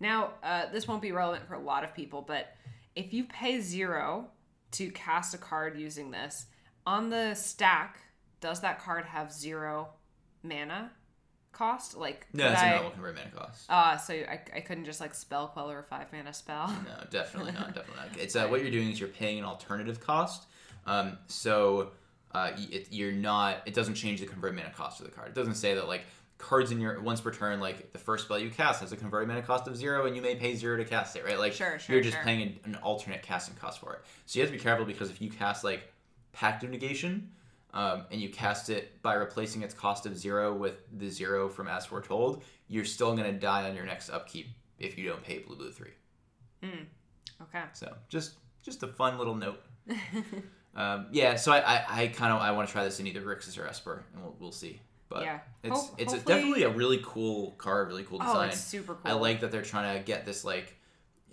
Now, 0.00 0.32
uh, 0.42 0.66
this 0.72 0.86
won't 0.86 1.02
be 1.02 1.12
relevant 1.12 1.46
for 1.46 1.54
a 1.54 1.60
lot 1.60 1.84
of 1.84 1.94
people, 1.94 2.22
but 2.22 2.54
if 2.94 3.12
you 3.12 3.24
pay 3.24 3.60
zero 3.60 4.28
to 4.72 4.90
cast 4.90 5.34
a 5.34 5.38
card 5.38 5.78
using 5.78 6.10
this, 6.10 6.46
on 6.86 7.10
the 7.10 7.34
stack, 7.34 8.00
does 8.40 8.60
that 8.60 8.80
card 8.80 9.04
have 9.06 9.32
zero 9.32 9.88
mana 10.42 10.90
cost? 11.52 11.96
Like, 11.96 12.26
No, 12.32 12.50
that's 12.50 12.60
I, 12.60 12.66
a 12.66 12.74
normal 12.74 12.90
convert 12.90 13.16
mana 13.16 13.30
cost. 13.30 13.66
Uh, 13.68 13.96
so 13.96 14.14
I, 14.14 14.40
I 14.54 14.60
couldn't 14.60 14.84
just 14.84 15.00
like 15.00 15.14
spell 15.14 15.48
queller 15.48 15.78
a 15.78 15.82
five 15.84 16.12
mana 16.12 16.32
spell. 16.34 16.68
No, 16.84 17.06
definitely 17.10 17.52
not. 17.52 17.74
Definitely 17.74 18.02
not. 18.10 18.18
It's 18.20 18.36
uh, 18.36 18.46
what 18.48 18.60
you're 18.60 18.70
doing 18.70 18.90
is 18.90 19.00
you're 19.00 19.08
paying 19.08 19.38
an 19.38 19.44
alternative 19.44 20.00
cost. 20.00 20.46
Um, 20.86 21.18
so 21.26 21.92
uh, 22.32 22.52
it, 22.56 22.88
you're 22.90 23.12
not. 23.12 23.58
It 23.66 23.74
doesn't 23.74 23.94
change 23.94 24.20
the 24.20 24.26
convert 24.26 24.54
mana 24.54 24.70
cost 24.70 25.00
of 25.00 25.06
the 25.06 25.12
card. 25.12 25.28
It 25.28 25.34
doesn't 25.34 25.54
say 25.54 25.74
that 25.74 25.88
like 25.88 26.02
cards 26.38 26.70
in 26.70 26.80
your 26.80 27.00
once 27.00 27.20
per 27.20 27.32
turn, 27.32 27.60
like 27.60 27.92
the 27.92 27.98
first 27.98 28.24
spell 28.24 28.38
you 28.38 28.50
cast 28.50 28.80
has 28.80 28.92
a 28.92 28.96
convert 28.96 29.26
mana 29.28 29.42
cost 29.42 29.66
of 29.68 29.76
zero, 29.76 30.06
and 30.06 30.14
you 30.16 30.22
may 30.22 30.34
pay 30.34 30.54
zero 30.54 30.76
to 30.76 30.84
cast 30.84 31.16
it. 31.16 31.24
Right? 31.24 31.38
Like 31.38 31.52
Sure, 31.52 31.78
sure, 31.78 31.94
you're 31.94 32.02
just 32.02 32.16
sure. 32.16 32.24
paying 32.24 32.42
an, 32.42 32.58
an 32.64 32.74
alternate 32.76 33.22
casting 33.22 33.56
cost 33.56 33.80
for 33.80 33.94
it. 33.94 34.02
So 34.26 34.38
you 34.38 34.44
have 34.44 34.52
to 34.52 34.56
be 34.56 34.62
careful 34.62 34.84
because 34.84 35.10
if 35.10 35.20
you 35.20 35.30
cast 35.30 35.64
like 35.64 35.92
Pact 36.32 36.64
of 36.64 36.70
Negation. 36.70 37.30
Um, 37.72 38.04
and 38.12 38.20
you 38.20 38.28
cast 38.28 38.70
it 38.70 39.02
by 39.02 39.14
replacing 39.14 39.62
its 39.62 39.74
cost 39.74 40.06
of 40.06 40.16
zero 40.16 40.54
with 40.54 40.76
the 40.96 41.10
zero 41.10 41.48
from 41.48 41.66
As 41.66 41.84
Foretold, 41.84 42.44
you're 42.68 42.84
still 42.84 43.16
going 43.16 43.24
to 43.32 43.36
die 43.36 43.68
on 43.68 43.74
your 43.74 43.84
next 43.84 44.10
upkeep 44.10 44.46
if 44.78 44.96
you 44.96 45.08
don't 45.08 45.24
pay 45.24 45.40
blue 45.40 45.56
blue 45.56 45.72
three. 45.72 45.90
Okay. 46.62 47.62
So 47.72 47.92
just 48.08 48.34
just 48.62 48.84
a 48.84 48.86
fun 48.86 49.18
little 49.18 49.34
note. 49.34 49.60
um, 50.76 51.06
yeah, 51.12 51.36
so 51.36 51.52
I, 51.52 51.58
I, 51.58 51.84
I 52.02 52.06
kind 52.08 52.32
of 52.32 52.40
I 52.40 52.50
want 52.52 52.68
to 52.68 52.72
try 52.72 52.84
this 52.84 53.00
in 53.00 53.06
either 53.06 53.20
Grixis 53.22 53.58
or 53.58 53.66
Esper, 53.66 54.04
and 54.14 54.22
we'll, 54.22 54.36
we'll 54.40 54.52
see. 54.52 54.80
But 55.08 55.22
Yeah. 55.22 55.38
it's 55.62 55.74
Hope- 55.88 56.00
it's 56.00 56.12
a, 56.14 56.18
definitely 56.18 56.62
a 56.64 56.70
really 56.70 57.00
cool 57.04 57.52
card, 57.52 57.88
really 57.88 58.02
cool 58.04 58.18
design. 58.18 58.36
Oh, 58.36 58.40
it's 58.42 58.60
super 58.60 58.94
cool. 58.94 59.02
I 59.04 59.14
like 59.14 59.40
that 59.40 59.50
they're 59.52 59.62
trying 59.62 59.96
to 59.98 60.04
get 60.04 60.24
this 60.26 60.44
like 60.44 60.74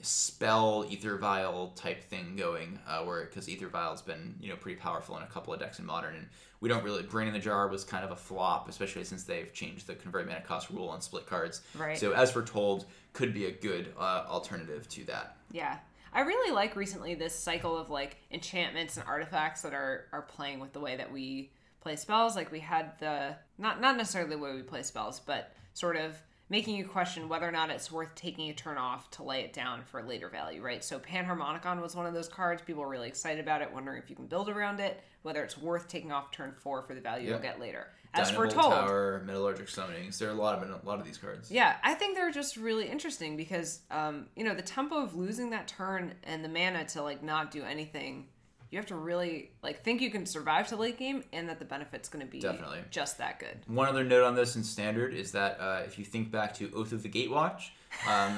spell 0.01 0.85
aether 0.91 1.17
vial 1.17 1.69
type 1.75 2.03
thing 2.03 2.35
going, 2.35 2.79
uh, 2.87 3.03
where 3.03 3.25
because 3.25 3.47
aether 3.47 3.67
vial's 3.67 4.01
been 4.01 4.35
you 4.39 4.49
know 4.49 4.55
pretty 4.55 4.79
powerful 4.79 5.15
in 5.17 5.23
a 5.23 5.27
couple 5.27 5.53
of 5.53 5.59
decks 5.59 5.79
in 5.79 5.85
modern, 5.85 6.15
and 6.15 6.27
we 6.59 6.69
don't 6.69 6.83
really 6.83 7.03
brain 7.03 7.27
in 7.27 7.33
the 7.33 7.39
jar 7.39 7.67
was 7.67 7.83
kind 7.83 8.03
of 8.03 8.11
a 8.11 8.15
flop, 8.15 8.69
especially 8.69 9.03
since 9.03 9.23
they've 9.23 9.51
changed 9.53 9.87
the 9.87 9.95
convert 9.95 10.27
mana 10.27 10.41
cost 10.41 10.69
rule 10.69 10.89
on 10.89 11.01
split 11.01 11.25
cards. 11.25 11.61
Right. 11.75 11.97
So 11.97 12.11
as 12.13 12.31
foretold, 12.31 12.85
could 13.13 13.33
be 13.33 13.45
a 13.45 13.51
good 13.51 13.93
uh, 13.97 14.25
alternative 14.27 14.87
to 14.89 15.03
that. 15.05 15.37
Yeah. 15.51 15.77
I 16.13 16.21
really 16.21 16.53
like 16.53 16.75
recently 16.75 17.15
this 17.15 17.37
cycle 17.37 17.77
of 17.77 17.89
like 17.89 18.17
enchantments 18.31 18.97
and 18.97 19.07
artifacts 19.07 19.61
that 19.61 19.73
are 19.73 20.07
are 20.11 20.23
playing 20.23 20.59
with 20.59 20.73
the 20.73 20.79
way 20.79 20.97
that 20.97 21.11
we 21.11 21.51
play 21.81 21.95
spells. 21.95 22.35
Like 22.35 22.51
we 22.51 22.59
had 22.59 22.99
the 22.99 23.35
not 23.57 23.79
not 23.79 23.97
necessarily 23.97 24.31
the 24.31 24.37
way 24.37 24.53
we 24.53 24.63
play 24.63 24.83
spells, 24.83 25.19
but 25.19 25.53
sort 25.73 25.95
of 25.95 26.17
making 26.51 26.75
you 26.75 26.83
question 26.83 27.29
whether 27.29 27.47
or 27.47 27.51
not 27.51 27.69
it's 27.69 27.89
worth 27.89 28.13
taking 28.13 28.49
a 28.49 28.53
turn 28.53 28.77
off 28.77 29.09
to 29.09 29.23
lay 29.23 29.39
it 29.39 29.53
down 29.53 29.81
for 29.85 30.03
later 30.03 30.27
value, 30.27 30.61
right? 30.61 30.83
So 30.83 30.99
Panharmonicon 30.99 31.81
was 31.81 31.95
one 31.95 32.05
of 32.05 32.13
those 32.13 32.27
cards. 32.27 32.61
People 32.61 32.83
were 32.83 32.89
really 32.89 33.07
excited 33.07 33.39
about 33.39 33.61
it, 33.61 33.73
wondering 33.73 34.03
if 34.03 34.09
you 34.09 34.17
can 34.17 34.27
build 34.27 34.49
around 34.49 34.81
it, 34.81 35.01
whether 35.21 35.41
it's 35.45 35.57
worth 35.57 35.87
taking 35.87 36.11
off 36.11 36.29
turn 36.29 36.51
four 36.51 36.81
for 36.81 36.93
the 36.93 36.99
value 36.99 37.29
you'll 37.29 37.39
get 37.39 37.61
later. 37.61 37.87
As 38.13 38.29
Dynavolt 38.29 38.35
foretold, 38.35 38.73
Tower, 38.73 39.23
Metallurgic 39.25 39.73
Summonings. 39.73 40.17
There 40.17 40.27
are 40.27 40.33
a 40.33 40.35
lot 40.35 40.61
of 40.61 40.69
a 40.69 40.85
lot 40.85 40.99
of 40.99 41.05
these 41.05 41.17
cards. 41.17 41.49
yeah, 41.49 41.77
I 41.85 41.93
think 41.93 42.17
they're 42.17 42.31
just 42.31 42.57
really 42.57 42.89
interesting 42.89 43.37
because, 43.37 43.79
um, 43.89 44.25
you 44.35 44.43
know, 44.43 44.53
the 44.53 44.61
tempo 44.61 45.01
of 45.01 45.15
losing 45.15 45.51
that 45.51 45.69
turn 45.69 46.15
and 46.25 46.43
the 46.43 46.49
mana 46.49 46.83
to 46.87 47.01
like 47.01 47.23
not 47.23 47.51
do 47.51 47.63
anything, 47.63 48.27
you 48.71 48.77
have 48.77 48.85
to 48.87 48.95
really 48.95 49.51
like 49.61 49.83
think 49.83 50.01
you 50.01 50.09
can 50.09 50.25
survive 50.25 50.67
to 50.69 50.77
late 50.77 50.97
game 50.97 51.23
and 51.33 51.47
that 51.49 51.59
the 51.59 51.65
benefit's 51.65 52.07
going 52.09 52.25
to 52.25 52.31
be 52.31 52.39
Definitely. 52.39 52.79
just 52.89 53.17
that 53.19 53.37
good. 53.39 53.59
One 53.67 53.87
other 53.87 54.03
note 54.03 54.23
on 54.23 54.33
this 54.35 54.55
in 54.55 54.63
standard 54.63 55.13
is 55.13 55.33
that 55.33 55.59
uh, 55.59 55.81
if 55.85 55.99
you 55.99 56.05
think 56.05 56.31
back 56.31 56.53
to 56.55 56.71
Oath 56.73 56.93
of 56.93 57.03
the 57.03 57.09
Gatewatch, 57.09 57.69
um, 58.07 58.37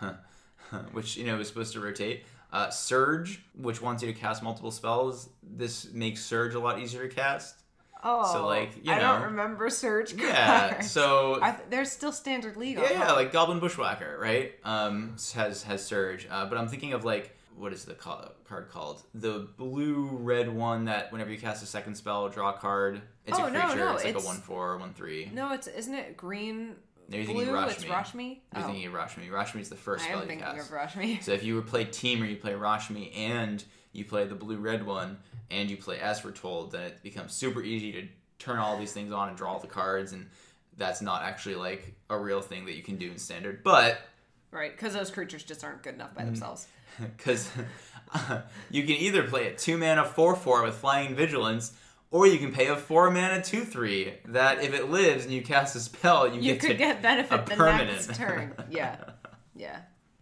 which 0.92 1.16
you 1.16 1.26
know 1.26 1.38
is 1.38 1.48
supposed 1.48 1.74
to 1.74 1.80
rotate, 1.80 2.24
uh, 2.52 2.70
Surge, 2.70 3.42
which 3.56 3.82
wants 3.82 4.02
you 4.02 4.12
to 4.12 4.18
cast 4.18 4.42
multiple 4.42 4.70
spells, 4.70 5.28
this 5.42 5.92
makes 5.92 6.24
Surge 6.24 6.54
a 6.54 6.58
lot 6.60 6.78
easier 6.78 7.06
to 7.06 7.14
cast. 7.14 7.56
Oh, 8.06 8.30
so 8.32 8.46
like, 8.46 8.70
you 8.82 8.92
I 8.92 8.98
don't 8.98 9.20
know. 9.20 9.26
remember 9.26 9.68
Surge. 9.70 10.12
Yeah, 10.14 10.80
so 10.80 11.38
I 11.42 11.52
th- 11.52 11.64
there's 11.70 11.90
still 11.90 12.12
standard 12.12 12.56
legal. 12.56 12.84
yeah, 12.84 12.90
yeah, 12.92 13.12
like 13.12 13.32
Goblin 13.32 13.60
Bushwhacker, 13.60 14.18
right? 14.20 14.52
Um, 14.64 15.16
has 15.34 15.62
has 15.64 15.84
Surge, 15.84 16.26
uh, 16.30 16.46
but 16.46 16.56
I'm 16.58 16.68
thinking 16.68 16.92
of 16.94 17.04
like 17.04 17.34
what 17.56 17.72
is 17.72 17.84
the 17.84 17.94
ca- 17.94 18.30
card 18.44 18.68
called? 18.70 19.02
The 19.14 19.48
blue 19.56 20.06
red 20.10 20.48
one 20.54 20.86
that 20.86 21.12
whenever 21.12 21.30
you 21.30 21.38
cast 21.38 21.62
a 21.62 21.66
second 21.66 21.94
spell, 21.94 22.28
draw 22.28 22.50
a 22.54 22.58
card. 22.58 23.00
It's 23.26 23.38
Oh, 23.38 23.44
a 23.44 23.50
no, 23.50 23.60
creature. 23.60 23.76
no, 23.78 23.94
it's 23.94 24.04
like 24.04 24.10
it's- 24.10 24.24
a 24.24 24.26
one 24.26 24.36
four, 24.38 24.76
one 24.78 24.92
three. 24.94 25.30
no, 25.32 25.52
it's 25.52 25.66
isn't 25.66 25.94
it 25.94 26.16
green? 26.16 26.76
No, 27.08 27.16
you're 27.18 27.26
blue. 27.26 27.34
thinking 27.44 27.54
Rashmi. 27.54 27.70
It's 27.70 27.84
Rashmi. 27.84 28.38
You're 28.54 28.64
oh, 28.64 28.66
thinking 28.66 28.86
of 28.86 28.92
Rashmi. 28.94 29.28
Rashmi 29.30 29.60
is 29.60 29.68
the 29.68 29.76
first 29.76 30.04
I 30.04 30.08
spell 30.08 30.18
am 30.18 30.22
you 30.24 30.28
thinking 30.28 30.46
cast. 30.46 30.70
of 30.72 30.76
Rashmi. 30.76 31.22
So 31.22 31.32
if 31.32 31.44
you 31.44 31.60
play 31.62 31.84
team 31.84 32.22
or 32.22 32.26
you 32.26 32.36
play 32.36 32.52
Rashmi 32.52 33.16
and 33.16 33.62
you 33.92 34.04
play 34.04 34.24
the 34.24 34.34
blue 34.34 34.56
red 34.56 34.84
one 34.86 35.18
and 35.50 35.70
you 35.70 35.76
play 35.76 36.00
as 36.00 36.20
foretold, 36.20 36.72
then 36.72 36.82
it 36.82 37.02
becomes 37.02 37.32
super 37.34 37.62
easy 37.62 37.92
to 37.92 38.08
turn 38.38 38.58
all 38.58 38.78
these 38.78 38.92
things 38.92 39.12
on 39.12 39.28
and 39.28 39.36
draw 39.36 39.52
all 39.52 39.58
the 39.60 39.66
cards 39.66 40.12
and 40.12 40.26
that's 40.76 41.00
not 41.02 41.22
actually 41.22 41.54
like 41.54 41.94
a 42.10 42.18
real 42.18 42.40
thing 42.40 42.64
that 42.66 42.74
you 42.74 42.82
can 42.82 42.96
do 42.96 43.10
in 43.10 43.18
standard. 43.18 43.62
But 43.62 43.98
right, 44.50 44.72
because 44.72 44.94
those 44.94 45.10
creatures 45.10 45.44
just 45.44 45.62
aren't 45.62 45.82
good 45.82 45.94
enough 45.94 46.12
Mm. 46.12 46.16
by 46.16 46.24
themselves. 46.24 46.66
because 47.16 47.50
you 48.70 48.82
can 48.82 48.92
either 48.96 49.22
play 49.24 49.48
a 49.48 49.54
two 49.54 49.76
mana 49.78 50.04
four 50.04 50.36
four 50.36 50.62
with 50.62 50.74
flying 50.74 51.14
vigilance, 51.14 51.72
or 52.10 52.26
you 52.26 52.38
can 52.38 52.52
pay 52.52 52.68
a 52.68 52.76
four 52.76 53.10
mana 53.10 53.42
two 53.42 53.64
three 53.64 54.14
that 54.26 54.62
if 54.62 54.74
it 54.74 54.90
lives 54.90 55.24
and 55.24 55.32
you 55.32 55.42
cast 55.42 55.76
a 55.76 55.80
spell, 55.80 56.28
you, 56.28 56.40
you 56.40 56.52
get 56.52 56.60
could 56.60 56.68
to 56.68 56.74
get 56.74 57.02
benefit 57.02 57.40
a 57.40 57.44
the 57.44 57.56
permanent. 57.56 58.06
next 58.06 58.14
turn. 58.18 58.54
Yeah, 58.70 58.96
yeah, 59.56 59.80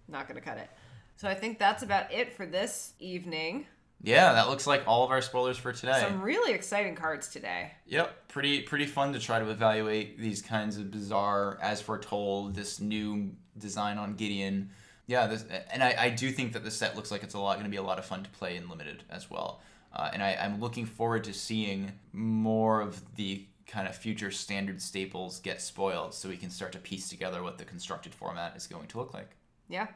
not 0.09 0.29
gonna 0.29 0.41
cut 0.41 0.59
it. 0.59 0.71
So 1.17 1.29
I 1.29 1.35
think 1.35 1.59
that's 1.59 1.83
about 1.83 2.13
it 2.13 2.33
for 2.37 2.47
this 2.47 2.95
evening. 2.99 3.67
Yeah, 4.05 4.33
that 4.33 4.49
looks 4.49 4.67
like 4.67 4.83
all 4.89 5.05
of 5.05 5.13
our 5.13 5.23
spoilers 5.23 5.57
for 5.57 5.73
today. 5.73 6.01
Some 6.01 6.23
really 6.23 6.53
exciting 6.53 6.97
cards 6.97 7.29
today. 7.29 7.71
Yep, 7.87 8.29
pretty 8.29 8.63
pretty 8.63 8.87
fun 8.87 9.13
to 9.13 9.21
try 9.21 9.39
to 9.39 9.49
evaluate 9.49 10.19
these 10.19 10.43
kinds 10.43 10.77
of 10.77 10.91
bizarre, 10.91 11.59
as 11.63 11.81
foretold, 11.81 12.57
this 12.57 12.81
new 12.81 13.31
design 13.57 13.99
on 13.99 14.15
Gideon. 14.15 14.71
Yeah, 15.13 15.27
this, 15.27 15.45
and 15.71 15.83
I, 15.83 15.95
I 15.99 16.09
do 16.09 16.31
think 16.31 16.55
that 16.55 16.65
the 16.65 16.71
set 16.71 16.97
looks 16.97 17.11
like 17.11 17.23
it's 17.23 17.35
a 17.35 17.39
lot 17.39 17.57
going 17.57 17.65
to 17.65 17.71
be 17.71 17.77
a 17.77 17.83
lot 17.83 17.99
of 17.99 18.07
fun 18.07 18.23
to 18.23 18.31
play 18.31 18.57
in 18.57 18.67
limited 18.71 19.05
as 19.11 19.31
well. 19.31 19.61
Uh, 19.93 20.09
and 20.11 20.23
I, 20.23 20.39
I'm 20.41 20.59
looking 20.59 20.87
forward 20.87 21.25
to 21.25 21.35
seeing 21.35 21.93
more 22.15 22.81
of 22.81 23.03
the 23.17 23.45
kind 23.67 23.87
of 23.87 23.95
future 23.95 24.31
standard 24.31 24.81
staples 24.81 25.39
get 25.41 25.61
spoiled 25.61 26.15
so 26.15 26.31
we 26.31 26.39
can 26.39 26.49
start 26.49 26.73
to 26.73 26.79
piece 26.79 27.11
together 27.11 27.43
what 27.43 27.59
the 27.59 27.67
constructed 27.67 28.15
format 28.15 28.57
is 28.57 28.67
going 28.67 28.87
to 28.87 28.97
look 28.97 29.13
like. 29.13 29.37
Yeah. 29.69 29.89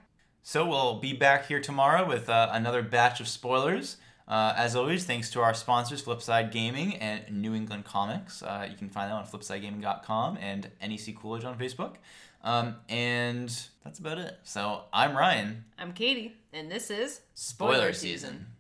So 0.43 0.69
we'll 0.69 1.01
be 1.01 1.15
back 1.15 1.47
here 1.47 1.63
tomorrow 1.63 2.07
with 2.07 2.29
uh, 2.29 2.51
another 2.53 2.83
batch 2.83 3.19
of 3.19 3.27
spoilers. 3.27 3.97
Uh, 4.29 4.53
as 4.55 4.77
always, 4.77 5.05
thanks 5.07 5.31
to 5.31 5.41
our 5.41 5.55
sponsors, 5.55 6.03
Flipside 6.03 6.53
Gaming 6.53 6.97
and 6.97 7.41
New 7.41 7.55
England 7.55 7.87
Comics. 7.87 8.43
Uh, 8.43 8.69
you 8.71 8.77
can 8.77 8.91
find 8.91 9.11
them 9.11 9.17
on 9.17 9.27
flipsidegaming.com 9.27 10.37
and 10.43 10.71
NEC 10.83 11.17
Coolidge 11.17 11.45
on 11.45 11.57
Facebook. 11.57 11.95
Um, 12.43 12.77
and 12.89 13.49
that's 13.85 13.99
about 13.99 14.19
it. 14.19 14.39
So 14.45 14.83
I'm 14.93 15.17
Ryan. 15.17 15.65
I'm 15.79 15.93
Katie, 15.93 16.37
and 16.53 16.71
this 16.71 16.91
is 16.91 17.21
Spoiler 17.35 17.93
season. 17.93 18.47